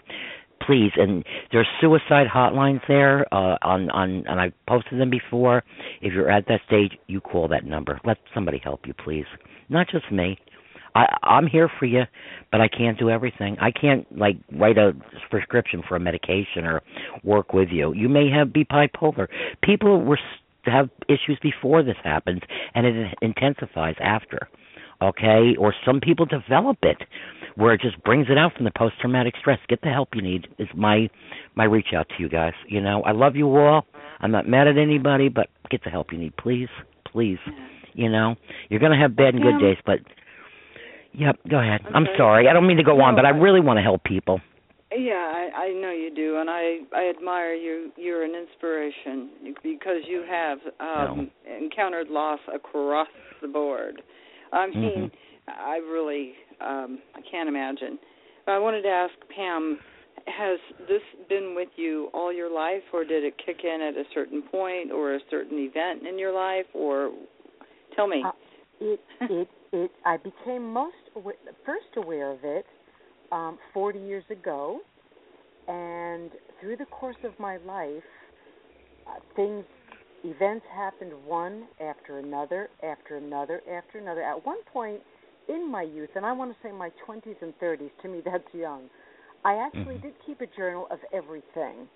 [0.66, 5.64] please and there's suicide hotlines there uh on on and i've posted them before.
[6.02, 8.00] If you're at that stage, you call that number.
[8.06, 9.26] Let somebody help you, please.
[9.70, 10.38] Not just me.
[10.96, 12.04] I I'm here for you,
[12.52, 13.58] but I can't do everything.
[13.62, 14.94] I can't like write a
[15.30, 16.82] prescription for a medication or
[17.24, 17.94] work with you.
[17.94, 19.28] You may have be bipolar.
[19.64, 20.20] People were
[20.66, 22.42] have issues before this happens
[22.76, 24.50] and it intensifies after.
[25.02, 25.56] Okay?
[25.58, 26.98] Or some people develop it
[27.56, 29.60] where it just brings it out from the post traumatic stress.
[29.68, 31.10] Get the help you need is my
[31.56, 32.54] my reach out to you guys.
[32.68, 33.86] You know, I love you all.
[34.20, 36.70] I'm not mad at anybody, but get the help you need, please.
[37.12, 37.40] Please.
[37.94, 38.36] You know,
[38.70, 40.00] you're going to have bad and good days, but
[41.14, 41.82] Yep, go ahead.
[41.94, 42.48] I'm sorry.
[42.48, 44.40] I don't mean to go on, but I really want to help people.
[44.92, 47.92] Yeah, I, I know you do, and I I admire you.
[47.96, 49.30] You're an inspiration
[49.64, 51.58] because you have um No.
[51.58, 53.08] encountered loss across
[53.42, 54.02] the board.
[54.52, 55.12] I'm Mhm.
[55.48, 58.00] I really um I can't imagine.
[58.48, 59.80] I wanted to ask Pam,
[60.26, 64.06] has this been with you all your life, or did it kick in at a
[64.14, 67.12] certain point, or a certain event in your life, or
[67.96, 68.24] tell me.
[68.26, 68.32] Uh,
[68.80, 71.34] it it it I became most awa
[71.66, 72.66] first aware of it
[73.32, 74.80] um 40 years ago
[75.68, 78.04] and through the course of my life
[79.08, 79.66] uh, things
[80.24, 85.02] events happened one after another after another after another at one point
[85.48, 88.44] in my youth and I want to say my 20s and 30s to me that's
[88.54, 88.90] young
[89.46, 90.02] I actually Mhm.
[90.02, 91.88] did keep a journal of everything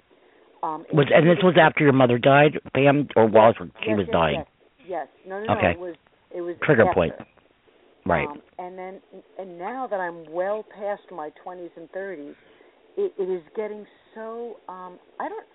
[0.63, 4.07] um Was and this was after your mother died, Pam, or while she yes, was
[4.07, 4.35] yes, dying?
[4.35, 4.47] Yes,
[4.87, 5.07] yes.
[5.27, 5.57] No, no, no.
[5.57, 5.71] Okay.
[5.71, 5.95] It was
[6.33, 6.93] it was Trigger after.
[6.93, 7.13] point.
[8.05, 8.27] Right.
[8.27, 8.99] Um, and then,
[9.39, 12.35] and now that I'm well past my 20s and 30s,
[12.97, 14.57] it, it is getting so.
[14.67, 15.45] Um, I don't.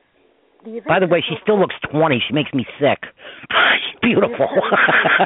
[0.86, 2.22] By the way, she still looks 20.
[2.26, 2.98] She makes me sick.
[3.50, 4.48] She's beautiful.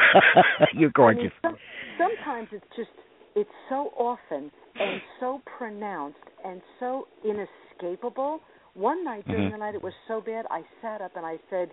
[0.74, 1.32] You're gorgeous.
[1.44, 1.56] I mean,
[1.98, 2.90] some, sometimes it's just
[3.34, 8.40] it's so often and so pronounced and so inescapable.
[8.74, 9.52] One night during Mhm.
[9.52, 10.46] the night, it was so bad.
[10.50, 11.70] I sat up and I said,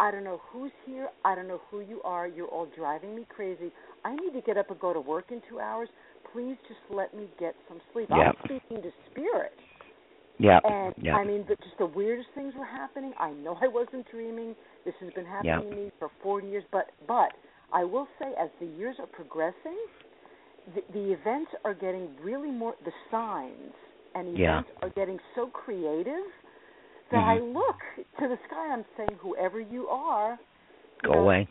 [0.00, 1.08] "I don't know who's here.
[1.24, 2.26] I don't know who you are.
[2.26, 3.70] You're all driving me crazy.
[4.04, 5.88] I need to get up and go to work in two hours.
[6.32, 8.30] Please just let me get some sleep." Yeah.
[8.30, 9.52] I'm speaking to spirit.
[10.38, 10.60] Yeah.
[10.64, 11.16] And yeah.
[11.16, 13.12] I mean, but just the weirdest things were happening.
[13.18, 14.54] I know I wasn't dreaming.
[14.84, 15.70] This has been happening Yeah.
[15.70, 16.64] to me for 40 years.
[16.72, 17.32] But but
[17.72, 19.76] I will say, as the years are progressing,
[20.74, 22.74] the, the events are getting really more.
[22.84, 23.74] The signs
[24.14, 24.58] and Yeah.
[24.58, 26.24] events are getting so creative
[27.10, 27.54] that I Mhm.
[27.54, 27.78] look
[28.20, 28.68] to the sky.
[28.72, 30.38] I'm saying, whoever you are,
[31.02, 31.48] you Go know, away.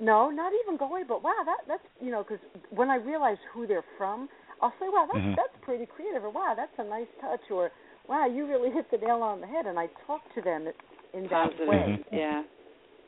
[0.00, 2.38] no, not even go away, but wow, that that's you know, because
[2.70, 4.28] when I realize who they're from,
[4.60, 5.36] I'll say, wow, that's Mhm.
[5.36, 7.70] that's pretty creative, or wow, that's a nice touch, or
[8.08, 10.66] wow, you really hit the nail on the head, and I talk to them
[11.14, 11.68] in that Positive.
[11.68, 11.76] way.
[11.76, 12.14] Mm-hmm.
[12.16, 12.42] Yeah.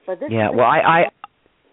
[0.07, 0.49] But this, Yeah.
[0.49, 1.11] this- Well, I I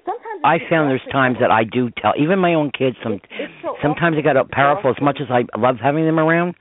[0.06, 3.30] sometimes I found there's times that I do tell even my own kids some It's-
[3.40, 4.16] it's so sometimes awful.
[4.16, 6.56] they got up powerful as much as I love having them around.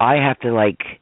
[0.00, 0.98] I have to like I-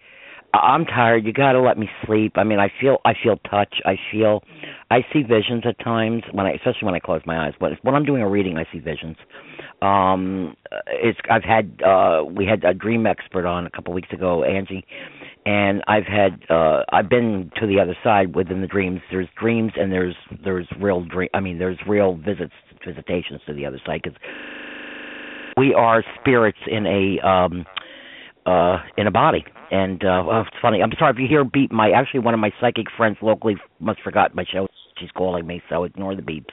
[0.52, 1.24] I'm tired.
[1.24, 2.32] You got to let me sleep.
[2.36, 3.80] I mean, I feel I feel touch.
[3.84, 4.42] I feel
[4.90, 7.54] I see visions at times when I especially when I close my eyes.
[7.60, 9.16] But when I'm doing a reading, I see visions.
[9.80, 10.56] Um
[10.88, 14.84] it's I've had uh we had a dream expert on a couple weeks ago, Angie,
[15.46, 19.00] and I've had uh I've been to the other side within the dreams.
[19.10, 22.54] There's dreams and there's there's real dream I mean there's real visits
[22.84, 24.14] visitations to the other side cuz
[25.56, 27.66] we are spirits in a um
[28.46, 29.44] uh in a body.
[29.70, 30.82] And uh well, it's funny.
[30.82, 31.70] I'm sorry if you hear a beep.
[31.72, 34.66] My actually one of my psychic friends locally must forgot my show.
[34.98, 36.52] She's calling me so ignore the beeps.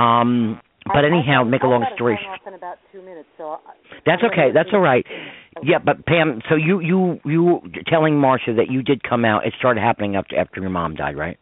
[0.00, 3.58] Um but I- anyhow I, make a long story off in about two minutes, so
[3.66, 3.74] I-
[4.06, 4.50] that's okay.
[4.54, 5.04] that's all right.
[5.06, 5.68] Okay.
[5.68, 9.52] yeah but pam so you you you telling marsha that you did come out it
[9.58, 11.38] started happening after after your mom died right?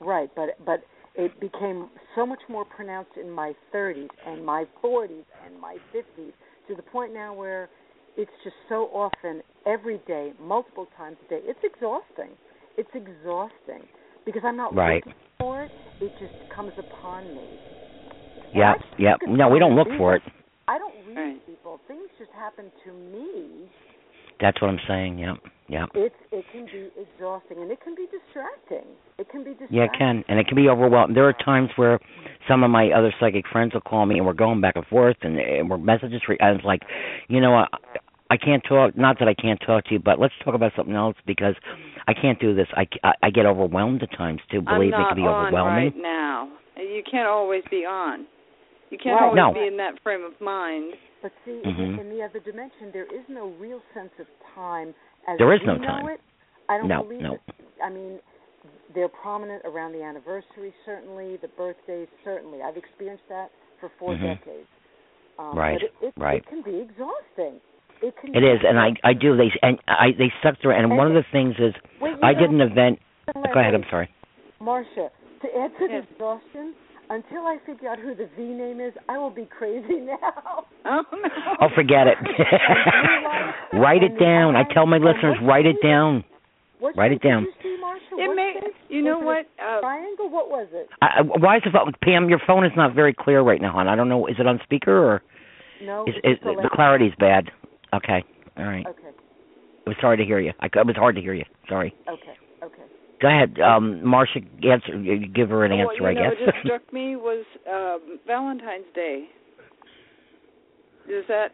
[0.00, 0.82] Right, but but
[1.14, 6.32] it became so much more pronounced in my 30s and my 40s and my 50s
[6.68, 7.70] to the point now where
[8.16, 11.40] it's just so often every day, multiple times a day.
[11.44, 12.30] It's exhausting.
[12.78, 13.86] It's exhausting
[14.24, 15.04] because I'm not Right.
[15.06, 15.70] looking for it.
[16.00, 17.46] It just comes upon me.
[18.52, 20.22] And yeah yeah no we don't look these for it
[20.68, 21.46] I don't read Right.
[21.46, 21.80] people.
[21.88, 23.68] Things just happen to me.
[24.40, 25.34] that's what i'm saying yeah
[25.68, 28.90] yeah It's it can be exhausting and it can be distracting.
[29.18, 29.76] It can be distracting.
[29.76, 31.14] Yeah, it can, and it can be overwhelming.
[31.14, 31.98] There are times where
[32.48, 35.16] some of my other psychic friends will call me, and we're going back and forth,
[35.22, 36.20] and, and we're messages.
[36.28, 36.82] Re- and it's like,
[37.28, 37.66] you know, I,
[38.30, 38.96] I can't talk.
[38.96, 41.54] Not that I can't talk to you, but let's talk about something else because
[42.06, 42.68] I can't do this.
[42.74, 44.60] I, I, I get overwhelmed at times too.
[44.60, 45.84] Believe I'm me, it can be on overwhelming.
[45.84, 46.48] right now.
[46.76, 48.26] You can't always be on.
[48.90, 49.26] You can't Right.
[49.26, 49.52] always No.
[49.52, 50.94] be in that frame of mind.
[51.22, 51.78] But see, Mhm.
[51.78, 54.94] in, in the other dimension, there is no real sense of time
[55.26, 56.08] as There is we no know time.
[56.10, 56.20] it.
[56.68, 57.32] I don't No, believe no.
[57.34, 57.40] it.
[57.82, 58.20] I mean,
[58.94, 62.62] they're prominent around the anniversary, certainly, the birthdays, certainly.
[62.62, 63.50] I've experienced that
[63.80, 64.22] for 4 Mhm.
[64.44, 64.68] decades.
[65.38, 66.38] Um, Right, but it, it, right.
[66.38, 67.60] It can be exhausting.
[68.02, 68.34] It can.
[68.34, 70.72] It be is, and I I do they and I they suck through.
[70.72, 73.00] And one of the things is Wait, I know, did an event.
[73.34, 73.74] Go ahead.
[73.74, 74.08] I'm sorry.
[74.60, 75.10] Marsha,
[75.42, 76.04] to add to Yes.
[76.06, 76.74] the exhaustion,
[77.10, 80.64] until I figure out who the V name is, I will be crazy now.
[80.84, 81.28] Oh no.
[81.60, 82.18] Oh, forget it.
[83.74, 84.56] write it down.
[84.56, 86.24] I tell my listeners, write it down.
[86.78, 87.46] What Write it down.
[87.62, 87.74] See,
[88.18, 88.52] It may.
[88.90, 89.64] You know Was it what?
[89.66, 90.28] a Uh, triangle?
[90.28, 90.88] What was it?
[91.00, 92.28] I, I- why is the phone, Pam?
[92.28, 93.88] Your phone is not very clear right now, hon.
[93.88, 94.26] I don't know.
[94.26, 95.22] Is it on speaker or
[95.82, 96.04] No.
[96.06, 96.74] is, it's is the the left.
[96.74, 97.50] clarity's bad?
[97.94, 98.22] Okay.
[98.58, 98.86] All right.
[98.86, 99.08] Okay.
[99.08, 100.52] It was sorry to hear you.
[100.60, 101.44] I, it was hard to hear you.
[101.68, 101.94] Sorry.
[102.08, 102.36] Okay.
[102.62, 102.82] Okay.
[103.20, 104.44] Go ahead, um, Marsha.
[104.64, 104.92] Answer.
[105.34, 106.40] Give her an well, answer, you I know, guess.
[106.40, 109.24] what just struck me was um, Valentine's Day.
[111.08, 111.48] Is that?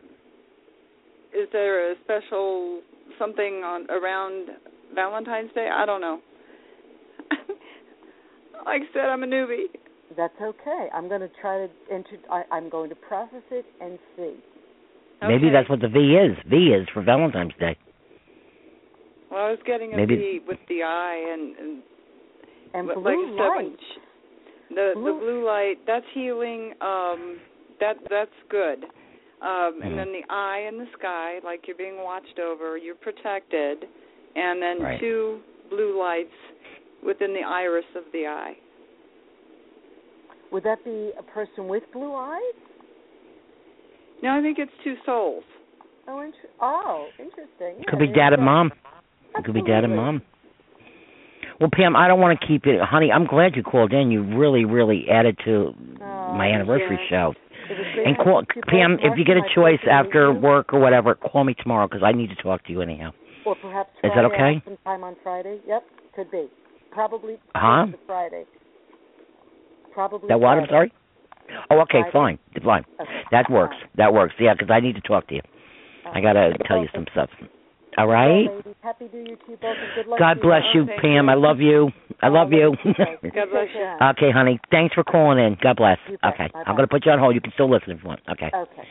[1.32, 2.80] Is there a special
[3.18, 4.48] something on around
[4.94, 5.68] Valentine's Day?
[5.72, 6.20] I don't know.
[8.66, 9.66] like I said, I'm a newbie.
[10.16, 10.88] That's okay.
[10.92, 12.16] I'm going to try to enter.
[12.30, 14.34] I, I'm going to process it and see.
[15.22, 16.36] Maybe that's what the V is.
[16.50, 17.76] V is for Valentine's Day.
[19.32, 21.82] Well, I was getting a Maybe- V with the eye and, and
[22.74, 23.78] And blue like I light.
[23.80, 23.98] sh-
[24.68, 26.74] the Blue- the blue light that's healing.
[26.82, 27.40] Um,
[27.80, 28.84] that that's good.
[29.40, 29.84] Um, Mhm.
[29.86, 33.88] And then the eye in the sky, like you're being watched over, you're protected,
[34.36, 35.00] and then Right.
[35.00, 36.34] two blue lights
[37.02, 38.56] within the iris of the eye.
[40.50, 42.54] Would that be a person with blue eyes?
[44.20, 45.44] No, I think it's two souls.
[46.06, 47.76] Oh, inter- oh, interesting.
[47.78, 48.72] Yeah, Could be there dad and mom.
[49.38, 50.22] It could be dad and mom.
[51.60, 53.12] Well, Pam, I don't want to keep it, honey.
[53.12, 54.10] I'm glad you called in.
[54.10, 57.28] You really, really added to Oh, my anniversary yeah.
[57.28, 57.34] show.
[58.04, 61.14] And call Pam if you get a choice pleasure to meet after work or whatever.
[61.14, 63.12] Call me tomorrow 'cause I need to talk to you anyhow.
[63.44, 64.62] Or perhaps Is that Friday, okay?
[64.64, 65.58] Sometime on Friday.
[65.66, 65.84] Yep,
[66.14, 66.48] could be.
[66.90, 67.86] Probably Huh?
[68.06, 68.44] Friday.
[69.92, 70.28] Probably.
[70.28, 70.58] That what?
[70.58, 70.92] I'm sorry.
[71.70, 72.10] Oh, okay, Friday.
[72.12, 72.84] fine, fine.
[73.00, 73.22] Okay.
[73.30, 73.76] That works.
[73.94, 74.34] That works.
[74.38, 75.42] Yeah, 'cause I need to talk to you.
[76.04, 76.20] I uh-huh.
[76.20, 77.30] gotta tell you some stuff.
[77.98, 80.18] All Well, Happy New Year to you both, and good luck.
[80.18, 81.26] God to bless you, Thank Pam.
[81.26, 81.30] you.
[81.30, 81.90] I love you.
[82.22, 82.74] I love you.
[82.84, 83.18] God
[83.50, 84.06] bless you.
[84.10, 84.58] okay, honey.
[84.70, 85.56] Thanks for calling in.
[85.62, 85.98] God bless.
[86.08, 86.62] Okay, Bye-bye.
[86.66, 87.34] I'm gonna put you on hold.
[87.34, 88.20] You can still listen if you want.
[88.30, 88.50] Okay.
[88.54, 88.82] Okay.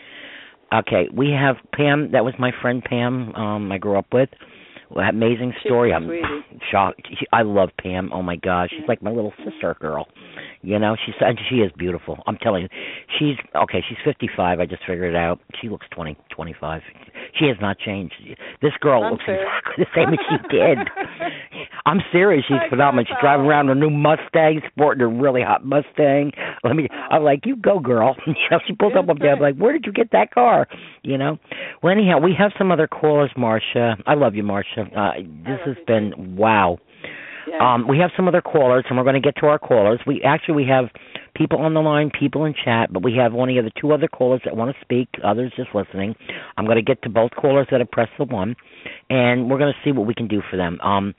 [0.74, 2.12] Okay, we have Pam.
[2.12, 3.34] That was my friend Pam.
[3.36, 4.30] Um, I grew up with.
[4.90, 5.92] Well, amazing She's story.
[5.92, 6.62] a I'm sweetie.
[6.72, 7.08] shocked.
[7.34, 8.12] I love Pam.
[8.14, 10.08] Oh my gosh, she's like my little sister girl.
[10.64, 12.20] You know, she's and she is beautiful.
[12.28, 12.70] I'm telling you,
[13.18, 13.84] she's okay.
[13.88, 14.60] She's 55.
[14.60, 15.40] I just figured it out.
[15.60, 16.82] She looks 20, 25.
[17.40, 18.14] She has not changed.
[18.62, 19.42] This girl looks Unfair.
[19.42, 20.78] exactly the same as she did.
[21.86, 22.46] I'm serious.
[22.48, 23.06] She's I phenomenal.
[23.08, 26.32] She's driving around a new Mustang, sporting a really hot Mustang.
[26.64, 26.88] Let me.
[27.10, 28.16] I'm like, you go, girl.
[28.28, 29.34] You know, she pulls up up there.
[29.34, 30.68] I'm like, where did you get that car?
[31.04, 31.38] You know.
[31.84, 34.02] Well, anyhow, we have some other callers, Marsha.
[34.08, 34.88] I love you, Marsha.
[34.96, 36.78] Uh, this has been wow.
[37.48, 37.74] Yeah.
[37.74, 40.00] Um, we have some other callers, and we're going to get to our callers.
[40.06, 40.86] We actually we have
[41.36, 44.42] people on the line, people in chat, but we have only the two other callers
[44.46, 45.10] that want to speak.
[45.24, 46.16] Others just listening.
[46.58, 48.56] I'm going to get to both callers that have pressed the one,
[49.10, 50.80] and we're going to see what we can do for them.
[50.82, 51.16] Um,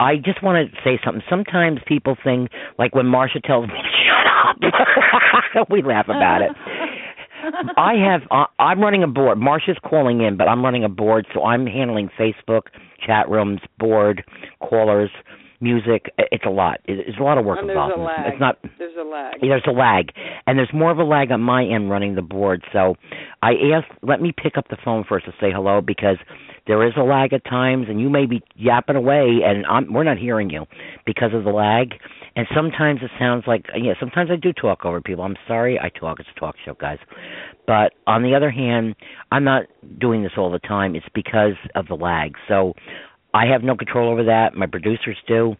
[0.00, 1.22] I just want to say something.
[1.28, 6.50] Sometimes people think, like when Marsha tells me, "Shut up," we laugh about it.
[7.76, 8.22] I have.
[8.30, 9.38] Uh, I'm running a board.
[9.38, 12.62] Marsha's calling in, but I'm running a board, so I'm handling Facebook,
[13.06, 14.24] chat rooms, board,
[14.60, 15.10] callers,
[15.60, 16.12] music.
[16.18, 16.80] I- It's a lot.
[16.86, 17.98] It's a lot of work and there's involved.
[17.98, 18.32] a lag.
[18.32, 18.58] It's not.
[18.78, 19.40] There's a lag.
[19.40, 20.10] There's a lag,
[20.46, 22.62] and there's more of a lag on my end running the board.
[22.72, 22.96] So
[23.42, 26.16] I asked, let me pick up the phone first to say hello because
[26.66, 30.04] there is a lag at times, and you may be yapping away, and I'm, we're
[30.04, 30.66] not hearing you
[31.06, 31.94] because of the lag.
[32.36, 35.24] And sometimes it sounds like, uh, yeah, sometimes I do talk over people.
[35.24, 36.20] I'm sorry, I talk.
[36.20, 36.98] It's a talk show, guys.
[37.66, 38.94] But on the other hand,
[39.32, 39.64] I'm not
[39.98, 40.94] doing this all the time.
[40.94, 42.34] It's because of the lag.
[42.46, 42.74] So
[43.34, 44.54] I have no control over that.
[44.54, 45.56] My producers do.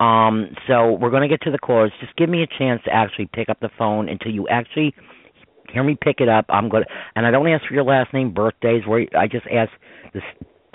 [0.00, 1.92] Um, so we're going to get to the callers.
[2.00, 4.94] Just give me a chance to actually pick up the phone until you actually
[5.72, 6.44] hear me pick it up.
[6.48, 8.86] I'm going to, and I don't ask for your last name, birthdays.
[8.86, 9.70] Where I just ask
[10.12, 10.22] this.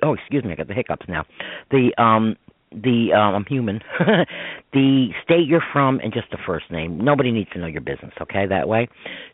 [0.03, 1.25] Oh, excuse me, I got the hiccups now.
[1.69, 2.35] The um,
[2.71, 3.81] the um, I'm human.
[4.73, 6.99] the state you're from and just the first name.
[6.99, 8.45] Nobody needs to know your business, okay?
[8.47, 8.87] That way.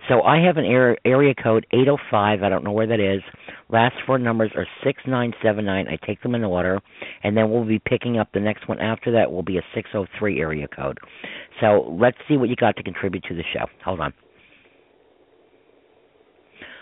[0.09, 2.43] So I have an area, area code 805.
[2.43, 3.21] I don't know where that is.
[3.69, 5.87] Last four numbers are 6979.
[5.87, 6.79] I take them in order,
[7.23, 9.29] and then we'll be picking up the next one after that.
[9.31, 10.97] Will be a 603 area code.
[11.59, 13.65] So let's see what you got to contribute to the show.
[13.83, 14.13] Hold on.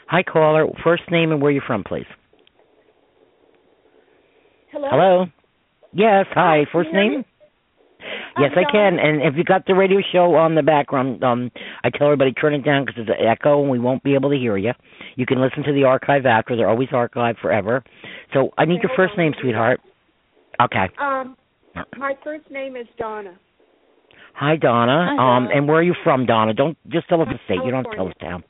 [0.08, 0.68] Hi, caller.
[0.84, 2.06] First name and where you're from, please.
[4.72, 4.88] Hello.
[4.92, 5.26] Hello.
[5.94, 6.26] Yes.
[6.34, 6.66] Hi.
[6.66, 7.20] Hi, First can you hear name.
[7.22, 7.26] me?
[8.38, 9.00] Yes, I'm I can.
[9.00, 11.50] And if you got the radio show on the background, um,
[11.84, 14.30] I tell everybody turn it down because there's an echo and we won't be able
[14.30, 14.74] to hear you.
[15.16, 17.84] You can listen to the archive after; they're always archived forever.
[18.34, 19.82] So I need Okay, your first on, name, let me sweetheart.
[20.62, 20.90] Okay.
[21.00, 21.38] Um,
[21.98, 23.38] my first name is Donna.
[24.36, 25.16] Hi, Donna.
[25.18, 26.54] Hi, Um, and where are you from, Donna?
[26.54, 27.64] Don't just tell us the state.
[27.64, 28.42] You don't have to tell us California.
[28.42, 28.44] town.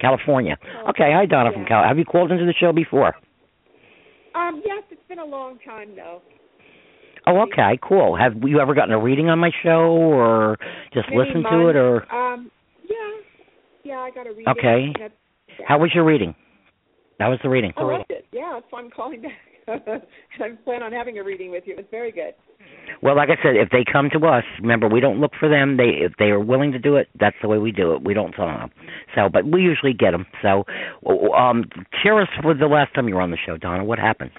[0.00, 0.58] California.
[0.90, 1.84] Okay, hi Donna from Cal.
[1.84, 3.14] Have you called into the show before?
[4.34, 6.22] Um, yes, it's been a long time though.
[7.26, 8.16] Oh, okay, cool.
[8.16, 10.58] Have you ever gotten a reading on my show, or
[10.92, 12.50] just Many listened to it, or Um,
[12.88, 12.96] yeah,
[13.84, 14.48] yeah, I got a reading.
[14.48, 14.92] Okay.
[15.66, 16.34] How was your reading?
[17.18, 17.72] How was the reading?
[17.76, 18.26] I loved it.
[18.32, 19.32] Yeah, that's why I'm calling back.
[19.68, 21.74] I plan on having a reading with you.
[21.74, 22.34] It was very good.
[23.00, 25.76] Well, like I said, if they come to us, remember we don't look for them.
[25.76, 28.04] They if they are willing to do it, that's the way we do it.
[28.04, 28.70] We don't tell them.
[29.14, 30.26] So, but we usually get them.
[30.42, 30.64] So,
[31.36, 31.64] um,
[32.02, 33.84] share us with the last time you were on the show, Donna.
[33.84, 34.30] What happened?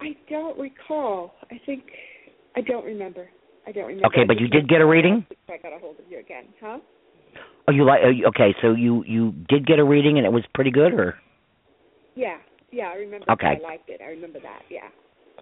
[0.00, 1.34] I don't recall.
[1.50, 1.84] I think
[2.56, 3.28] I don't remember.
[3.66, 4.06] I don't remember.
[4.08, 5.24] Okay, but you did get a reading.
[5.48, 6.78] I got a hold of you again, huh?
[7.68, 8.00] Oh, you like?
[8.04, 11.14] oh, Okay, so you you did get a reading and it was pretty good, or
[12.14, 12.38] Yeah,
[12.70, 13.30] yeah, I remember.
[13.32, 13.58] Okay.
[13.58, 14.00] I liked it.
[14.02, 14.62] I remember that.
[14.70, 14.88] Yeah.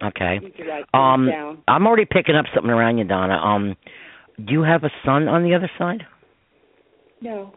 [0.07, 0.39] okay?
[0.41, 1.63] You could write things Um, down.
[1.67, 3.35] I'm already picking up something around you, Donna.
[3.37, 3.75] Um,
[4.45, 6.03] do you have a son on the other side?
[7.21, 7.53] No.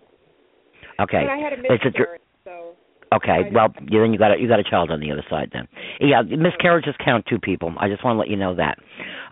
[1.00, 1.22] Okay.
[1.24, 2.74] But I had a It's a dr- miscarriage, so
[3.16, 5.50] Okay, well, yeah, then you got a, you got a child on the other side
[5.52, 5.68] then.
[6.00, 7.72] Yeah, miscarriages count two people.
[7.78, 8.78] I just want to let you know that.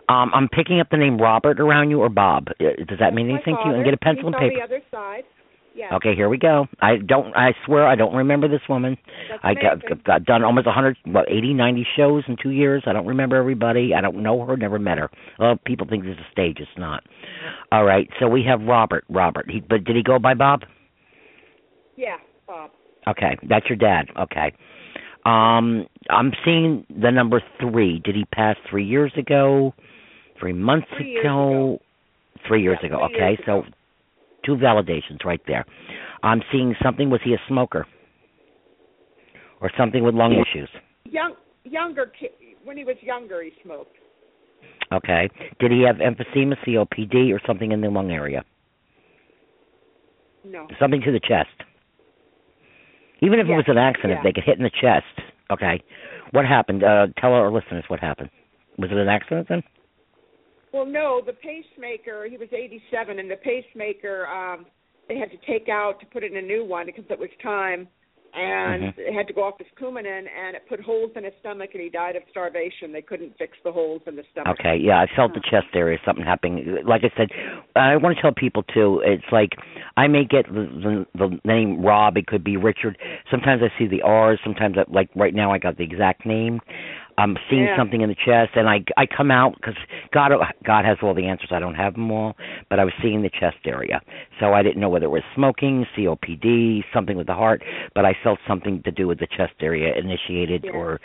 [0.09, 2.47] Um, I'm picking up the name Robert around you or Bob.
[2.59, 3.75] Uh, Does that mean anything to you?
[3.75, 4.61] And get a pencil and paper.
[4.61, 5.23] on the other side.
[5.75, 5.95] Yeah.
[5.95, 6.67] Okay, here we go.
[6.81, 7.35] I don't.
[7.35, 8.95] I swear, I don't remember this woman.
[9.29, 10.01] That's I got, amazing.
[10.05, 12.83] got done almost a 100, what, 80, 90 shows in two years.
[12.85, 13.91] I don't remember everybody.
[13.97, 14.55] I don't know her.
[14.55, 15.09] Never met her.
[15.65, 16.57] People think this is a stage.
[16.59, 17.03] It's not.
[17.71, 18.07] All right.
[18.19, 19.03] So we have Robert.
[19.09, 19.49] Robert.
[19.49, 20.61] He, but did he go by Bob?
[21.95, 22.69] Yeah, Bob.
[23.07, 24.05] Okay, that's your dad.
[24.17, 24.53] Okay.
[25.25, 27.99] Um, I'm seeing the number three.
[28.03, 29.73] Did he pass three years ago?
[30.39, 31.79] Three months Three years ago?
[32.47, 33.07] Three years Yeah, ago.
[33.07, 33.67] three okay, years so ago.
[34.45, 35.65] two validations right there.
[36.23, 37.09] I'm seeing something.
[37.09, 37.85] Was he a smoker?
[39.61, 40.69] Or something with lung issues?
[41.05, 42.31] Young, younger kid.
[42.65, 43.95] When he was younger, he smoked.
[44.91, 45.29] Okay.
[45.59, 48.43] Did he have emphysema, COPD, or something in the lung area?
[50.45, 50.67] No.
[50.79, 51.49] Something to the chest.
[53.23, 54.23] Even if it was an accident, yeah.
[54.23, 55.27] they could hit in the chest.
[55.49, 55.81] Okay.
[56.31, 56.83] What happened?
[56.83, 58.29] Uh, tell our listeners what happened.
[58.77, 59.63] Was it an accident then?
[60.73, 61.21] Well, no.
[61.25, 62.27] The pacemaker.
[62.29, 64.27] He was 87, and the pacemaker.
[64.27, 64.65] um
[65.07, 67.87] They had to take out to put in a new one because it was time,
[68.35, 68.97] and Mhm.
[68.97, 71.81] it had to go off his Coumadin, and it put holes in his stomach, and
[71.83, 72.91] he died of starvation.
[72.91, 74.59] They couldn't fix the holes in the stomach.
[74.59, 76.83] Okay, yeah, I felt the chest area, something happening.
[76.83, 77.29] Like I said,
[77.75, 79.01] I want to tell people too.
[79.05, 79.55] It's like
[79.97, 82.17] I may get the, the the name Rob.
[82.17, 82.97] It could be Richard.
[83.29, 84.39] Sometimes I see the R's.
[84.43, 86.59] Sometimes, I, like right now, I got the exact name.
[87.17, 87.77] I'm seeing Yeah.
[87.77, 89.75] something in the chest, and I I come out because
[90.11, 90.31] God
[90.63, 91.51] God has all the answers.
[91.51, 92.35] I don't have them all,
[92.69, 94.01] but I was seeing the chest area,
[94.39, 97.63] so I didn't know whether it was smoking, COPD, something with the heart,
[97.93, 100.71] but I felt something to do with the chest area initiated Yeah.
[100.71, 101.01] or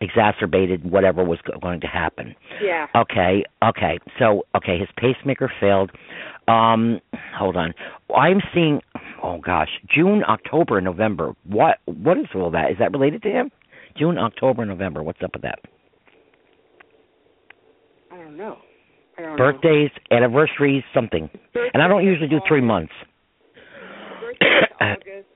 [0.00, 2.34] exacerbated whatever was going to happen.
[2.62, 2.86] Yeah.
[2.94, 3.98] Okay, okay.
[4.18, 5.90] So, okay, his pacemaker failed.
[6.48, 7.00] Um,
[7.36, 7.74] hold on.
[8.14, 8.80] I'm seeing
[9.22, 11.34] oh gosh, June, October, November.
[11.44, 12.70] What what is all that?
[12.70, 13.50] Is that related to him?
[14.00, 15.02] June, October, November.
[15.02, 15.58] What's up with that?
[18.10, 18.56] I don't know.
[19.18, 21.28] I don't Birthdays, anniversaries, something.
[21.54, 21.66] know.
[21.74, 22.92] And I don't usually do three months.
[24.80, 25.28] August.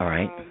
[0.00, 0.30] All right.
[0.30, 0.46] Um,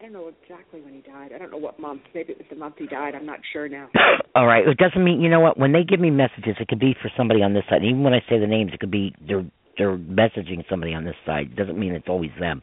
[0.00, 1.32] I don't know exactly when he died.
[1.34, 2.00] I don't know what month.
[2.14, 3.14] Maybe it was the month he died.
[3.14, 3.88] I'm not sure now.
[4.34, 4.66] All right.
[4.66, 5.58] It doesn't mean you know what.
[5.58, 7.84] When they give me messages, it could be for somebody on this side.
[7.84, 9.44] Even when I say the names, it could be they're
[9.76, 11.48] they're messaging somebody on this side.
[11.52, 12.62] It doesn't mean it's always them.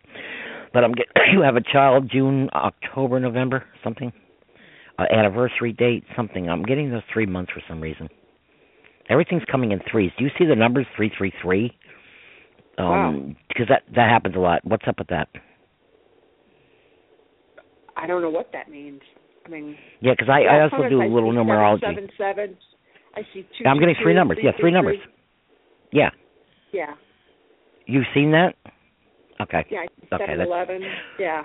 [0.73, 4.11] But I'm get you have a child June, October, November, something.
[4.97, 6.49] Uh, anniversary date, something.
[6.49, 8.07] I'm getting those three months for some reason.
[9.09, 10.11] Everything's coming in threes.
[10.17, 11.77] Do you see the numbers three three three?
[12.77, 13.35] Um, Wow.
[13.49, 14.61] Because that that happens a lot.
[14.63, 15.27] What's up with that?
[17.97, 19.01] I don't know what that means.
[19.45, 21.81] I mean, Yeah, because I, I also do a little numerology.
[21.81, 22.57] Seven, seven.
[23.15, 23.65] I see two.
[23.65, 24.39] I'm getting three numbers.
[24.41, 24.97] Yeah, three three, numbers.
[25.91, 26.09] Yeah,
[26.73, 26.93] Yeah,
[27.85, 28.55] you've seen that.
[29.41, 29.65] Okay.
[29.69, 29.85] yeah.
[30.13, 30.81] Okay, that's- eleven.
[31.19, 31.43] Yeah.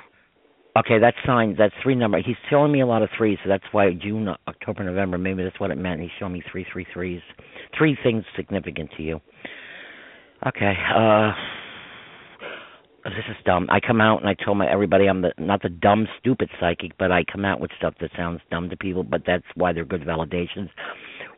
[0.79, 1.57] Okay, that's sign.
[1.59, 2.21] That's three number.
[2.25, 5.19] He's telling me a lot of threes, so that's why June, October, November.
[5.19, 6.01] Maybe that's what it meant.
[6.01, 7.21] He's showing me three, three threes.
[7.77, 9.21] Three things significant to you.
[10.47, 10.75] Okay.
[10.95, 11.33] Uh,
[13.05, 13.67] this is dumb.
[13.69, 16.93] I come out and I tell my everybody I'm the not the dumb, stupid psychic,
[16.99, 19.03] but I come out with stuff that sounds dumb to people.
[19.03, 20.69] But that's why they're good validations.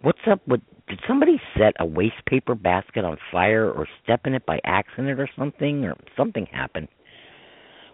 [0.03, 0.61] What's up with?
[0.89, 5.19] Did somebody set a waste paper basket on fire or step in it by accident
[5.19, 6.89] or something, or something happened?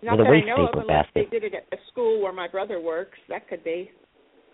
[0.02, 1.28] Not With a that waste I know paper of, basket.
[1.30, 3.18] they did it at the school where my brother works.
[3.28, 3.90] That could be.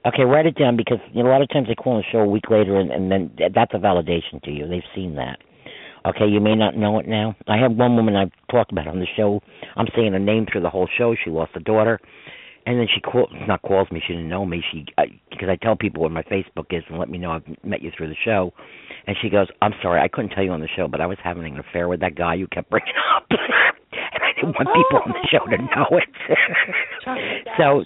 [0.07, 2.05] Okay, write it down because you know, a lot of times they call on the
[2.13, 4.67] show a week later, and, and then th- that's a validation to you.
[4.69, 5.39] They've seen that.
[6.07, 7.35] Okay, you may not know it now.
[7.49, 9.41] I have one woman I've talked about on the show.
[9.77, 11.15] I'm saying her name through the whole show.
[11.25, 11.99] She lost a daughter,
[12.67, 14.01] and then she call, not calls me.
[14.07, 14.63] She didn't know me.
[14.73, 14.87] She
[15.31, 17.91] because I tell people what my Facebook is and let me know I've met you
[17.97, 18.53] through the show.
[19.07, 21.19] And she goes, "I'm sorry, I couldn't tell you on the show, but I was
[21.23, 25.01] having an affair with that guy you kept bringing up." and I didn't want people
[25.05, 27.47] on the show to know it.
[27.59, 27.85] so,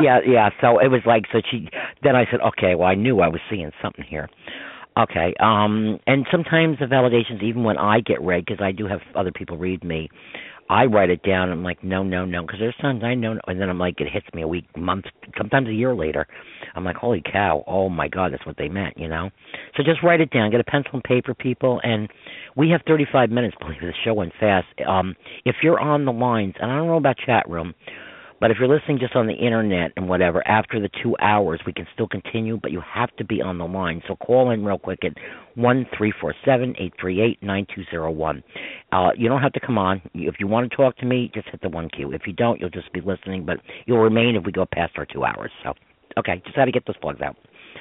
[0.00, 0.50] yeah, yeah.
[0.60, 1.68] So it was like, so she.
[2.02, 4.28] Then I said, okay, well, I knew I was seeing something here.
[4.98, 5.32] Okay.
[5.40, 9.30] Um, and sometimes the validations, even when I get read, because I do have other
[9.30, 10.08] people read me,
[10.70, 11.50] I write it down.
[11.50, 14.08] I'm like, no, no, no, because there's times I know, and then I'm like, it
[14.12, 16.26] hits me a week, month, sometimes a year later.
[16.74, 19.30] I'm like, holy cow, oh my god, that's what they meant, you know.
[19.76, 20.50] So just write it down.
[20.50, 22.08] Get a pencil and paper, people, and
[22.56, 23.56] we have 35 minutes.
[23.60, 24.66] Believe the show went fast.
[24.86, 27.74] Um, if you're on the lines, and I don't know about chat room,
[28.40, 31.72] but if you're listening just on the internet and whatever, after the two hours, we
[31.72, 34.00] can still continue, but you have to be on the line.
[34.06, 35.12] So call in real quick at
[35.56, 38.42] one three four seven eight three eight nine two zero one.
[38.92, 40.00] Uh, you don't have to come on.
[40.14, 42.12] If you want to talk to me, just hit the one cue.
[42.12, 45.06] If you don't, you'll just be listening, but you'll remain if we go past our
[45.06, 45.50] two hours.
[45.64, 45.74] So,
[46.18, 47.36] okay, just had to get those plugs out.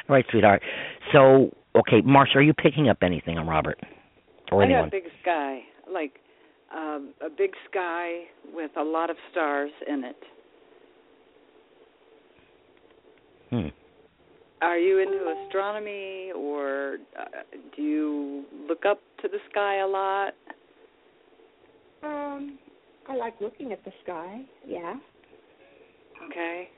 [0.10, 0.64] All right, sweetheart.
[1.12, 3.80] So, okay, Marsha, are you picking up anything on Robert
[4.52, 4.90] or I anyone?
[4.90, 5.60] got a big sky,
[5.92, 6.14] like
[6.76, 8.24] um, a big sky
[8.54, 10.18] with a lot of stars in it.
[13.49, 13.68] Hmm.
[14.61, 17.26] Are you into astronomy, or uh,
[17.76, 20.34] do you look up to the sky a lot?
[22.03, 22.57] Um,
[23.07, 24.41] I like looking at the sky.
[24.65, 24.95] Yeah.
[26.30, 26.69] Okay.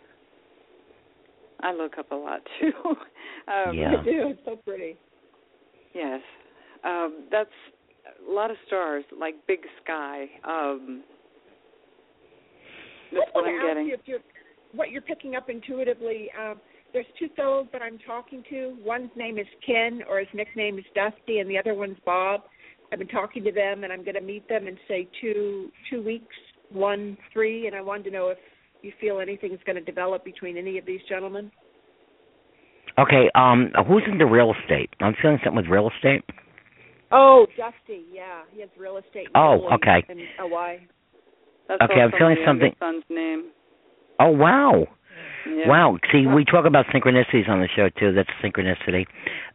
[1.61, 2.71] I look up a lot too.
[2.85, 3.95] um, Yeah.
[3.99, 4.29] I do.
[4.29, 4.97] It's so pretty.
[5.93, 6.21] Yes.
[6.83, 7.49] Um, that's
[8.27, 10.25] a lot of stars, like big sky.
[10.43, 11.03] Um,
[13.11, 13.87] that's I what I'm getting.
[13.87, 14.19] you if you're,
[14.73, 16.29] what you're picking up intuitively.
[16.39, 16.59] Um,
[16.93, 18.77] there's two fellows that I'm talking to.
[18.83, 22.41] One's name is Ken, or his nickname is Dusty, and the other one's Bob.
[22.91, 26.01] I've been talking to them, and I'm going to meet them in say two two
[26.01, 26.35] weeks,
[26.71, 28.37] one three, and I wanted to know if
[28.81, 31.51] you feel anything's going to develop between any of these gentlemen.
[32.97, 34.89] Okay, um, who's into real estate?
[34.99, 36.23] I'm feeling something with real estate.
[37.11, 39.27] Oh, Dusty, yeah, he has real estate.
[39.35, 40.03] Oh, okay.
[40.09, 40.77] And Hawaii.
[41.67, 43.51] That's Okay, I'm also feeling something- son's name.
[44.19, 44.87] Oh wow.
[45.47, 45.67] Yeah.
[45.67, 45.97] Wow.
[46.11, 48.13] See, we talk about synchronicities on the show too.
[48.13, 49.05] That's synchronicity.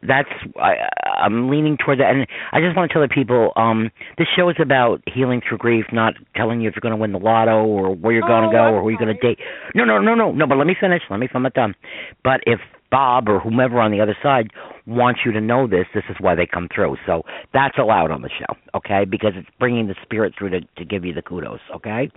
[0.01, 0.29] That's
[0.59, 0.73] I,
[1.21, 4.49] I'm leaning toward that, and I just want to tell the people um, this show
[4.49, 7.63] is about healing through grief, not telling you if you're going to win the lotto
[7.63, 9.39] or where you're going Oh, to go or who you're going to date.
[9.73, 10.47] No, no, no, no, no.
[10.47, 11.01] But let me finish.
[11.09, 11.29] Let me.
[11.33, 11.75] I'm not done.
[12.23, 12.59] But if
[12.95, 14.51] Bob or whomever on the other side
[14.87, 16.95] wants you to know this, this is why they come through.
[17.05, 17.23] So
[17.53, 19.03] that's allowed on the show, okay?
[19.03, 22.09] Because it's bringing the spirit through to to give you the kudos, okay?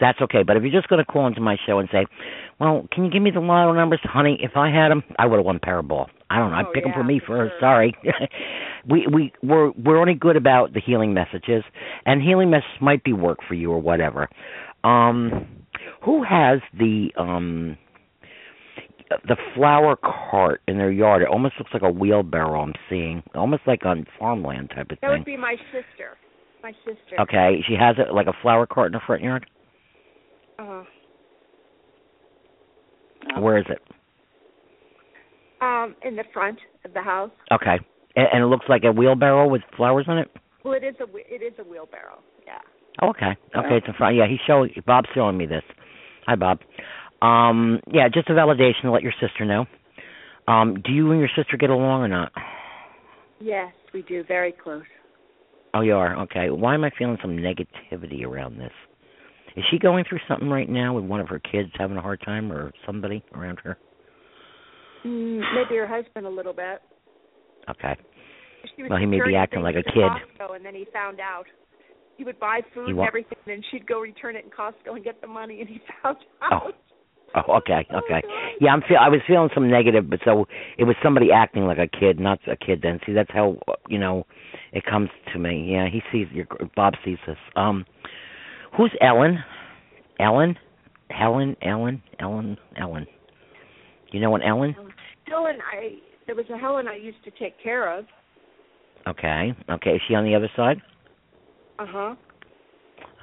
[0.00, 0.42] That's okay.
[0.42, 2.04] But if you're just going to call into my show and say,
[2.58, 4.36] "Well, can you give me the lotto numbers, honey?
[4.42, 6.56] If I had them, I would have won Powerball." I don't know.
[6.56, 7.52] I'd Oh, pick them for me first.
[7.52, 7.60] sure.
[7.60, 7.94] Sorry.
[8.90, 11.62] we we we're we're only good about the healing messages,
[12.06, 14.28] and healing messages might be work for you or whatever.
[14.82, 15.46] Um,
[16.02, 17.78] who has the um
[19.26, 21.22] the flower cart in their yard?
[21.22, 22.60] It almost looks like a wheelbarrow.
[22.60, 25.08] I'm seeing, almost like on farmland type of That thing.
[25.10, 26.16] That would be my sister.
[26.62, 27.20] My sister.
[27.20, 29.46] Okay, she has it like a flower cart in the front yard.
[30.58, 30.84] Uh.
[33.38, 33.80] Where is it?
[35.64, 37.30] um, in the front of the house.
[37.52, 37.78] Okay,
[38.16, 40.28] and, and it looks like a wheelbarrow with flowers in it.
[40.64, 42.20] Well, it is a it is a wheelbarrow.
[42.46, 42.58] Yeah.
[43.02, 43.36] Oh, okay.
[43.56, 44.16] Okay, it's in front.
[44.16, 44.70] Yeah, he's showing.
[44.86, 45.62] Bob's showing me this.
[46.26, 46.60] Hi, Bob.
[47.24, 49.66] Um, yeah, just a validation to let your sister know.
[50.46, 52.32] Um, do you and your sister get along or not?
[53.40, 54.24] Yes, we do.
[54.28, 54.82] Very close.
[55.72, 56.22] Oh, you are.
[56.24, 56.50] Okay.
[56.50, 58.72] Why am I feeling some negativity around this?
[59.56, 62.20] Is she going through something right now with one of her kids having a hard
[62.24, 63.78] time, or somebody around her?
[65.06, 66.80] Mm, maybe her husband a little bit.
[67.70, 67.96] Okay.
[68.88, 69.94] Well, he may be acting like a kid.
[70.40, 71.44] Costco, and then he found out.
[72.16, 75.04] He would buy food and everything, and then she'd go return it in Costco and
[75.04, 76.54] get the money, and he found Oh.
[76.54, 76.62] out.
[76.66, 76.70] Oh,
[77.34, 77.86] Oh, okay.
[77.92, 78.22] okay.
[78.60, 80.46] Yeah, I'm feel I was feeling some negative, but so
[80.78, 82.80] it was somebody acting like a kid, not a kid.
[82.82, 83.58] Then see, that's how
[83.88, 84.26] you know
[84.72, 85.72] it comes to me.
[85.72, 86.46] Yeah, he sees your
[86.76, 87.36] Bob sees this.
[87.56, 87.84] Um,
[88.76, 89.38] who's Ellen?
[90.20, 90.56] Ellen,
[91.10, 93.06] Helen, Ellen, Ellen, Ellen.
[94.12, 94.76] You know an Ellen?
[95.26, 98.04] Helen, I there was a Helen I used to take care of.
[99.06, 99.90] Okay, okay.
[99.90, 100.80] Is she on the other side?
[101.78, 102.14] Uh huh.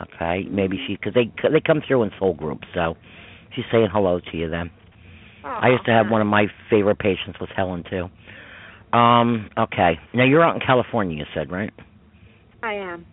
[0.02, 2.96] Okay, maybe she because they they come through in soul groups, so
[3.56, 4.72] she's saying hello to you then.
[5.44, 8.10] I used to have one of my favorite patients was Helen too.
[8.98, 10.00] Um, okay.
[10.14, 11.72] Now you're out in California, you said, right?
[12.62, 13.06] I am.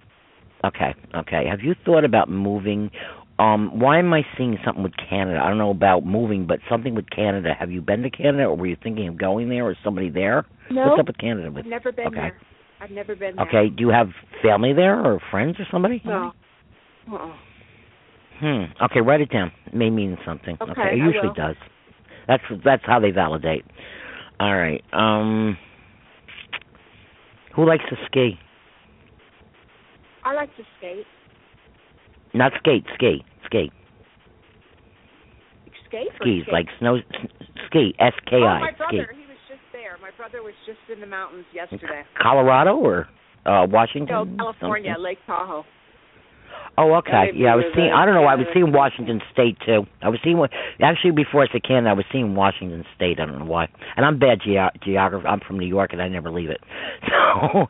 [0.65, 1.45] Okay, okay.
[1.49, 2.91] Have you thought about moving?
[3.39, 5.41] Um, why am I seeing something with Canada?
[5.43, 7.55] I don't know about moving, but something with Canada.
[7.59, 10.45] Have you been to Canada, or were you thinking of going there, or somebody there?
[10.71, 11.51] No, What's up with Canada?
[11.51, 12.17] With I've never been okay.
[12.17, 12.41] there.
[12.81, 13.47] I've never been there.
[13.47, 13.69] okay.
[13.75, 14.09] Do you have
[14.43, 16.03] family there, or friends, or somebody?
[16.05, 16.33] No.
[17.11, 17.37] Uh-uh.
[18.41, 18.65] Hmm.
[18.85, 19.51] Okay, write it down.
[19.67, 20.57] It may mean something.
[20.61, 21.35] Okay, it I usually will.
[21.35, 21.57] does.
[22.29, 23.65] That's that's how they validate.
[24.39, 24.83] All right.
[24.93, 25.57] Um
[27.57, 28.39] who likes to ski?
[30.25, 31.07] I like to skate.
[32.35, 33.73] Not skate, ski, ski.
[35.89, 36.53] Skate Skis skate?
[36.53, 36.99] like snow
[37.67, 38.61] ski, S K Oh, I.
[38.61, 38.77] my ski.
[38.77, 39.97] brother, he was just there.
[40.03, 42.03] My brother was just in the mountains yesterday.
[42.21, 43.09] Colorado or
[43.47, 44.37] uh Washington?
[44.37, 45.05] No, California, something?
[45.05, 45.65] Lake Tahoe.
[46.77, 47.33] Oh, okay.
[47.35, 47.91] Yeah, I was seeing.
[47.93, 48.25] I don't know.
[48.25, 48.71] I was seeing.
[48.73, 49.83] Washington State too.
[50.01, 50.41] I was seeing
[50.81, 53.19] actually before I said Canada, I was seeing Washington State.
[53.19, 53.69] I don't know why.
[53.97, 55.27] And I'm bad ge- geography.
[55.27, 56.61] I'm from New York, and I never leave it.
[57.09, 57.67] So,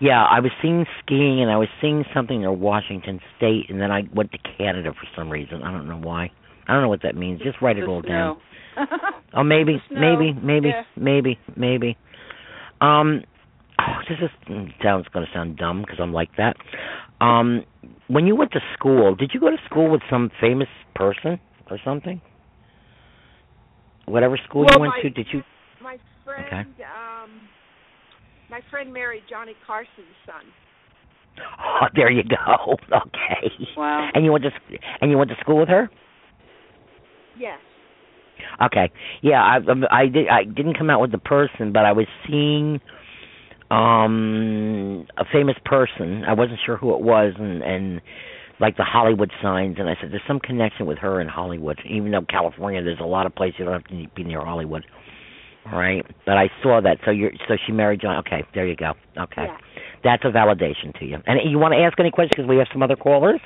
[0.00, 3.92] yeah, I was seeing skiing, and I was seeing something near Washington State, and then
[3.92, 5.62] I went to Canada for some reason.
[5.62, 6.30] I don't know why.
[6.66, 7.40] I don't know what that means.
[7.40, 8.38] Just write it all down.
[9.34, 10.82] Oh, maybe, maybe, maybe, Yeah.
[10.96, 11.96] maybe, maybe.
[12.80, 13.22] Um,
[13.78, 16.56] oh, this is mm, sounds going to sound dumb because I'm like that.
[17.20, 17.64] Um,
[18.12, 21.40] when you went to school, did you go to school with some famous person
[21.70, 22.20] or something?
[24.06, 25.42] Whatever school Well, you went my- to, did you?
[25.80, 26.84] My friend, Okay.
[26.84, 27.30] um,
[28.50, 30.44] my friend married Johnny Carson's son.
[31.64, 32.76] Oh, there you go.
[32.92, 33.50] Okay.
[33.76, 34.10] Wow.
[34.14, 35.88] And you went to s- and you went to school with her?
[37.38, 37.58] Yes.
[38.62, 38.90] Okay.
[39.22, 39.56] Yeah, I
[39.90, 42.80] I did I didn't come out with the person, but I was seeing
[43.72, 46.24] um a famous person.
[46.26, 48.00] I wasn't sure who it was and and
[48.60, 51.80] like the Hollywood signs and I said there's some connection with her in Hollywood.
[51.88, 54.84] Even though California there's a lot of places you don't have to be near Hollywood.
[55.72, 56.04] Right?
[56.26, 56.98] But I saw that.
[57.04, 58.16] So you're so she married John.
[58.26, 58.94] Okay, there you go.
[59.16, 59.46] Okay.
[59.46, 59.56] Yeah.
[60.04, 61.18] That's a validation to you.
[61.26, 63.40] And you want to ask any questions because we have some other callers?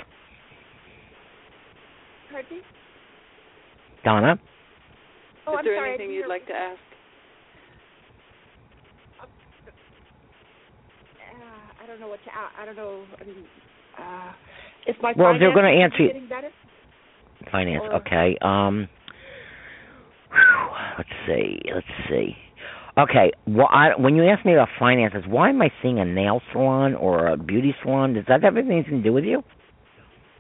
[2.33, 2.63] Pardon?
[4.05, 4.41] Donna?
[5.47, 5.89] Oh, Is I'm there sorry.
[5.91, 6.81] Anything didn't you'd like to ask?
[11.21, 12.31] Uh, I don't know what to.
[12.61, 13.05] I don't know.
[13.21, 13.45] I mean,
[13.97, 14.33] uh,
[14.89, 16.51] if my Well, they're gonna answer you- better?
[17.53, 17.85] Finance.
[17.85, 18.37] Or- Okay.
[18.43, 18.89] Um.
[20.33, 21.61] whew, Let's see.
[21.73, 22.37] Let's see.
[22.99, 23.31] Okay.
[23.47, 26.97] Well, I, when you ask me about finances, why am I seeing a nail salon
[26.97, 28.15] or a beauty salon?
[28.15, 29.45] Does that have anything to do with you?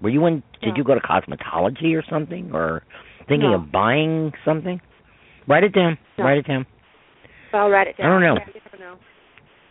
[0.03, 0.43] Were you in?
[0.63, 2.83] Did you go to cosmetology or something, or
[3.29, 3.57] thinking No.
[3.57, 4.81] of buying something?
[5.47, 5.97] Write it down.
[6.19, 6.25] No.
[6.25, 6.67] Write it down.
[7.53, 8.07] I'll write it down.
[8.07, 8.35] I don't know.
[8.35, 8.99] Yeah, you never know.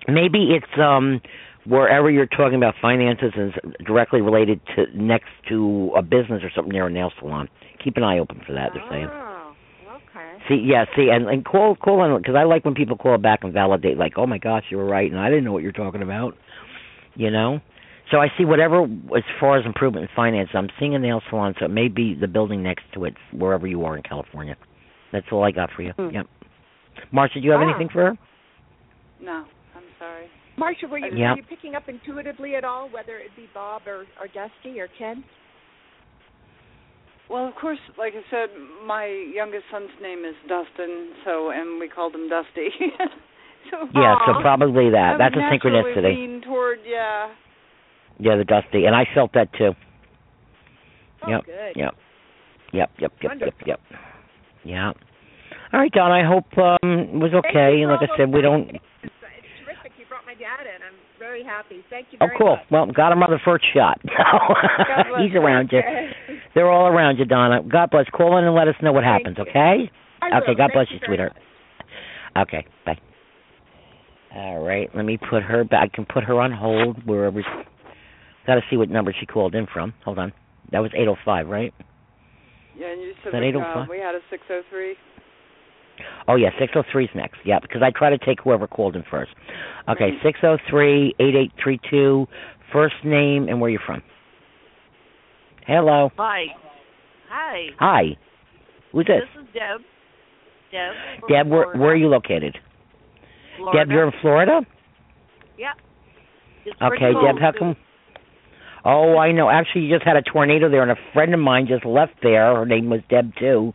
[0.08, 1.22] Maybe it's um
[1.66, 3.54] wherever you're talking about finances is
[3.86, 7.50] directly related to next to a business or something near a nail salon.
[7.84, 8.72] Keep an eye open for that.
[8.74, 9.08] They're saying.
[9.12, 9.54] Oh,
[9.96, 10.44] okay.
[10.48, 13.40] See, yeah, see, and and call call in because I like when people call back
[13.44, 15.72] and validate, like, oh my gosh, you were right, and I didn't know what you're
[15.72, 16.36] talking about,
[17.16, 17.60] you know.
[18.12, 21.56] So I see whatever as far as improvement in finance, I'm seeing a nail salon,
[21.60, 24.56] so it may be the building next to it, wherever you are in California.
[25.12, 25.92] That's all I got for you.
[25.94, 26.10] Hmm.
[26.12, 26.28] Yep.
[27.12, 27.70] Marsha, do you have Ah.
[27.70, 28.18] anything for her?
[29.20, 30.28] No, I'm sorry.
[30.58, 31.32] Marsha, were you, Yeah.
[31.32, 34.88] were you picking up intuitively at all, whether it be Bob or, or Dusty or
[34.98, 35.24] Ken?
[37.30, 38.50] Well, of course, like I said,
[38.86, 42.70] my youngest son's name is Dustin, so and we called him Dusty.
[43.72, 44.98] so Yeah, so probably that.
[44.98, 46.16] I would That's a synchronicity.
[46.16, 47.34] Lean toward yeah.
[48.20, 49.74] Yeah, the dusty, and I felt that too.
[51.24, 51.46] Oh, Yep.
[51.46, 51.74] good.
[51.76, 51.94] Yep.
[52.74, 52.90] Yep.
[53.00, 53.00] Yep.
[53.00, 53.12] Yep.
[53.22, 53.30] Yep.
[53.32, 53.68] Wonderful.
[53.68, 53.80] Yep.
[54.64, 54.92] Yeah.
[55.74, 56.12] All right, Don.
[56.12, 57.82] I hope um it was okay.
[57.82, 58.68] And like I said, we don't.
[58.68, 58.80] things.
[59.04, 59.92] It's, it's terrific.
[59.98, 60.80] You brought my dad in.
[60.86, 60.96] I'm
[61.36, 61.84] very happy.
[61.90, 62.56] Thank you Oh, cool.
[62.56, 62.66] much.
[62.72, 64.00] Well, got him on the first shot.
[65.22, 65.82] He's around you.
[66.54, 67.62] They're all around you, Donna.
[67.68, 68.06] God bless.
[68.14, 69.44] Call in and let us know what Thank happens, you.
[69.50, 69.92] okay?
[70.22, 70.56] I Okay, will.
[70.56, 71.34] God Thank bless you you, sweetheart.
[71.36, 72.48] much.
[72.48, 72.98] Okay, bye.
[74.34, 75.90] All right, let me put her back.
[75.94, 77.42] I can put her on hold wherever.
[78.48, 79.94] Got to see what number she called in from.
[80.04, 80.34] Hold on.
[80.72, 81.74] That was 805, right?
[82.78, 83.88] Yeah, and you said that we, 805?
[83.88, 84.96] uh, we had a 603.
[86.28, 87.38] Oh yeah, six oh three's next.
[87.46, 89.32] Yeah, because I try to take whoever called in first.
[89.88, 90.28] Okay, mm-hmm.
[90.28, 92.28] six oh three eight eight three two.
[92.74, 94.02] First name and where you're from.
[95.68, 96.10] Hello.
[96.18, 96.46] Hi.
[97.30, 97.66] Hi.
[97.80, 98.04] Hi.
[98.92, 99.22] Who's this?
[99.36, 99.82] This is Deb.
[100.72, 100.94] Deb.
[101.20, 101.80] from Deb, where Florida.
[101.80, 102.58] where are you located?
[103.58, 103.80] Florida.
[103.80, 104.62] Deb, you're in Florida.
[105.58, 105.74] Yeah.
[106.66, 107.76] It's Okay, cold, Deb, how come?
[108.84, 109.50] Oh, I know.
[109.50, 112.56] Actually, you just had a tornado there, and a friend of mine just left there.
[112.56, 113.74] Her name was Deb too.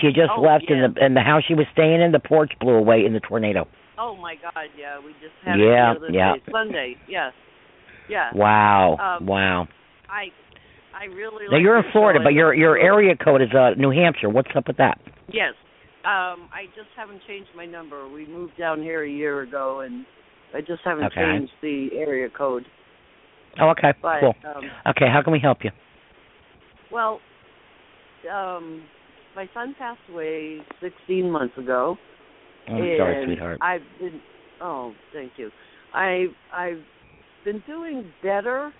[0.00, 0.76] She had just Oh, left, yeah.
[0.84, 3.20] and the and the house she was staying in, the porch blew away in the
[3.20, 3.66] tornado.
[3.98, 4.68] Oh my God!
[4.76, 6.34] Yeah, we just had Yeah, yeah.
[6.34, 6.96] day, Sunday.
[7.08, 7.32] Yes.
[8.08, 8.32] yes.
[8.34, 9.68] Wow, Um, wow.
[10.08, 10.28] I
[10.94, 11.44] I really.
[11.46, 14.28] Now like you're in Florida, but your your area code is uh New Hampshire.
[14.30, 14.98] What's up with that?
[15.32, 15.52] Yes.
[16.04, 18.08] Um, I just haven't changed my number.
[18.08, 20.04] We moved down here a year ago, and
[20.52, 21.20] I just haven't Okay.
[21.20, 22.64] changed the area code.
[23.60, 24.34] Oh, okay, But cool.
[24.56, 25.70] um, Okay, how can we help you?
[26.90, 27.20] well,
[28.32, 28.82] um,
[29.34, 31.96] my son passed away 16 months ago.
[32.68, 33.58] Oh, I'm sorry, sweetheart.
[33.60, 34.20] I've been
[34.62, 35.50] oh, thank you.
[35.94, 36.82] I I've
[37.44, 38.72] been doing better,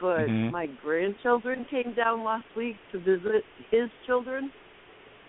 [0.00, 0.52] but Mhm.
[0.52, 4.50] my grandchildren came down last week to visit his children,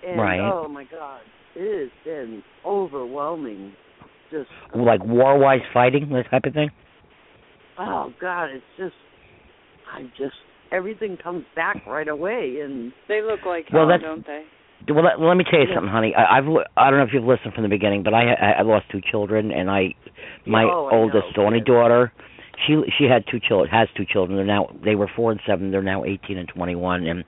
[0.08, 0.40] And Right.
[0.42, 1.22] oh my God,
[1.56, 3.74] it has been overwhelming.
[4.32, 6.70] Just Like war wise fighting, this type of thing?
[7.78, 8.96] oh God, it's just
[9.94, 10.36] I just
[10.74, 14.44] everything comes back right away and They look like Well, hell, don't they?
[14.90, 15.76] Well, let, let me tell you Yeah.
[15.76, 16.14] something, honey.
[16.16, 18.52] I, I've li- I don't know if you've listened from the beginning, but I I,
[18.60, 19.94] I lost two children, and I
[20.46, 21.46] my Oh, oldest know.
[21.46, 22.12] only daughter,
[22.68, 24.36] she she had two children, has two children.
[24.36, 25.72] They're now they were four and seven.
[25.72, 27.24] They're now eighteen and twenty one, and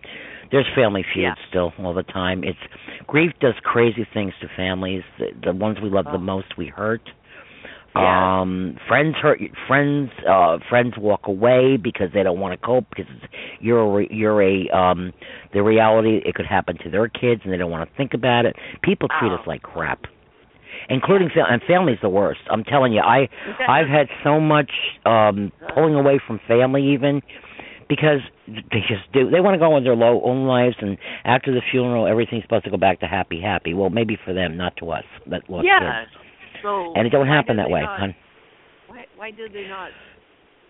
[0.51, 1.47] there's family feuds Yeah.
[1.49, 2.43] still all the time.
[2.43, 2.59] It's
[3.07, 5.03] grief does crazy things to families.
[5.17, 6.11] The, the ones we love Oh.
[6.11, 7.09] the most, we hurt.
[7.95, 8.03] Yes.
[8.03, 9.39] Um, friends hurt.
[9.67, 14.07] Friends, uh, friends walk away because they don't want to cope because it's, you're a,
[14.09, 15.13] you're a um,
[15.53, 16.19] the reality.
[16.25, 18.55] It could happen to their kids and they don't want to think about it.
[18.83, 19.35] People treat Oh.
[19.35, 20.01] us like crap,
[20.89, 22.41] including fam- and family's the worst.
[22.51, 23.29] I'm telling you, I
[23.67, 24.71] I've had so much
[25.05, 27.21] um pulling away from family even
[27.87, 29.29] because they just do.
[29.29, 32.65] They want to go on their low own lives, and after the funeral, everything's supposed
[32.65, 33.73] to go back to happy, happy.
[33.73, 36.03] Well, maybe for them, not to us that lost yeah.
[36.03, 36.24] kids.
[36.61, 38.15] So And it don't happen that way, not- hon.
[38.87, 39.91] Why why did they not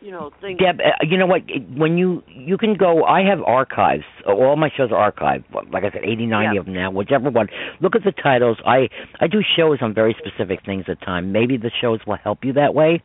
[0.02, 1.42] you know think Deb, uh, you know what?
[1.76, 4.04] When you you can go, I have archives.
[4.28, 5.46] All my shows are archived.
[5.72, 6.60] Like I said, eighty, ninety Yeah.
[6.60, 6.92] of them now.
[6.92, 7.48] Whichever one.
[7.82, 8.58] Look at the titles.
[8.66, 8.90] I
[9.20, 11.32] I do shows on very specific things at time.
[11.32, 13.02] Maybe the shows will help you that way.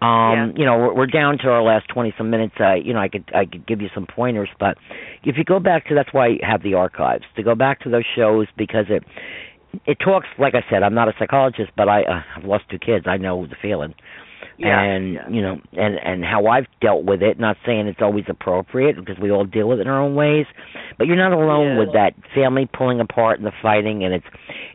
[0.00, 2.54] Um, you know, we're, we're down to our last twenty some minutes.
[2.58, 4.76] Uh, you know, I could I could give you some pointers, but
[5.22, 7.88] if you go back to that's why I have the archives to go back to
[7.90, 9.04] those shows because it
[9.86, 10.26] it talks.
[10.38, 13.06] Like I said, I'm not a psychologist, but I uh, I've lost two kids.
[13.08, 13.94] I know the feeling
[14.58, 15.28] yeah, and yeah.
[15.28, 19.18] you know and and how I've dealt with it not saying it's always appropriate because
[19.20, 20.46] we all deal with it in our own ways
[20.98, 21.78] but you're not alone Yeah.
[21.78, 24.26] with that family pulling apart and the fighting and it's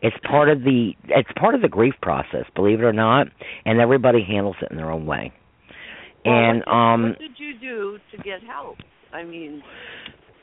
[0.02, 3.28] it's part of the it's part of the grief process believe it or not
[3.64, 5.32] and everybody handles it in their own way
[6.24, 8.78] Well, and what did, um what did you do to get help?
[9.12, 9.62] I mean,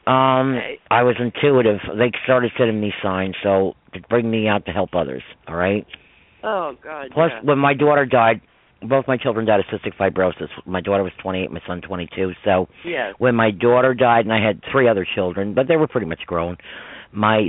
[0.07, 0.60] um.
[0.90, 4.94] I was intuitive they started sending me signs so to bring me out to help
[4.94, 5.86] others all right
[6.46, 7.10] oh God.
[7.12, 7.42] Plus, yeah.
[7.44, 8.42] when my daughter died,
[8.82, 10.48] both my children died of cystic fibrosis.
[10.66, 12.32] My daughter was 28, my son 22.
[12.46, 13.14] So yeah.
[13.18, 16.22] when my daughter died, and I had three other children, but they were pretty much
[16.26, 16.58] grown.
[17.12, 17.48] My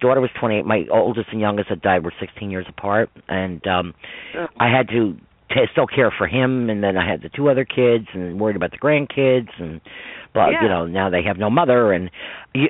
[0.00, 0.66] daughter was 28.
[0.66, 3.94] My oldest and youngest that died were 16 years apart, and um
[4.36, 4.46] Oh.
[4.58, 5.16] I had to
[5.50, 6.68] t- still care for him.
[6.68, 9.80] And then I had the two other kids, and worried about the grandkids, and
[10.34, 10.62] but Yeah.
[10.62, 12.10] you know now they have no mother, and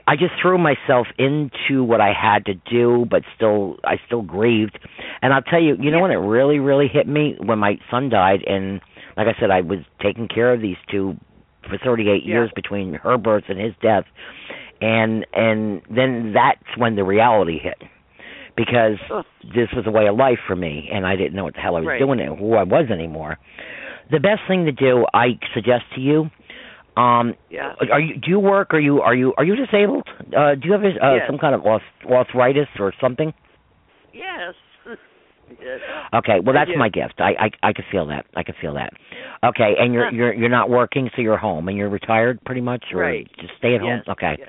[0.07, 4.79] I just threw myself into what I had to do, but still I still grieved.
[5.23, 8.09] And I'll tell you, you know when it really really hit me when my son
[8.11, 8.81] died, and
[9.17, 11.17] like I said, I was taking care of these two
[11.69, 12.35] for 38 Yeah.
[12.35, 14.05] years between her birth and his death,
[14.81, 17.83] and and then that's when the reality hit.
[18.57, 19.25] Because Ugh.
[19.53, 21.75] this was a way of life for me, and I didn't know what the hell
[21.77, 21.99] I was Right.
[21.99, 23.37] doing and who I was anymore.
[24.13, 26.31] The best thing to do, I suggest to you,
[26.97, 27.75] um, Yeah.
[27.91, 28.73] are you do you work?
[28.75, 30.07] Are you are you are you disabled?
[30.37, 31.23] Uh, do you have uh, Yes.
[31.27, 33.33] some kind of arth- arthritis or something?
[34.13, 34.55] Yes.
[35.61, 35.81] yes.
[36.15, 37.15] Okay, well that's my gift.
[37.19, 38.27] I I I can feel that.
[38.37, 38.93] I can feel that.
[39.45, 40.11] Okay, and you're Huh.
[40.15, 43.29] you're you're not working, so you're home and you're retired pretty much, or Right.
[43.41, 44.03] just stay at home.
[44.09, 44.37] Okay.
[44.39, 44.49] Yes.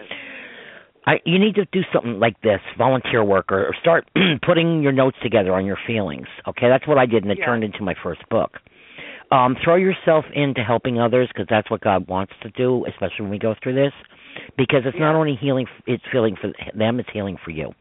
[1.07, 4.09] I you need to do something like this, volunteer work, or, or start
[4.45, 6.27] putting your notes together on your feelings.
[6.47, 7.45] Okay, that's what I did, and it Yeah.
[7.45, 8.59] turned into my first book.
[9.31, 13.31] Um, throw yourself into helping others because that's what God wants to do, especially when
[13.31, 13.93] we go through this.
[14.57, 17.73] Because it's not only healing; it's healing for them; it's healing for you.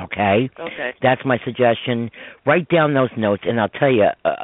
[0.00, 0.50] Okay.
[0.58, 0.94] Okay.
[1.02, 2.10] That's my suggestion.
[2.46, 4.06] Write down those notes, and I'll tell you.
[4.24, 4.34] Uh,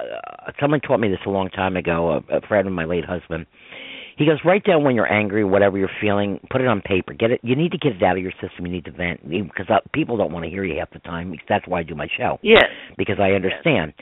[0.60, 2.22] someone taught me this a long time ago.
[2.30, 3.46] A, a friend of my late husband.
[4.20, 6.40] He goes, write down when you're angry, whatever you're feeling.
[6.50, 7.14] Put it on paper.
[7.14, 7.40] Get it.
[7.42, 8.66] You need to get it out of your system.
[8.66, 11.34] You need to vent because uh, people don't want to hear you half the time.
[11.48, 12.64] That's why I do my show Yes.
[12.98, 13.94] because I understand.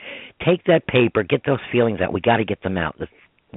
[0.45, 2.11] Take that paper, get those feelings out.
[2.11, 2.97] We got to get them out.
[2.99, 3.09] That's,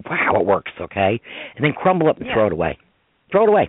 [0.09, 1.21] wow, it works, okay?
[1.57, 2.35] And then crumble up and Yeah.
[2.35, 2.79] throw it away.
[3.33, 3.69] Throw it away.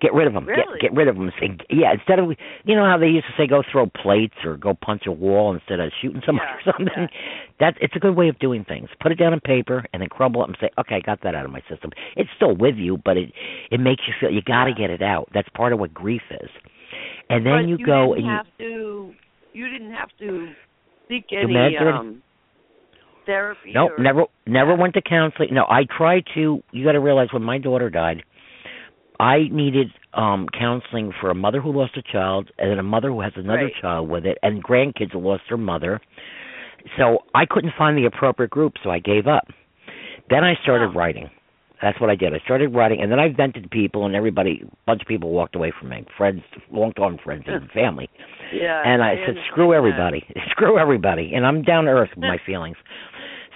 [0.00, 0.46] Get rid of them.
[0.46, 0.78] Really?
[0.80, 1.30] Get get rid of them.
[1.40, 2.30] Say, yeah, instead of
[2.64, 5.54] you know how they used to say go throw plates or go punch a wall
[5.54, 6.92] instead of shooting somebody Yeah, or something.
[6.96, 7.06] yeah.
[7.60, 8.88] That's it's a good way of doing things.
[9.00, 11.34] Put it down on paper and then crumble it and say, okay, I got that
[11.34, 11.90] out of my system.
[12.16, 13.32] It's still with you, but it
[13.70, 14.88] it makes you feel you got to Yeah.
[14.88, 15.28] get it out.
[15.32, 16.50] That's part of what grief is.
[17.30, 19.14] And then you, you go and you have to.
[19.52, 20.52] You didn't have to
[21.08, 22.22] seek any um
[23.26, 23.72] therapy.
[23.72, 25.50] No, or, never never went to counseling.
[25.54, 28.22] No, I tried to you got to realize when my daughter died,
[29.20, 33.08] I needed um counseling for a mother who lost a child and then a mother
[33.08, 33.74] who has another Right.
[33.80, 36.00] child with it and grandkids who lost their mother.
[36.98, 39.48] So I couldn't find the appropriate group, so I gave up.
[40.30, 41.30] Then I started writing.
[41.82, 42.32] That's what I did.
[42.32, 45.30] I started writing, and then I vented to people, and everybody, a bunch of people
[45.30, 46.04] walked away from me.
[46.16, 48.08] Friends, long-time friends, and family.
[48.54, 48.80] Yeah.
[48.86, 50.06] And I, said, screw understand that.
[50.14, 52.76] everybody, screw everybody, and I'm down to earth with my feelings.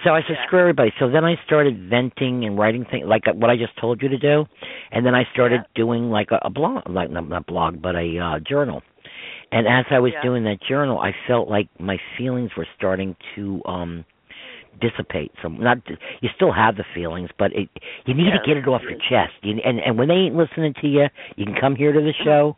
[0.03, 0.45] So I said, Yeah.
[0.47, 0.93] screw everybody.
[0.99, 4.17] So then I started venting and writing things like what I just told you to
[4.17, 4.45] do,
[4.91, 5.67] and then I started Yeah.
[5.75, 8.81] doing like a, a blog, like not, not blog, but a uh, journal.
[9.51, 10.21] And as I was Yeah.
[10.21, 14.05] doing that journal, I felt like my feelings were starting to um
[14.79, 15.31] dissipate.
[15.41, 15.77] So not
[16.21, 17.69] you still have the feelings, but it
[18.05, 19.33] you need Yes, to get it off your chest.
[19.41, 22.13] You, and and when they ain't listening to you, you can come here to the
[22.23, 22.55] show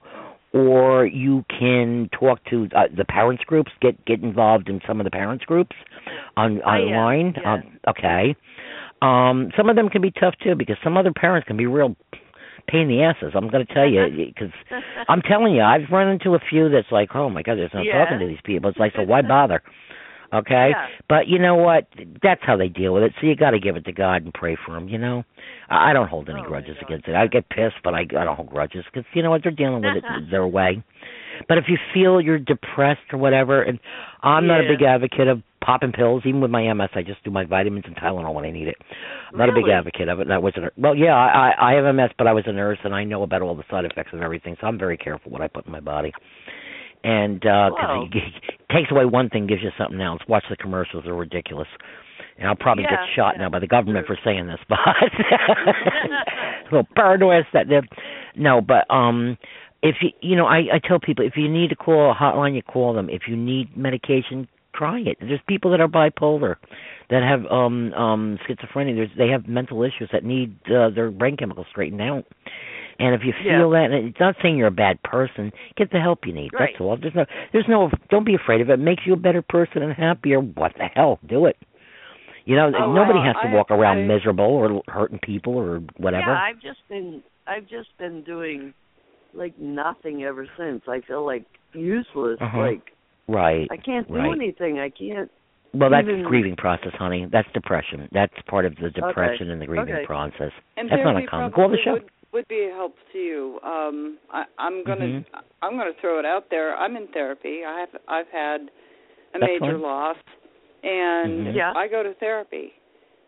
[0.53, 5.05] or you can talk to uh, the parents groups, get get involved in some of
[5.05, 5.75] the parents groups
[6.37, 7.33] on am, online.
[7.41, 7.53] yeah.
[7.53, 8.35] Um, okay.
[9.01, 11.95] Um some of them can be tough too because some other parents can be real
[12.67, 13.33] pain in the asses.
[13.35, 14.53] I'm going to tell you because
[15.09, 17.81] I'm telling you, I've run into a few that's like, oh my god, there's no
[17.81, 18.03] Yeah.
[18.05, 18.69] talking to these people.
[18.69, 19.61] It's like, so why bother?
[20.33, 20.87] Okay, Yeah.
[21.09, 21.87] but you know what?
[22.23, 23.13] That's how they deal with it.
[23.19, 24.87] So you got to give it to God and pray for them.
[24.87, 25.23] You know,
[25.69, 27.15] I don't hold any Oh, grudges against it.
[27.15, 29.43] I get pissed, but I I don't hold grudges because you know what?
[29.43, 30.81] They're dealing with it their way.
[31.47, 33.79] But if you feel you're depressed or whatever, and
[34.23, 36.23] I'm not a big advocate of popping pills.
[36.25, 38.75] Even with my MS, I just do my vitamins and Tylenol when I need it.
[39.31, 40.23] I'm not a big advocate of it.
[40.23, 42.51] And I was a well, yeah, I I I have MS, but I was a
[42.53, 45.31] nurse and I know about all the side effects of everything, so I'm very careful
[45.31, 46.13] what I put in my body.
[47.03, 48.07] And uh 'cause Wow.
[48.13, 50.21] it, it takes away one thing, gives you something else.
[50.27, 51.67] Watch the commercials; they're ridiculous.
[52.37, 54.79] And I'll probably Yeah, get shot yeah, now by the government for saying this, but
[56.71, 57.87] little paranoia that they're
[58.35, 59.37] no, but um
[59.83, 62.55] if you you know, I I tell people if you need to call a hotline,
[62.55, 63.09] you call them.
[63.09, 65.17] If you need medication, try it.
[65.19, 66.55] There's people that are bipolar,
[67.09, 68.95] that have um um schizophrenia.
[68.95, 72.25] There's they have mental issues that need uh, their brain chemicals straightened out.
[73.01, 73.57] And if you Yeah.
[73.59, 75.51] feel that, and it's not saying you're a bad person.
[75.75, 76.51] Get the help you need.
[76.53, 76.69] Right.
[76.71, 76.95] That's all.
[76.97, 77.89] There's no, there's no.
[78.09, 78.73] Don't be afraid of it.
[78.73, 78.77] it.
[78.79, 80.39] Makes you a better person and happier.
[80.39, 81.19] What the hell?
[81.27, 81.57] Do it.
[82.45, 83.25] You know, Oh, nobody wow.
[83.33, 86.31] has to I- walk around I- miserable or hurting people or whatever.
[86.31, 88.73] Yeah, I've just been I've just been doing
[89.33, 90.83] like nothing ever since.
[90.87, 92.37] I feel like useless.
[92.41, 92.59] Uh-huh.
[92.59, 92.91] Like
[93.27, 93.67] right.
[93.71, 94.31] I can't do right.
[94.31, 94.79] anything.
[94.79, 95.29] I can't.
[95.73, 97.25] Well, that's even- grieving process, honey.
[97.31, 98.09] That's depression.
[98.11, 100.05] That's part of the depression and the grieving Okay.
[100.05, 100.51] process.
[100.77, 101.51] And That's not uncommon.
[101.51, 101.93] Call the show.
[101.93, 103.59] Would, would be a help to you.
[103.63, 105.25] Um, I, I'm gonna Mhm.
[105.61, 106.75] I'm gonna throw it out there.
[106.75, 107.63] I'm in therapy.
[107.65, 108.61] I have I've had
[109.33, 109.81] a That's major fine.
[109.81, 110.17] loss,
[110.83, 111.55] and Mhm.
[111.55, 111.73] Yeah.
[111.75, 112.73] I go to therapy,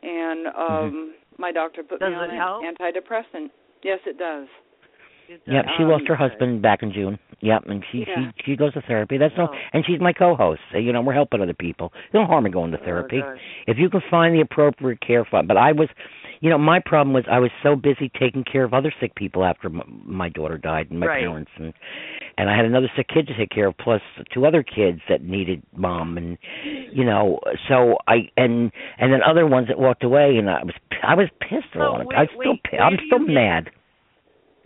[0.01, 2.63] and um, my doctor put Does me on an help?
[2.63, 3.49] antidepressant.
[3.83, 4.47] Yes, it does.
[5.47, 7.17] Yep, she lost her Um, husband back in June.
[7.39, 8.31] Yep, and she Yeah.
[8.35, 9.17] she she goes to therapy.
[9.17, 9.57] That's no, Oh.
[9.73, 10.61] and she's my co-host.
[10.71, 11.93] So, you know, we're helping other people.
[12.13, 13.39] No harm in going to Oh, therapy gosh.
[13.67, 15.41] if you can find the appropriate care for.
[15.43, 15.89] But I was,
[16.43, 19.45] you know, my problem was I was so busy taking care of other sick people
[19.45, 21.21] after my, my daughter died and my Right.
[21.23, 21.73] parents and
[22.37, 24.01] and I had another sick kid to take care of plus
[24.33, 26.37] two other kids that needed mom and
[26.91, 27.39] you know
[27.69, 31.29] so I and and then other ones that walked away and I was I was
[31.39, 33.71] pissed on wait, I still wait, I'm still get- mad.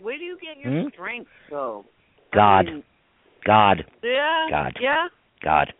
[0.00, 0.88] Where do you get your Hmm?
[0.88, 1.84] strength though?
[2.32, 2.82] I God, mean,
[3.44, 4.46] God, yeah.
[4.50, 4.72] God.
[4.80, 5.06] Yeah.
[5.42, 5.72] God,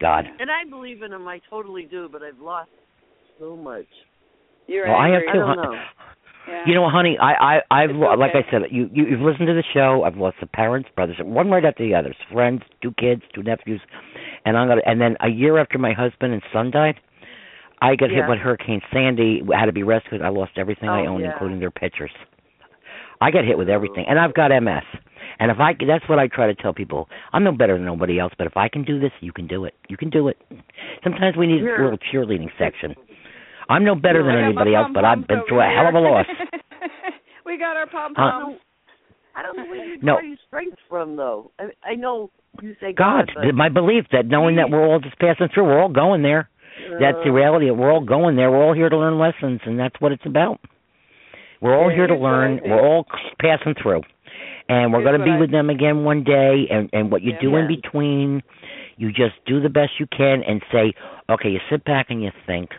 [0.00, 0.24] God.
[0.38, 1.26] And I believe in him.
[1.26, 2.08] I totally do.
[2.12, 2.70] But I've lost
[3.38, 3.86] so much.
[4.66, 5.40] You're Well, I have angry.
[5.42, 5.80] I don't know.
[6.48, 6.62] Yeah.
[6.64, 9.52] You know, honey, I, I, I've, lo- like I said, you, you, you've listened to
[9.52, 10.04] the show.
[10.04, 13.80] I've lost the parents, brothers, one right after the others, friends, two kids, two nephews,
[14.44, 14.80] and I'm gonna.
[14.86, 17.00] And then a year after my husband and son died,
[17.82, 18.28] I got hit Yeah.
[18.28, 19.42] with Hurricane Sandy.
[19.52, 20.22] Had to be rescued.
[20.22, 21.32] I lost everything I Oh, owned, yeah.
[21.32, 22.12] including their pictures.
[23.20, 24.84] I got hit with everything, and I've got MS.
[25.40, 27.08] And if I, that's what I try to tell people.
[27.32, 29.64] I'm no better than nobody else, but if I can do this, you can do
[29.64, 29.74] it.
[29.88, 30.40] You can do it.
[31.02, 32.94] Sometimes we need a little cheerleading section.
[33.68, 35.88] I'm no better than I got my anybody else, but I've been through a hell
[35.88, 36.26] of a loss.
[37.46, 38.56] we got our pom poms.
[39.34, 40.14] I don't know where you No.
[40.14, 41.50] draw your strength from, though.
[41.58, 42.30] I, I know
[42.62, 45.80] you say God, God, my belief that knowing that we're all just passing through, we're
[45.80, 46.48] all going there.
[46.98, 47.70] That's the uh, reality.
[47.70, 48.50] We're all going there.
[48.50, 50.60] We're all here to learn lessons, and that's what it's about.
[51.60, 52.52] We're all Yeah, here to learn.
[52.52, 52.70] what I think.
[52.70, 53.06] We're all
[53.40, 54.02] passing through,
[54.68, 56.66] and we're going to be I- with them again one day.
[56.70, 57.40] And and what you Yeah.
[57.40, 58.42] do in between,
[58.96, 60.94] you just do the best you can and say,
[61.28, 62.70] okay, you sit back and you think.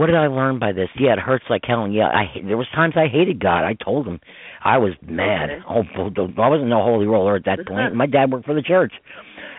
[0.00, 0.88] What did I learn by this?
[0.98, 1.84] Yeah, it hurts like hell.
[1.84, 3.64] And yeah, I there was times I hated God.
[3.64, 4.18] I told him
[4.64, 5.50] I was mad.
[5.50, 5.60] Okay.
[5.68, 7.94] Oh, I wasn't no holy roller at that point.
[7.94, 8.94] My dad worked for the church,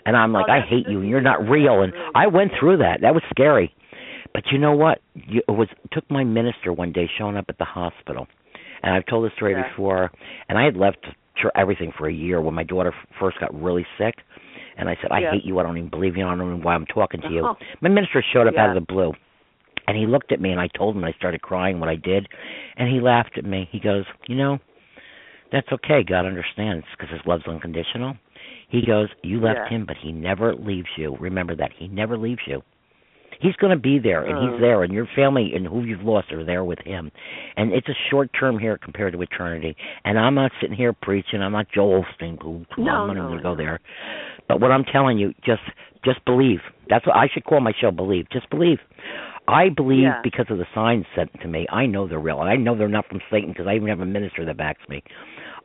[0.04, 1.84] and I'm like, Oh, I hate you, and you're not real.
[1.84, 3.02] And I went through that.
[3.02, 3.72] That was scary.
[4.34, 5.02] But you know what?
[5.14, 8.26] It was took my minister one day showing up at the hospital,
[8.82, 9.70] and I've told this story Yeah.
[9.70, 10.10] before.
[10.50, 11.06] And I had left
[11.56, 14.16] everything for a year when my daughter first got really sick,
[14.76, 15.34] and I said, I Yeah.
[15.34, 15.60] hate you.
[15.60, 16.26] I don't even believe you.
[16.26, 17.46] I don't know why I'm talking to you.
[17.46, 17.58] Oh.
[17.82, 19.14] My minister showed up out of the blue,
[19.92, 22.28] and he looked at me, and I told him, I started crying what I did,
[22.78, 23.68] and he laughed at me.
[23.72, 24.58] He goes, you know,
[25.52, 26.02] that's okay.
[26.08, 28.16] God understands because His love's unconditional.
[28.70, 29.78] He goes, you left Yeah.
[29.80, 31.18] him, but He never leaves you.
[31.20, 32.62] Remember that He never leaves you.
[33.42, 34.52] He's going to be there, and Uh.
[34.52, 37.12] He's there, and your family and who you've lost are there with Him.
[37.58, 39.76] And it's a short term here compared to eternity.
[40.06, 41.42] And I'm not sitting here preaching.
[41.42, 42.42] I'm not Joel Osteen.
[42.42, 43.82] Who No, I'm not no, going to go there.
[44.48, 45.64] But what I'm telling you, just
[46.06, 46.60] just believe.
[46.90, 47.92] That's what I should call my show.
[47.92, 48.28] Believe.
[48.32, 48.80] Just believe.
[49.48, 50.22] I believe Yeah.
[50.24, 51.68] because of the signs sent to me.
[51.70, 54.06] I know they're real, I know they're not from Satan because I even have a
[54.06, 55.04] minister that backs me.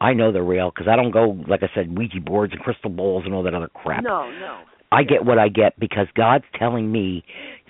[0.00, 2.90] I know they're real because I don't go like I said Ouija boards and crystal
[2.90, 4.02] balls and all that other crap.
[4.02, 4.58] No, no.
[4.92, 7.24] I get what I get because God's telling me,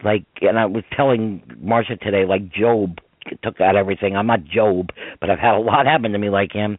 [0.05, 2.99] like, and I was telling Marsha today, like Job
[3.43, 4.17] took out everything.
[4.17, 6.79] I'm not Job, but I've had a lot happen to me like him.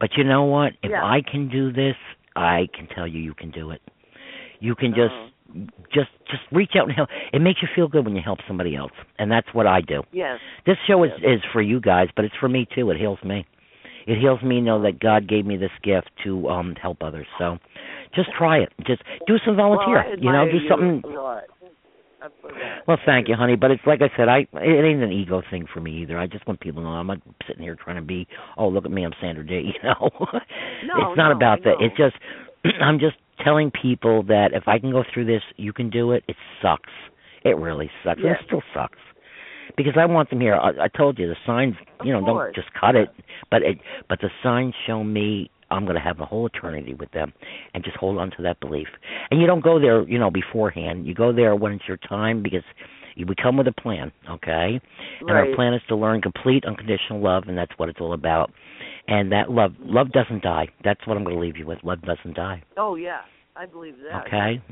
[0.00, 0.72] But you know what?
[0.82, 1.04] If Yeah.
[1.04, 1.96] I can do this,
[2.36, 3.80] I can tell you, you can do it.
[4.60, 5.28] You can just, Oh.
[5.92, 7.08] Just, just reach out and help.
[7.32, 10.02] It makes you feel good when you help somebody else, and that's what I do.
[10.12, 10.38] Yes.
[10.66, 11.38] This show is Yes.
[11.38, 12.90] is for you guys, but it's for me too.
[12.90, 13.46] It heals me.
[14.06, 17.26] It heals me to know that God gave me this gift to um help others.
[17.38, 17.58] So
[18.14, 18.72] just try it.
[18.86, 20.04] Just do some volunteer.
[20.06, 21.44] Well, you know, do you something a lot.
[22.20, 22.82] I put that.
[22.88, 23.54] well, thank you, honey.
[23.56, 26.18] But it's like I said, I it ain't an ego thing for me either.
[26.18, 28.26] I just want people to know I'm not sitting here trying to be,
[28.56, 29.62] oh, look at me, I'm Sandra Day.
[29.72, 31.76] You know, No, it's not no, about that.
[31.80, 32.16] It's just
[32.82, 36.24] I'm just telling people that if I can go through this, you can do it.
[36.28, 36.92] It sucks.
[37.44, 38.20] It really sucks.
[38.40, 38.98] It still sucks
[39.76, 40.56] because I want them here.
[40.56, 41.74] I, I told you the signs.
[42.04, 43.08] You know, don't just cut it.
[43.50, 43.78] But it,
[44.08, 47.32] but the signs show me I'm going to have a whole eternity with them,
[47.74, 48.88] and just hold on to that belief.
[49.30, 51.06] And you don't go there, you know, beforehand.
[51.06, 52.62] You go there when it's your time because
[53.14, 54.80] you we come with a plan, okay?
[55.20, 58.52] And our plan is to learn complete unconditional love, and that's what it's all about.
[59.08, 60.68] And that love, love doesn't die.
[60.84, 61.78] That's what I'm going to leave you with.
[61.82, 62.62] Love doesn't die.
[62.76, 63.20] Oh yeah,
[63.56, 64.26] I believe that.
[64.26, 64.62] Okay.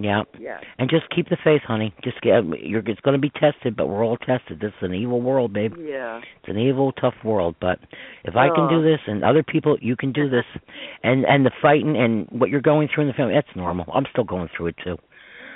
[0.00, 0.22] Yeah.
[0.38, 0.58] Yeah.
[0.78, 1.94] And just keep the faith, honey.
[2.02, 2.34] Just get.
[2.38, 2.82] Um, you're.
[2.86, 4.60] It's going to be tested, but we're all tested.
[4.60, 5.74] This is an evil world, babe.
[5.78, 6.18] Yeah.
[6.18, 7.56] It's an evil, tough world.
[7.60, 7.78] But
[8.24, 8.82] if I can do Oh.
[8.82, 10.44] this, and other people, you can do this,
[11.02, 13.86] and and the fighting and what you're going through in the family, that's normal.
[13.94, 14.96] I'm still going through it too.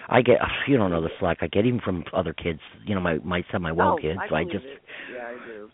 [0.09, 0.39] I get.
[0.69, 2.61] You don't know the slack I get even from other kids.
[2.87, 4.19] You know, my my son, my well oh, kids.
[4.21, 4.65] I, I believe just.
[4.65, 4.83] it.
[5.15, 5.71] Yeah, I do.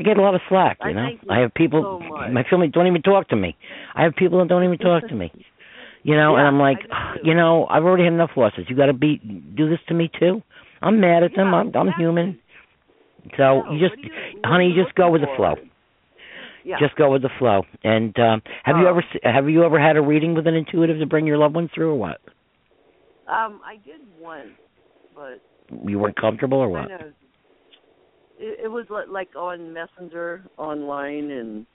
[0.00, 1.08] I get a lot of slack, you know.
[1.08, 3.56] you I have people so my family don't even talk to me.
[3.94, 5.32] I have people that don't even talk to me.
[6.02, 8.64] You know, and I'm like, I you know, I've already had enough losses.
[8.68, 10.42] You got to be do this to me too.
[10.82, 11.52] I'm mad at them.
[11.54, 12.38] I'm I'm human.
[13.36, 15.56] So Yeah, you just you- honey, you just go with the flow.
[16.64, 16.76] Yeah.
[16.78, 17.62] Just go with the flow.
[17.84, 18.90] And um have you Oh.
[18.90, 21.68] ever have you ever had a reading with an intuitive to bring your loved one
[21.74, 22.18] through or what?
[23.28, 24.48] um, I did once,
[25.14, 25.40] but
[25.86, 26.88] You weren't comfortable or what?
[26.88, 27.12] kind of.
[28.40, 31.66] It, it was li- like on Messenger online and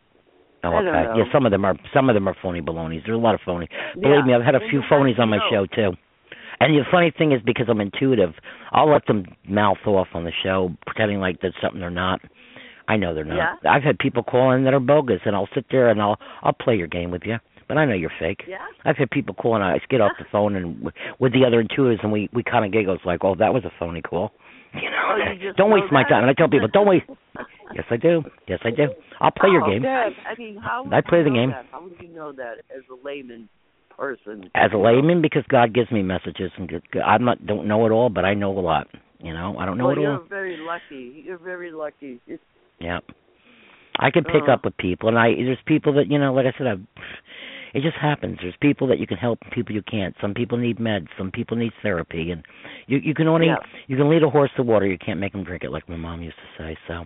[0.64, 1.14] Oh, I don't know.
[1.18, 3.04] Yeah, some of them are some of them are phony balonies.
[3.06, 3.68] There's a lot of phony.
[3.72, 4.02] Yeah.
[4.02, 5.92] Believe me, I've had a few phonies on my show too.
[6.60, 8.34] And the funny thing is because I'm intuitive,
[8.72, 12.20] I'll let them mouth off on the show pretending like that's something they're not.
[12.88, 13.60] I know they're not.
[13.64, 13.72] Yeah.
[13.72, 16.54] I've had people call in that are bogus and I'll sit there and I'll I'll
[16.54, 17.36] play your game with you.
[17.68, 18.42] But I know you're fake.
[18.48, 18.58] Yeah.
[18.86, 22.02] I've had people call and I get off the phone and with the other intuitives
[22.02, 24.32] and we we kind of giggles like, "Oh, that was a phony call."
[24.82, 25.04] You know.
[25.16, 26.10] Oh, you just don't waste my that?
[26.10, 26.22] time.
[26.24, 27.06] And I tell people, "Don't waste."
[27.76, 28.24] yes, I do.
[28.48, 28.88] Yes, I do.
[29.22, 29.86] I'll play your Oh, game.
[29.86, 31.52] I, mean, how I play the game.
[31.52, 31.66] That?
[31.72, 33.48] How would you know that as a layman
[33.96, 34.50] person?
[34.56, 36.70] as a layman because God gives me messages and
[37.06, 38.88] I'm not don't know it all, but I know a lot.
[39.20, 40.28] You know, I don't know well, it you're all.
[40.30, 41.24] very lucky.
[41.26, 42.20] You're very lucky.
[42.80, 43.00] Yeah,
[43.98, 44.52] I can pick Uh.
[44.52, 46.82] up with people, and I there's people that you know, like I said, I've,
[47.76, 48.40] it just happens.
[48.42, 50.16] There's people that you can help, and people you can't.
[50.22, 52.42] Some people need meds, some people need therapy, and
[52.88, 53.58] you you can only Yeah.
[53.88, 54.88] you can lead a horse to water.
[54.88, 56.78] You can't make him drink it, like my mom used to say.
[56.88, 57.06] So.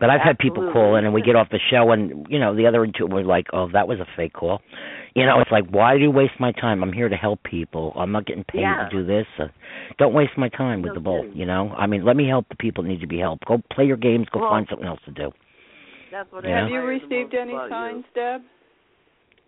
[0.00, 2.52] But I've had people call in and we get off the show and you know
[2.56, 4.60] the other two were like, "Oh, that was a fake call."
[5.14, 6.82] You know, it's like, why do you waste my time?
[6.82, 7.92] I'm here to help people.
[7.94, 8.88] I'm not getting paid Yeah.
[8.88, 9.26] to do this.
[9.38, 9.46] Uh,
[9.96, 11.22] don't waste my time with No the bull.
[11.22, 11.36] kidding.
[11.38, 13.44] You know, I mean, let me help the people that need to be helped.
[13.46, 14.28] Go play your games.
[14.30, 15.32] Go Well- find something else to do.
[16.10, 16.56] that's what Yeah.
[16.56, 17.70] I Have you received any about you.
[17.70, 18.42] signs, Deb?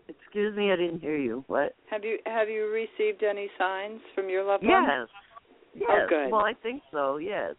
[0.09, 1.45] Excuse me, I didn't hear you.
[1.49, 1.75] What?
[1.91, 4.87] Have you have you received any signs from your loved ones?
[4.89, 5.09] Yes.
[5.75, 5.91] Yes.
[5.91, 6.31] Oh, good.
[6.33, 7.17] Well, I think so.
[7.19, 7.55] Yes.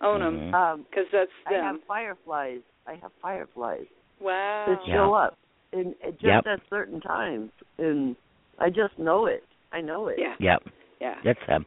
[0.00, 0.54] Own them, Mhm.
[0.54, 2.60] Um, because that's I have fireflies.
[2.86, 3.86] I have fireflies
[4.20, 4.64] Wow.
[4.66, 4.94] that Yeah.
[4.94, 5.36] show up,
[5.72, 6.46] and and just Yep.
[6.46, 8.16] at certain times, and
[8.58, 9.44] I just know it.
[9.72, 10.18] I know it.
[10.18, 10.34] Yeah.
[10.38, 10.62] Yep,
[11.00, 11.18] Yeah.
[11.22, 11.66] that's them.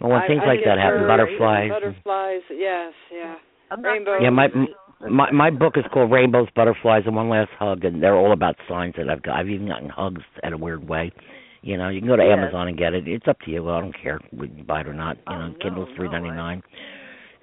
[0.00, 1.70] Well, when I- things I like get that happen, birds, butterflies.
[1.70, 2.42] Butterflies.
[2.50, 2.94] Yes.
[3.10, 3.36] Yeah.
[3.70, 4.18] I'm not Rainbow.
[4.18, 4.74] Yeah, my crazy.
[5.10, 8.56] My my book is called Rainbows, Butterflies, and One Last Hug, and they're all about
[8.68, 9.36] signs that I've got.
[9.38, 11.12] I've even gotten hugs in a weird way.
[11.62, 12.36] You know, you can go to Yes.
[12.38, 13.06] Amazon and get it.
[13.06, 13.62] It's up to you.
[13.62, 15.16] Well, I don't care whether you buy it or not.
[15.18, 16.62] You Oh, know, no, Kindle's three ninety nine.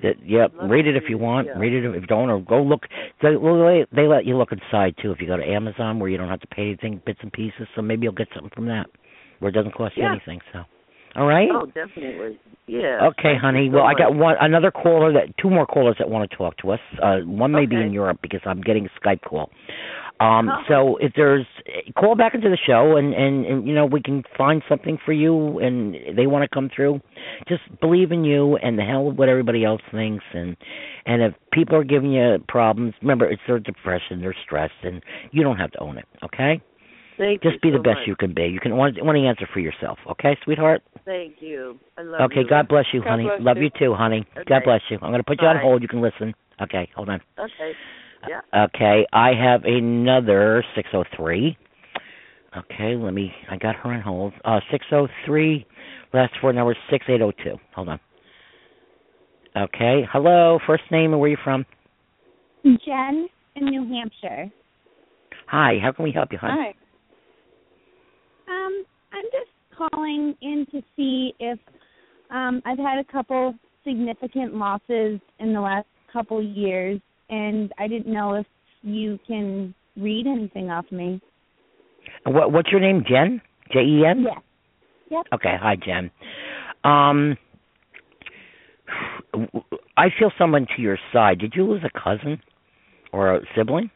[0.01, 1.47] That, yep, Love read it if you want.
[1.47, 1.57] yeah.
[1.59, 2.85] Read it if you don't, or go look.
[3.21, 6.09] They, well, they they let you look inside too if you go to Amazon, where
[6.09, 7.67] you don't have to pay anything, bits and pieces.
[7.75, 8.87] So maybe you'll get something from that,
[9.39, 10.39] where it doesn't cost you anything.
[10.53, 10.63] So,
[11.19, 11.49] all right.
[11.53, 12.39] Oh, definitely.
[12.67, 13.09] Yeah.
[13.11, 13.67] Okay, honey.
[13.71, 16.57] so Well, I got one another caller that two more callers that want to talk
[16.57, 16.79] to us.
[17.01, 19.49] Uh one may be in Europe because I'm getting a Skype call.
[20.19, 20.61] Um Oh.
[20.67, 21.47] so if there's
[21.97, 25.13] call back into the show and and and you know we can find something for
[25.13, 27.01] you and they want to come through.
[27.47, 30.55] Just believe in you and the hell with what everybody else thinks and
[31.05, 35.01] and if people are giving you problems, remember it's their depression, their stress and
[35.31, 36.61] you don't have to own it, okay?
[37.19, 38.07] Thank Just you be the best much.
[38.07, 38.43] you can be.
[38.43, 40.81] You can want want to answer for yourself, okay, sweetheart?
[41.03, 41.77] Thank you.
[41.97, 42.25] I love you.
[42.27, 42.49] okay, you.
[42.49, 43.23] God bless you, God honey.
[43.23, 43.63] bless Love you.
[43.63, 44.25] you too, honey.
[44.47, 44.97] God bless you.
[45.01, 45.81] I'm going to put you on hold.
[45.81, 46.33] You can listen.
[46.61, 47.19] Okay, hold on.
[47.37, 47.73] Okay.
[48.27, 48.65] Yeah.
[48.65, 51.57] Okay, I have another 603.
[52.57, 53.33] Okay, let me.
[53.51, 54.33] I got her on hold.
[54.45, 55.65] Uh, 603.
[56.13, 57.59] Last four numbers 6802.
[57.75, 57.99] Hold on.
[59.55, 60.03] Okay.
[60.11, 60.59] Hello.
[60.65, 61.65] First name and where you from?
[62.63, 64.51] Jen in New Hampshire.
[65.47, 65.77] Hi.
[65.81, 66.51] How can we help you, hon?
[66.51, 66.73] Hi.
[68.49, 69.51] Um, I'm just
[69.91, 71.59] calling in to see if
[72.31, 73.55] um I've had a couple
[73.85, 76.99] significant losses in the last couple years
[77.29, 78.45] and I didn't know if
[78.81, 81.21] you can read anything off me.
[82.25, 83.03] What What's your name?
[83.07, 83.41] Jen.
[83.71, 84.23] J E N.
[84.23, 84.41] Yes.
[85.11, 85.25] Yep.
[85.33, 85.55] Okay.
[85.59, 86.11] Hi, Jen.
[86.83, 87.37] Um,
[89.97, 91.39] I feel someone to your side.
[91.39, 92.41] Did you lose a cousin
[93.11, 93.89] or a sibling?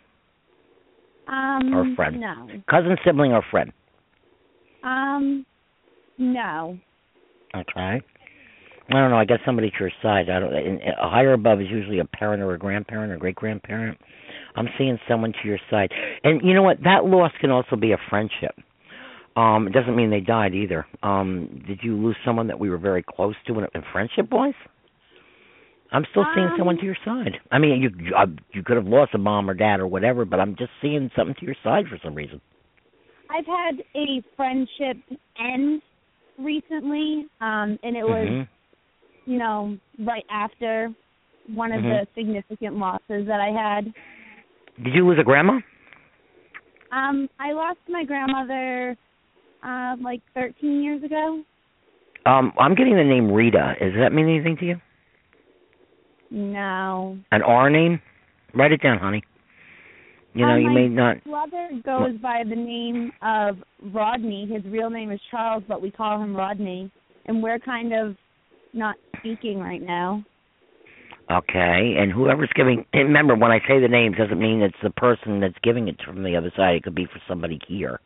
[1.27, 2.19] Um Or a friend.
[2.19, 2.49] no.
[2.69, 3.71] Cousin, sibling, or friend?
[4.83, 5.45] Um
[6.17, 6.77] no.
[7.55, 8.01] Okay.
[8.89, 9.17] I don't know.
[9.17, 10.29] I got somebody to your side.
[10.29, 10.53] I don't.
[10.53, 13.97] in- A higher above is usually a parent or a grandparent or great grandparent.
[14.55, 15.91] I'm seeing someone to your side,
[16.23, 16.83] and you know what?
[16.83, 18.55] That loss can also be a friendship.
[19.35, 20.85] Um, it doesn't mean they died either.
[21.01, 24.53] Um, did you lose someone that we were very close to in, in friendship wise?
[25.91, 27.39] I'm still seeing Um, someone to your side.
[27.51, 30.25] I mean, you you, uh, you could have lost a mom or dad or whatever,
[30.25, 32.41] but I'm just seeing something to your side for some reason.
[33.33, 34.97] I've had a friendship
[35.39, 35.81] end
[36.37, 38.47] recently, um, and it was Mhm.
[39.25, 40.93] you know, right after
[41.47, 42.05] one of Mhm.
[42.05, 43.93] the significant losses that I had.
[44.81, 45.61] Did you lose a grandma?
[46.91, 48.97] Um, I lost my grandmother
[49.63, 51.43] uh like 13 years ago.
[52.25, 53.75] Um, I'm getting the name Rita.
[53.79, 54.81] Does that mean anything to you?
[56.29, 57.17] No.
[57.31, 58.01] An R name?
[58.53, 59.23] Write it down, honey.
[60.33, 61.23] You know, Um, you my may not.
[61.23, 63.57] brother goes by the name of
[63.93, 64.47] Rodney.
[64.47, 66.89] His real name is Charles, but we call him Rodney.
[67.25, 68.15] And we're kind of
[68.73, 70.23] not speaking right now.
[71.31, 72.85] Okay, and whoever's giving.
[72.93, 76.21] Remember, when I say the name, doesn't mean it's the person that's giving it from
[76.23, 76.75] the other side.
[76.75, 77.99] It could be for somebody here.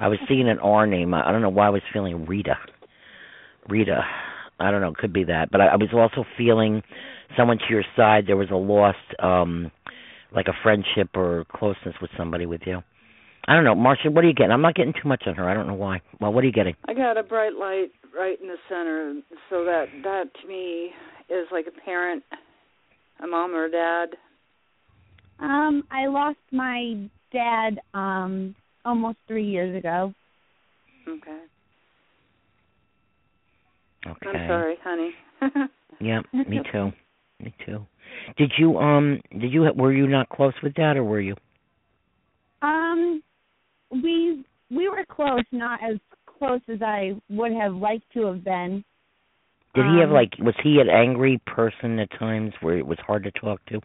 [0.00, 1.14] I was seeing an R name.
[1.14, 2.56] I I don't know why I was feeling Rita.
[3.68, 4.02] Rita.
[4.58, 4.88] I don't know.
[4.88, 6.82] It could be that, but I, I was also feeling
[7.36, 8.24] someone to your side.
[8.26, 9.70] There was a lost, um,
[10.34, 12.82] like a friendship or closeness with somebody with you.
[13.46, 14.12] I don't know, Marsha.
[14.12, 14.52] What are you getting?
[14.52, 15.48] I'm not getting too much on her.
[15.48, 16.00] I don't know why.
[16.20, 16.76] Well, what are you getting?
[16.86, 20.90] I got a bright light right in the center, so that that to me
[21.28, 22.22] is like a parent,
[23.22, 24.08] a mom or a dad.
[25.40, 28.54] Um, I lost my dad um
[28.84, 30.12] almost 3 years ago.
[31.08, 31.40] Okay.
[34.06, 34.28] Okay.
[34.28, 35.10] I'm sorry, honey.
[36.02, 36.90] Yeah, me too.
[37.38, 37.86] Me too.
[38.36, 41.34] Did you um did you were you not close with dad or were you?
[42.62, 43.22] Um,
[43.90, 48.84] we we were close, not as close as I would have liked to have been.
[49.74, 52.98] Did he have Um, like was he an angry person at times where it was
[53.06, 53.80] hard to talk to?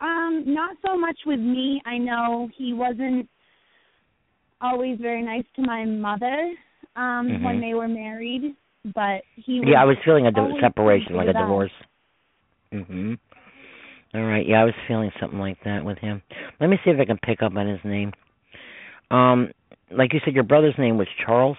[0.00, 1.80] Um, not so much with me.
[1.86, 3.28] I know he wasn't
[4.60, 6.52] always very nice to my mother
[6.96, 7.42] um Mhm.
[7.42, 8.54] when they were married,
[8.94, 11.72] but he was Yeah, I was feeling a di- separation, like a divorce.
[12.74, 13.18] Mhm.
[14.14, 14.46] All right.
[14.46, 16.22] Yeah, I was feeling something like that with him.
[16.60, 18.12] Let me see if I can pick up on his name.
[19.10, 19.50] Um,
[19.90, 21.56] like you said, your brother's name was Charles.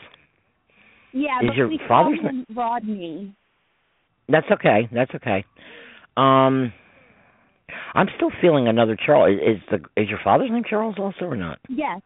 [1.12, 2.20] Yeah, Is but your father's
[2.54, 3.34] Rodney.
[4.28, 4.90] That's okay.
[4.92, 5.46] That's okay.
[6.18, 6.74] Um,
[7.94, 9.40] I'm still feeling another Charles.
[9.42, 11.60] Is the is your father's name Charles also or not?
[11.70, 12.02] Yes.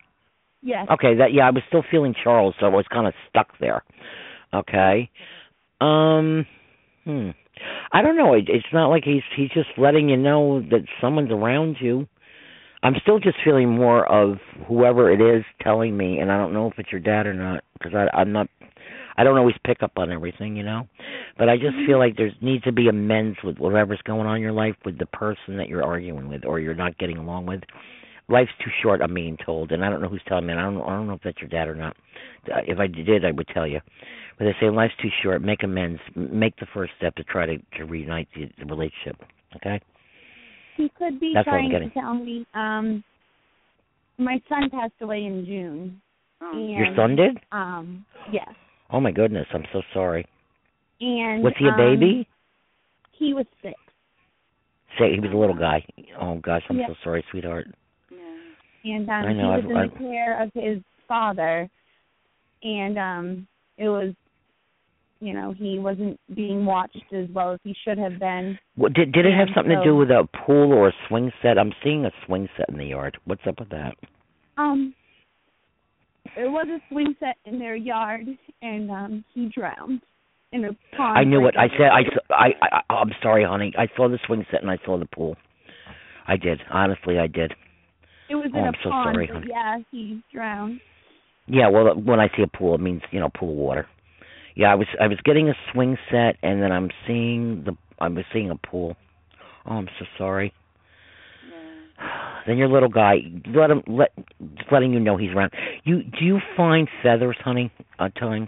[0.61, 0.88] Yes.
[0.91, 3.84] Okay, that yeah, I was still feeling Charles, so I was kind of stuck there.
[4.53, 5.10] Okay.
[5.81, 6.45] Um
[7.06, 7.30] hmm.
[7.91, 8.34] I don't know.
[8.34, 12.07] It, it's not like he's he's just letting you know that someone's around you.
[12.81, 14.38] I'm still just feeling more of
[14.68, 17.64] whoever it is telling me, and I don't know if it's your dad or not
[17.73, 18.48] because I I'm not.
[19.18, 20.88] I don't always pick up on everything, you know.
[21.38, 21.99] But I just feel mm-hmm.
[21.99, 25.07] like there needs to be amends with whatever's going on in your life with the
[25.07, 27.60] person that you're arguing with or you're not getting along with.
[28.30, 29.01] Life's too short.
[29.01, 30.53] I'm being told, and I don't know who's telling me.
[30.53, 30.81] And I don't.
[30.81, 31.97] I don't know if that's your dad or not.
[32.51, 33.80] Uh, If I did, I would tell you.
[34.38, 35.41] But they say life's too short.
[35.41, 35.99] Make amends.
[36.15, 39.18] Make the first step to try to to reunite the, the relationship.
[39.56, 39.81] Okay.
[40.77, 42.45] He could be That's trying to tell me.
[42.53, 43.03] Um,
[44.18, 46.01] my son passed away in June.
[46.41, 46.51] Oh.
[46.53, 47.38] And, Your son did?
[47.51, 48.47] Um, yes.
[48.91, 49.47] Oh my goodness.
[49.53, 50.26] I'm so sorry.
[51.01, 52.27] And Was he a um, baby?
[53.18, 53.76] He was six.
[54.97, 55.85] Say he was a little guy.
[56.19, 56.88] Oh gosh, I'm Yeah.
[56.88, 57.68] so sorry, sweetheart.
[58.91, 61.69] And um know, he was I've- in the I've- care of his father
[62.63, 63.47] and um
[63.77, 64.13] it was
[65.21, 69.11] you know he wasn't being watched as well as he should have been What, did
[69.11, 71.57] did it have something to do with a pool or a swing set?
[71.57, 73.17] I'm seeing a swing set in the yard.
[73.25, 73.95] What's up with that?
[74.57, 74.93] um
[76.35, 78.25] there was a swing set in their yard,
[78.61, 80.01] and um he drowned
[80.51, 81.17] in a pond.
[81.17, 81.55] I knew it.
[81.57, 82.01] I said I,
[82.33, 82.49] I
[82.89, 83.73] I I'm sorry, honey.
[83.77, 85.35] I saw the swing set and I saw the pool.
[86.27, 86.61] I did.
[86.71, 87.53] Honestly, I did.
[88.30, 89.47] It was Oh, in a I'm so pond, sorry, but honey.
[89.49, 90.80] yeah, he drowned.
[91.47, 93.88] Yeah, well, when I see a pool, it means you know pool of water.
[94.56, 98.07] Yeah, I was I was getting a swing set, and then I'm seeing the I
[98.07, 98.95] was seeing a pool.
[99.65, 100.53] Oh, I'm so sorry.
[102.47, 103.18] Then your little guy,
[103.53, 104.11] let him let
[104.56, 105.51] just letting you know he's around.
[105.84, 108.47] You do you find feathers, honey, at times?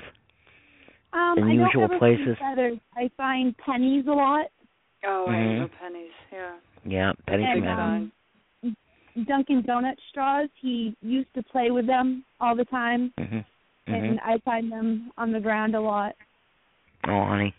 [1.14, 2.38] Um, In I don't usual ever places?
[2.40, 2.78] find feathers.
[2.96, 4.46] I find pennies a lot.
[5.06, 5.60] Oh, I Mhm.
[5.60, 6.12] know pennies.
[6.32, 6.54] Yeah.
[6.86, 7.86] Yeah, pennies and, from heaven.
[7.86, 8.12] um,
[9.26, 10.50] Dunkin' Donut straws.
[10.60, 13.46] He used to play with them all the time, Mhm.
[13.88, 14.20] and Mhm.
[14.24, 16.16] I find them on the ground a lot.
[17.08, 17.54] Oh, honey.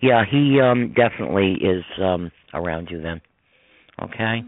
[0.00, 3.20] Yeah, he um definitely is um around you then.
[4.02, 4.44] Okay.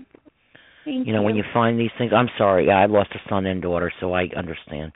[0.84, 3.44] Thank you know when you find these things i'm sorry yeah i lost a son
[3.44, 4.90] and daughter so i understand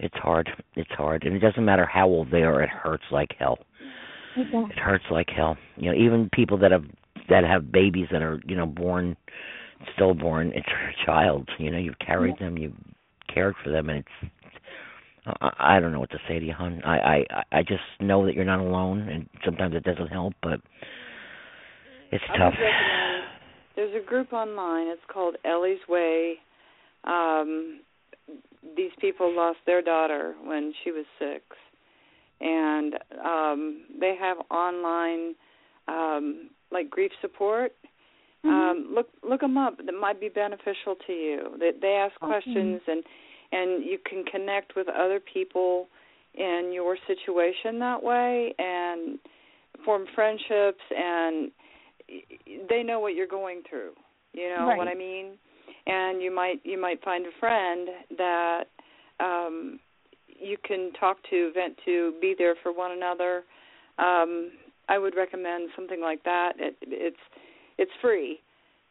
[0.00, 3.28] it's hard it's hard and it doesn't matter how old they are it hurts like
[3.38, 3.58] hell
[4.36, 4.72] Okay.
[4.72, 6.84] it hurts like hell you know even people that have
[7.28, 9.16] that have babies that are you know born
[9.94, 12.76] stillborn it's your child you know you've carried them you've
[13.32, 14.30] cared for them and it's
[15.26, 16.82] I, I don't know what to say to you, hon.
[16.84, 20.60] I, I I just know that you're not alone, and sometimes it doesn't help, but
[22.12, 22.54] it's I tough.
[23.76, 24.88] there's a group online.
[24.88, 26.34] It's called Ellie's Way.
[27.04, 27.80] Um,
[28.76, 31.42] these people lost their daughter when she was six,
[32.40, 32.94] and
[33.24, 35.34] um, they have online
[35.88, 37.72] um, like grief support.
[38.44, 39.78] Um, look look them up.
[39.78, 41.56] That might be beneficial to you.
[41.58, 42.32] They they ask Okay.
[42.32, 43.02] questions and
[43.52, 45.88] and you can connect with other people
[46.34, 49.18] in your situation that way and
[49.84, 51.50] form friendships and
[52.68, 53.92] they know what you're going through
[54.32, 55.32] you know what i mean
[55.86, 57.88] and you might you might find a friend
[58.18, 58.64] that
[59.20, 59.78] um
[60.28, 63.44] you can talk to vent to be there for one another
[63.98, 64.50] um
[64.88, 67.16] i would recommend something like that it it's
[67.78, 68.40] it's free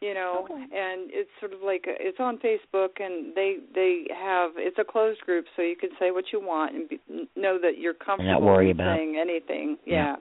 [0.01, 0.61] you know Okay.
[0.61, 4.83] and it's sort of like a, it's on facebook and they they have it's a
[4.83, 6.99] closed group so you can say what you want and be,
[7.35, 9.95] know that you're comfortable worry about- saying anything Yeah.
[9.95, 10.15] yeah,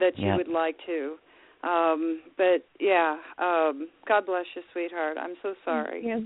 [0.00, 0.36] that you Yeah.
[0.36, 1.16] would like to
[1.62, 6.20] um but yeah um god bless you sweetheart i'm so sorry Yeah.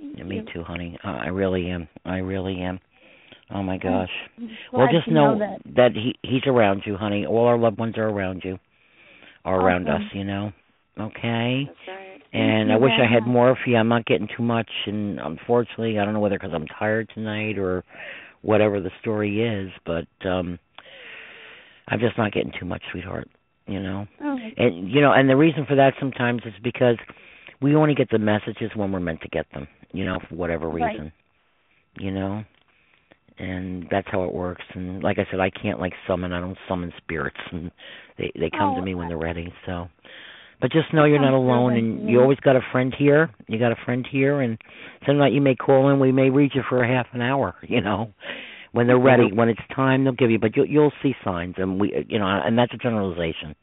[0.00, 0.96] Yeah, me too, honey.
[1.04, 1.88] Uh, I really am.
[2.04, 2.78] I really am.
[3.52, 4.08] Oh my gosh.
[4.38, 5.58] I'm well, just to know, that.
[5.74, 7.26] that he he's around you, honey.
[7.26, 8.60] All our loved ones are around you,
[9.44, 10.02] are around us.
[10.14, 10.52] You know.
[11.00, 11.68] Okay.
[11.88, 13.76] right And you I wish I had more for you.
[13.76, 17.58] I'm not getting too much, and unfortunately, I don't know whether because I'm tired tonight
[17.58, 17.84] or
[18.42, 20.58] whatever the story is, but um
[21.88, 23.28] I'm just not getting too much, sweetheart.
[23.66, 24.06] You know.
[24.22, 26.96] Oh, And you know, and the reason for that sometimes is because
[27.60, 30.68] we only get the messages when we're meant to get them, you know, for whatever
[30.68, 31.04] reason.
[31.04, 31.12] Right.
[31.98, 32.44] You know?
[33.38, 34.64] And that's how it works.
[34.74, 37.70] And like I said, I can't like summon I don't summon spirits and
[38.18, 39.52] they they come to Oh, me when they're ready.
[39.66, 39.88] So
[40.60, 43.30] but just know you're not alone and you always got a friend here.
[43.46, 44.58] You got a friend here and
[45.06, 47.54] some night you may call in, we may reach you for a half an hour,
[47.62, 48.12] you know.
[48.72, 51.80] When they're ready, when it's time they'll give you but you'll you'll see signs and
[51.80, 53.54] we you know, and that's a generalization.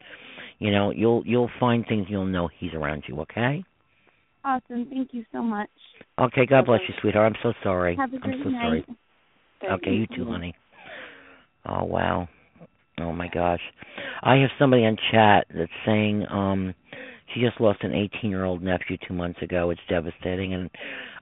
[0.57, 3.63] You know, you'll you'll find things you'll know he's around you, okay?
[4.45, 4.87] awesome.
[4.89, 5.69] Thank you so much.
[6.19, 7.33] Okay, God bless you, sweetheart.
[7.33, 7.95] I'm so sorry.
[7.97, 8.85] Have a I'm great so night.
[9.61, 9.73] sorry.
[9.73, 10.07] Okay, you.
[10.15, 10.53] too, honey.
[11.67, 12.27] Oh wow.
[12.99, 13.61] Oh my gosh.
[14.23, 16.73] I have somebody on chat that's saying um
[17.35, 19.69] she just lost an 18-year-old nephew 2 months ago.
[19.69, 20.69] It's devastating and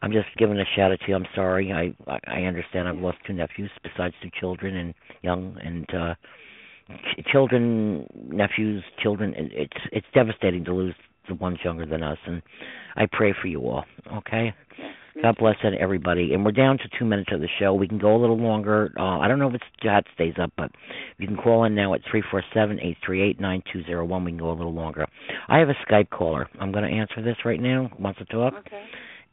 [0.02, 1.16] I'm just giving a shout out to you.
[1.16, 1.72] I'm sorry.
[1.74, 1.94] I
[2.28, 6.16] I understand I've lost two nephews besides two children and young and uh
[6.92, 10.96] ch- children, nephews, children it- it's it's devastating to lose
[11.28, 12.42] the ones younger than us and
[12.96, 13.86] I pray for you all.
[14.18, 14.54] Okay?
[15.22, 16.34] God bless and everybody.
[16.34, 17.74] And we're down to two minutes of the show.
[17.74, 18.94] We can go a little longer.
[18.98, 20.72] Uh, I don't know if it's chat stays up, but
[21.18, 24.06] you can call in now at three four seven eight three eight nine two zero
[24.06, 24.24] one.
[24.26, 25.06] We can go a little longer.
[25.48, 26.50] I have a Skype caller.
[26.60, 27.92] I'm going to answer this right now.
[28.00, 28.84] Wants to talk, okay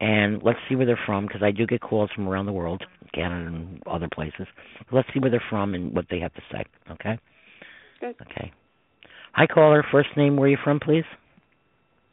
[0.01, 2.82] and let's see where they're from because I do get calls from around the world,
[3.12, 4.47] Canada and other places.
[4.90, 6.65] Let's see where they're from and what they have to say.
[6.90, 7.19] Okay.
[8.01, 8.16] Good.
[8.23, 8.52] Okay.
[9.32, 9.85] Hi, caller.
[9.93, 10.36] First name.
[10.36, 11.05] Where are you from, please?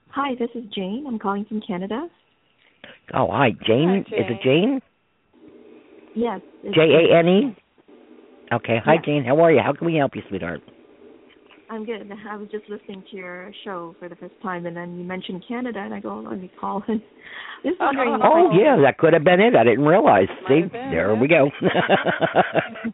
[0.09, 1.05] Hi, this is Jane.
[1.07, 2.07] I'm calling from Canada.
[3.13, 4.05] Oh, hi, Jane.
[4.09, 4.81] Hi, Is it Jane?
[6.15, 6.41] Yes.
[6.63, 7.55] it's- J A N E.
[8.51, 8.77] Okay.
[8.83, 9.01] Hi, Yeah.
[9.01, 9.23] Jane.
[9.23, 9.59] How are you?
[9.59, 10.61] How can we help you, sweetheart?
[11.69, 12.09] I'm good.
[12.29, 15.43] I was just listening to your show for the first time, and then you mentioned
[15.45, 16.81] Canada, and I go, let me call.
[16.87, 17.01] And
[17.63, 18.13] just wondering.
[18.13, 19.55] if Oh yeah, that could have been it.
[19.55, 20.29] I didn't realize.
[20.43, 21.19] Might See, been, there yeah.
[21.19, 21.51] we go.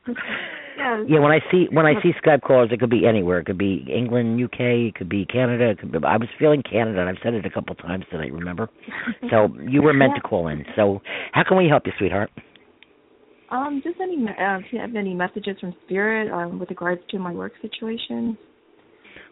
[0.77, 1.03] Yeah.
[1.07, 3.39] yeah, when I see when I see Skype calls, it could be anywhere.
[3.39, 4.59] It could be England, UK.
[4.59, 5.69] It could be Canada.
[5.69, 8.33] It could be, I was feeling Canada, and I've said it a couple times tonight.
[8.33, 8.69] Remember?
[9.29, 10.65] So you were meant to call in.
[10.75, 11.01] So
[11.31, 12.29] how can we help you, sweetheart?
[13.49, 17.19] Um, just any uh, if you have any messages from spirit um, with regards to
[17.19, 18.37] my work situation.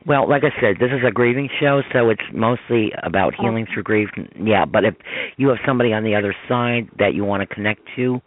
[0.06, 3.84] Well, like I said, this is a grieving show, so it's mostly about healing through
[3.84, 4.10] grief.
[4.40, 4.96] Yeah, but if
[5.38, 8.20] you have somebody on the other side that you want to connect to,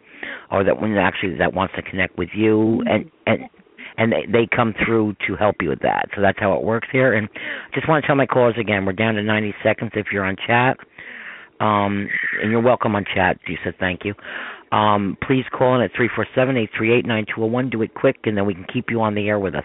[0.51, 3.49] or that one actually that wants to connect with you, and and
[3.97, 6.09] and they they come through to help you with that.
[6.15, 7.13] So that's how it works here.
[7.13, 7.29] And
[7.73, 10.35] just want to tell my callers again, we're down to 90 seconds if you're on
[10.47, 10.77] chat.
[11.59, 12.09] Um,
[12.41, 13.39] and you're welcome on chat.
[13.47, 14.13] You said thank you.
[14.75, 17.69] Um, please call in at three four seven eight three eight nine two zero one.
[17.69, 19.63] Do it quick, and then we can keep you on the air with us.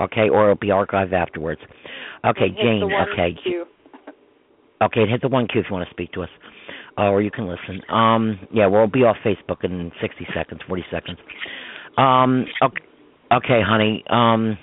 [0.00, 1.60] Okay, or it'll be archived afterwards.
[2.24, 2.82] Okay, Jane.
[2.84, 3.66] Okay, cue.
[4.80, 5.06] okay.
[5.06, 6.30] Hit the one Q if you want to speak to us,
[6.98, 7.82] uh, or you can listen.
[7.88, 11.18] Um, yeah, we'll be off Facebook in sixty seconds, forty seconds.
[11.98, 12.82] Um, okay,
[13.32, 14.04] okay, honey.
[14.10, 14.58] Um,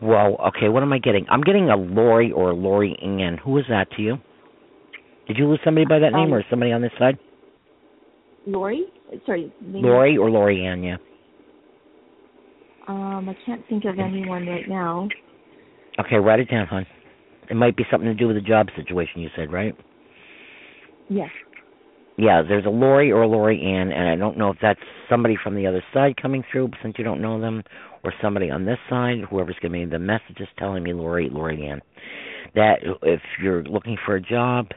[0.00, 0.68] well, okay.
[0.68, 1.26] What am I getting?
[1.30, 3.38] I'm getting a Lori or a Lori Ann.
[3.44, 4.18] Who is that to you?
[5.28, 7.18] Did you lose somebody by that name, Um, or is somebody on this side?
[8.46, 8.86] Lori,
[9.24, 10.82] sorry, name- Lori or Lori Ann?
[10.82, 10.96] Yeah.
[12.88, 15.08] Um, I can't think of anyone right now.
[16.00, 16.84] Okay, write it down, hon.
[17.48, 19.76] It might be something to do with the job situation you said, right?
[21.12, 21.30] Yes.
[22.16, 25.36] Yeah, there's a Lori or a Lori Ann, and I don't know if that's somebody
[25.42, 27.62] from the other side coming through since you don't know them,
[28.04, 31.80] or somebody on this side, whoever's giving me the messages telling me Lori, Lori Ann.
[32.54, 34.68] That if you're looking for a job,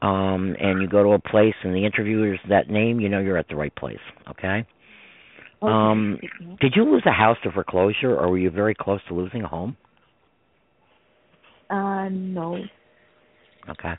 [0.00, 3.36] um, and you go to a place and the interviewer's that name, you know you're
[3.36, 3.98] at the right place.
[4.30, 4.66] Okay.
[5.62, 5.72] Okay.
[5.72, 6.18] Um,
[6.60, 9.48] did you lose a house to foreclosure, or were you very close to losing a
[9.48, 9.76] home?
[11.70, 12.58] Uh, no.
[13.68, 13.94] Okay.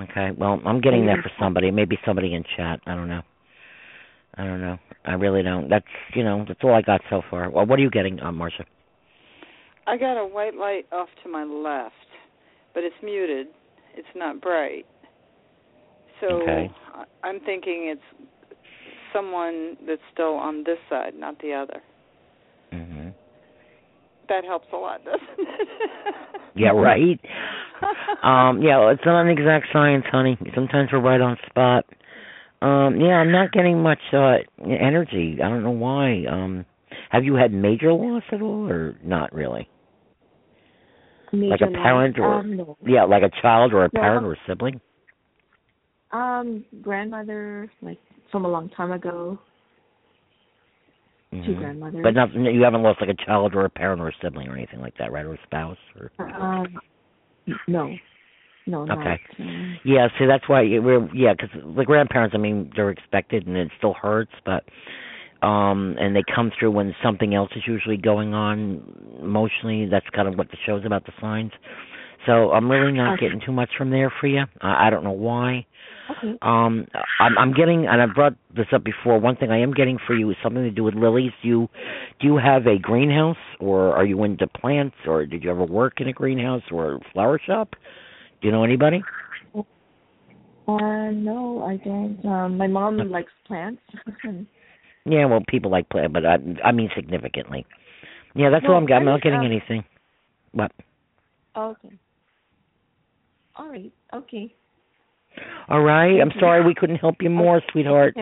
[0.00, 0.30] Okay.
[0.36, 1.70] Well, I'm getting that for somebody.
[1.70, 2.80] Maybe somebody in chat.
[2.86, 3.22] I don't know.
[4.36, 4.78] I don't know.
[5.04, 5.68] I really don't.
[5.68, 5.84] That's
[6.14, 7.50] you know that's all I got so far.
[7.50, 8.64] Well, what are you getting, uh, Marsha?
[9.86, 11.94] I got a white light off to my left,
[12.72, 13.48] but it's muted.
[13.96, 14.86] It's not bright.
[16.20, 16.70] So Okay.
[17.22, 18.28] I'm thinking it's
[19.12, 21.82] someone that's still on this side, not the other.
[22.72, 23.08] hmm
[24.28, 25.68] That helps a lot, doesn't it?
[26.56, 26.70] Yeah.
[26.70, 27.18] Right.
[28.22, 28.62] um.
[28.62, 28.88] Yeah.
[28.92, 30.38] It's not an exact science, honey.
[30.54, 31.84] Sometimes we're right on spot.
[32.62, 33.00] Um.
[33.00, 33.14] Yeah.
[33.16, 35.38] I'm not getting much uh energy.
[35.42, 36.24] I don't know why.
[36.30, 36.64] Um.
[37.10, 39.68] Have you had major loss at all, or not really?
[41.32, 41.82] Major like a loss?
[41.82, 42.76] parent or um, no.
[42.86, 44.00] yeah, like a child or a No.
[44.00, 44.80] parent or a sibling.
[46.12, 47.98] Um, grandmother, like
[48.30, 49.38] from a long time ago.
[51.42, 51.58] Two Mhm.
[51.58, 52.02] grandmothers.
[52.02, 54.56] But not, you haven't lost like a child or a parent or a sibling or
[54.56, 55.24] anything like that, right?
[55.24, 56.80] Or a spouse or Um,
[57.66, 57.94] no,
[58.66, 58.98] no, not.
[58.98, 59.20] Okay.
[59.40, 60.08] um, yeah.
[60.18, 62.34] See, that's why we're yeah, because the grandparents.
[62.34, 64.64] I mean, they're expected, and it still hurts, but
[65.42, 68.82] um, and they come through when something else is usually going on
[69.22, 69.86] emotionally.
[69.86, 71.52] That's kind of what the show's about, the signs.
[72.26, 73.26] So I'm really not Okay.
[73.26, 74.44] getting too much from there for you.
[74.62, 75.66] I, I don't know why.
[76.10, 76.38] Okay.
[76.42, 76.86] Um,
[77.20, 79.18] I'm, I'm getting, and I brought this up before.
[79.18, 81.32] One thing I am getting for you is something to do with lilies.
[81.42, 81.68] Do you,
[82.20, 86.00] do you have a greenhouse, or are you into plants, or did you ever work
[86.00, 87.70] in a greenhouse or a flower shop?
[88.40, 89.02] Do you know anybody?
[89.54, 92.24] Uh, no, I don't.
[92.24, 93.82] Um, my mom likes plants.
[95.06, 97.66] Yeah, well, people like plants, but I, I mean significantly.
[98.34, 99.06] Yeah, that's all I'm getting.
[99.06, 99.84] I'm not getting anything.
[100.52, 100.72] What?
[101.56, 101.98] okay.
[103.56, 103.92] All right.
[104.14, 104.54] Okay.
[105.68, 106.20] All right.
[106.20, 108.14] I'm sorry we couldn't help you more, sweetheart.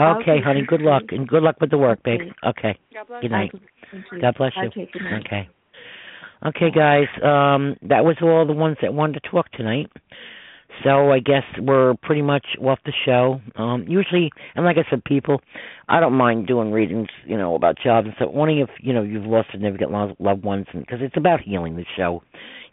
[0.00, 0.40] Okay.
[0.44, 0.62] Honey.
[0.66, 2.20] Good luck and good luck with the work, babe.
[2.46, 2.78] Okay.
[3.20, 3.50] Good night.
[3.54, 4.20] Okay, thank you.
[4.20, 4.86] God bless you.
[5.26, 5.48] Okay.
[6.46, 6.70] Okay.
[6.70, 7.08] Guys.
[7.22, 9.90] Um, that was all the ones that wanted to talk tonight.
[10.84, 13.40] So I guess we're pretty much off the show.
[13.56, 15.40] Um, usually, and like I said, people,
[15.88, 18.30] I don't mind doing readings, you know, about jobs and stuff.
[18.32, 21.74] Only if you know you've lost significant lo- loved ones, because it's about healing.
[21.74, 22.22] The show,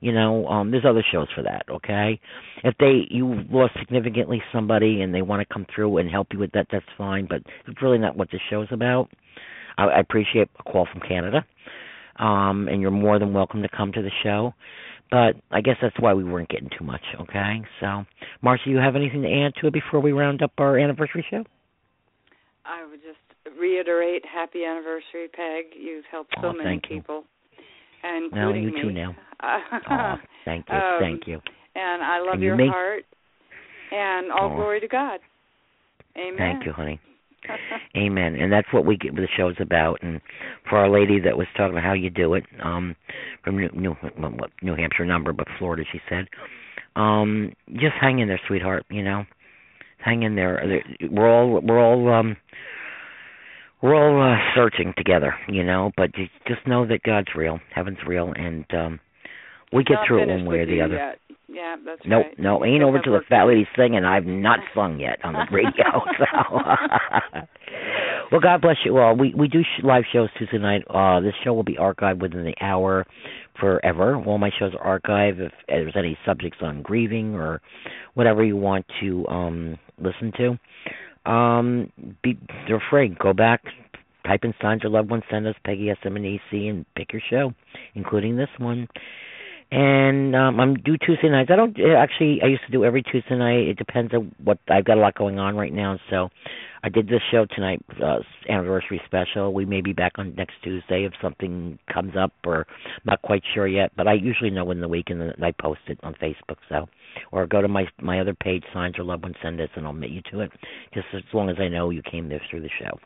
[0.01, 1.63] you know, um, there's other shows for that.
[1.69, 2.19] Okay,
[2.63, 6.39] if they you lost significantly somebody and they want to come through and help you
[6.39, 7.27] with that, that's fine.
[7.29, 9.09] But it's really not what the show's about.
[9.77, 11.45] I, I appreciate a call from Canada
[12.17, 14.53] um, and you're more than welcome to come to the show.
[15.11, 17.61] But I guess that's why we weren't getting too much, okay?
[17.79, 18.05] So,
[18.43, 21.43] Marsha, you have anything to add to it before we round up our anniversary show?
[22.65, 25.79] I would just reiterate happy anniversary, Peg.
[25.79, 27.23] You've helped so Oh, many people,
[28.05, 28.81] and No, you me.
[28.81, 29.15] too now.
[29.43, 30.15] Oh,
[30.45, 31.41] thank you, Um, thank you.
[31.75, 33.03] and I love And you your make- heart.
[33.91, 34.55] And all Oh.
[34.55, 35.19] glory to God.
[36.17, 36.37] Amen.
[36.37, 36.99] Thank you, honey.
[37.95, 38.35] Amen.
[38.35, 40.01] And that's what we get the show's about.
[40.01, 40.19] And
[40.67, 42.95] for our lady that was talking about how you do it, um,
[43.43, 43.95] from New New,
[44.63, 46.27] New Hampshire number, but Florida, she said,
[46.95, 48.85] um, just hang in there, sweetheart.
[48.89, 49.25] You know,
[49.99, 50.61] hang in there.
[50.65, 52.35] There- We're all we're all um,
[53.81, 55.35] we're all uh, searching together.
[55.47, 58.99] You know, but you just know that God's real, heaven's real, and um,
[59.73, 60.95] We get Not through it one way or the other.
[60.95, 61.19] Yet.
[61.47, 62.39] Yeah, that's Nope, right.
[62.39, 65.45] no, ain't over to the fat lady sing, and I've not sung yet on the
[65.51, 66.03] radio.
[66.17, 66.59] So,
[68.31, 69.15] well, God bless you all.
[69.15, 70.83] We we do sh- live shows Tuesday night.
[70.89, 73.05] Uh, this show will be archived within the hour
[73.59, 74.15] forever.
[74.25, 75.39] All my shows are archived.
[75.45, 77.61] If there's any subjects on grieving or
[78.15, 80.57] whatever you want to um listen to,
[81.25, 81.91] um,
[82.23, 82.37] be
[82.67, 83.15] they're free.
[83.19, 83.63] Go back,
[84.25, 86.85] type in signs your loved ones, send us Peggy S M and E C, and
[86.95, 87.53] pick your show,
[87.95, 88.87] including this one
[89.71, 91.49] and um I'm do Tuesday nights.
[91.51, 92.39] I don't eh, actually.
[92.43, 93.67] I used to do every Tuesday night.
[93.67, 95.97] It depends on what I've got a lot going on right now.
[96.09, 96.29] So
[96.83, 99.53] I did this show tonight, uh, anniversary special.
[99.53, 102.67] We may be back on next Tuesday if something comes up, or
[103.05, 103.91] not quite sure yet.
[103.97, 106.57] But I usually know in the week, and I post it on Facebook.
[106.69, 106.87] So
[107.31, 109.91] or go to my my other page, signs your loved one, send us, and I'll
[109.91, 110.51] admit you to it.
[110.93, 112.97] Just as long as I know you came there through the show.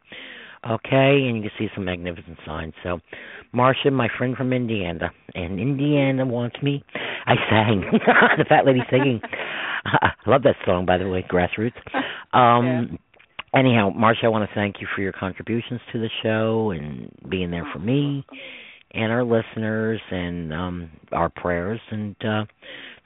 [0.69, 2.73] Okay, and you can see some magnificent signs.
[2.84, 2.99] So,
[3.56, 6.84] Marsha, my friend from Indiana, and Indiana wants me.
[7.26, 7.81] I sang
[8.38, 9.22] the fat lady singing.
[9.86, 11.80] I love that song, by the way, grassroots.
[12.34, 12.99] Um,
[13.56, 17.52] anyhow, Marsha, I want to thank you for your contributions to the show and being
[17.52, 18.26] there for me
[18.91, 22.45] and our listeners and um our prayers and uh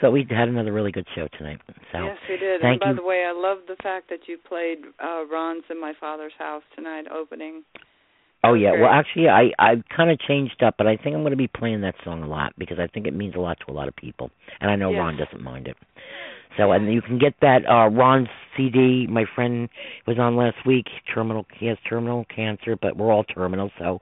[0.04, 1.60] thought we had another really good show tonight.
[1.94, 2.60] So yes, we did.
[2.62, 2.96] thank and by you.
[2.98, 6.64] the way, I love the fact that you played uh Ron's in my father's house
[6.76, 7.64] tonight opening.
[8.44, 11.32] Oh yeah, well actually I I've kind of changed up, but I think I'm going
[11.32, 13.72] to be playing that song a lot because I think it means a lot to
[13.72, 15.00] a lot of people, and I know Yes.
[15.00, 15.78] Ron doesn't mind it.
[16.58, 18.28] So and you can get that uh Ron's
[18.58, 19.08] CD.
[19.10, 19.70] My friend
[20.06, 20.88] was on last week.
[21.14, 24.02] Terminal, he has terminal cancer, but we're all terminal, so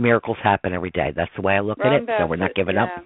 [0.00, 1.12] miracles happen every day.
[1.14, 2.08] That's the way I look Ron at it.
[2.18, 2.84] so we're not giving yeah.
[2.84, 3.04] up.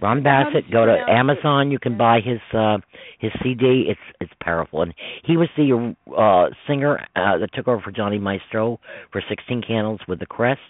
[0.00, 0.70] Ron Bassett.
[0.70, 0.96] Go to?
[1.08, 1.70] Amazon.
[1.70, 2.78] You can buy his uh
[3.18, 3.86] his CD.
[3.88, 4.82] It's it's powerful.
[4.82, 4.94] And
[5.24, 8.78] he was the uh singer uh that took over for Johnny Maestro
[9.12, 10.60] for 16 Candles with the Crest.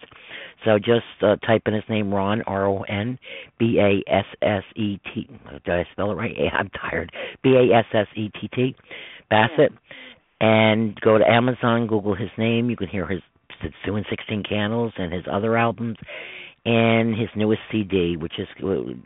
[0.64, 3.18] So just uh, type in his name, Ron R O N
[3.58, 5.28] B A S S E T.
[5.64, 6.34] Did I spell it right?
[6.36, 7.12] Yeah, I'm tired.
[7.42, 8.76] B A S S E T T.
[9.30, 9.72] Bassett.
[10.42, 11.86] And go to Amazon.
[11.86, 12.70] Google his name.
[12.70, 13.20] You can hear his
[13.84, 15.96] doing 16 Candles and his other albums
[16.64, 18.48] and his newest CD, which is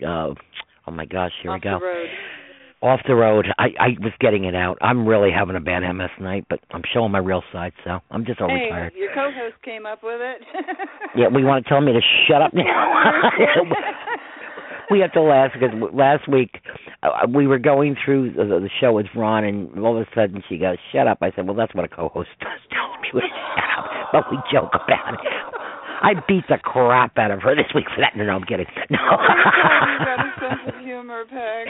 [0.06, 0.34] uh
[0.86, 1.78] oh my gosh, here Off we go.
[1.78, 2.08] the road.
[2.82, 3.46] Off the road.
[3.58, 4.76] I I was getting it out.
[4.82, 8.26] I'm really having a bad MS night, but I'm showing my real side, so I'm
[8.26, 8.92] just Hey, overtired.
[8.94, 10.42] your co-host came up with it.
[11.16, 12.90] Yeah, we want to tell me to shut up now.
[14.90, 16.58] we have to laugh because last week
[17.04, 20.42] uh, we were going through the, the show with Ron, and all of a sudden
[20.48, 23.26] she goes, "Shut up!" I said, "Well, that's what a co-host does, tells me to
[23.28, 25.20] shut up." But we joke about it.
[26.02, 28.16] I beat the crap out of her this week for that.
[28.16, 28.66] No, no, I'm kidding.
[28.90, 28.98] No.
[29.00, 31.68] You've got a sense of humor, Peg.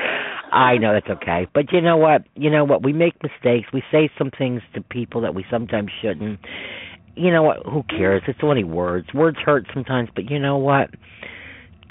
[0.52, 2.22] I know that's okay, but you know what?
[2.34, 2.82] You know what?
[2.82, 3.68] We make mistakes.
[3.72, 6.40] We say some things to people that we sometimes shouldn't.
[7.16, 7.58] You know what?
[7.64, 8.22] Who cares?
[8.26, 9.08] It's only words.
[9.14, 10.90] Words hurt sometimes, but you know what?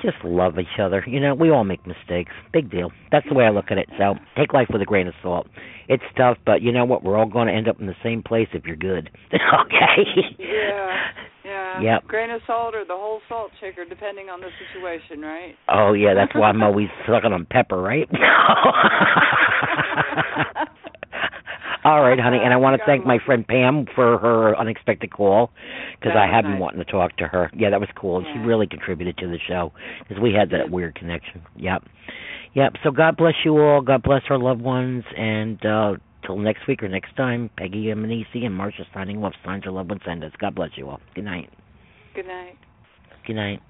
[0.03, 1.01] Just love each other.
[1.07, 2.31] You know, we all make mistakes.
[2.51, 2.91] Big deal.
[3.11, 3.87] That's the way I look at it.
[3.97, 5.47] So take life with a grain of salt.
[5.87, 7.03] It's tough, but you know what?
[7.03, 9.09] We're all going to end up in the same place if you're good.
[9.33, 10.03] okay.
[10.39, 10.97] Yeah,
[11.45, 11.81] yeah.
[11.81, 12.07] Yep.
[12.07, 15.55] Grain of salt or the whole salt shaker, depending on the situation, right?
[15.69, 18.09] Oh yeah, that's why I'm always sucking on pepper, right?
[21.83, 25.51] All right, honey, and I want to thank my friend Pam for her unexpected call
[25.99, 26.61] because I have been nice.
[26.61, 27.51] wanting to talk to her.
[27.55, 28.23] Yeah, that was cool.
[28.33, 31.41] She really contributed to the show because we had that weird connection.
[31.57, 31.83] Yep,
[32.53, 32.73] yep.
[32.83, 33.81] So God bless you all.
[33.81, 35.93] God bless our loved ones, and uh
[36.25, 39.33] till next week or next time, Peggy Immanesi and Marsha signing off.
[39.45, 40.31] Signs your loved ones send us.
[40.39, 41.01] God bless you all.
[41.15, 41.49] Good night.
[42.15, 42.57] Good night.
[43.27, 43.61] Good night.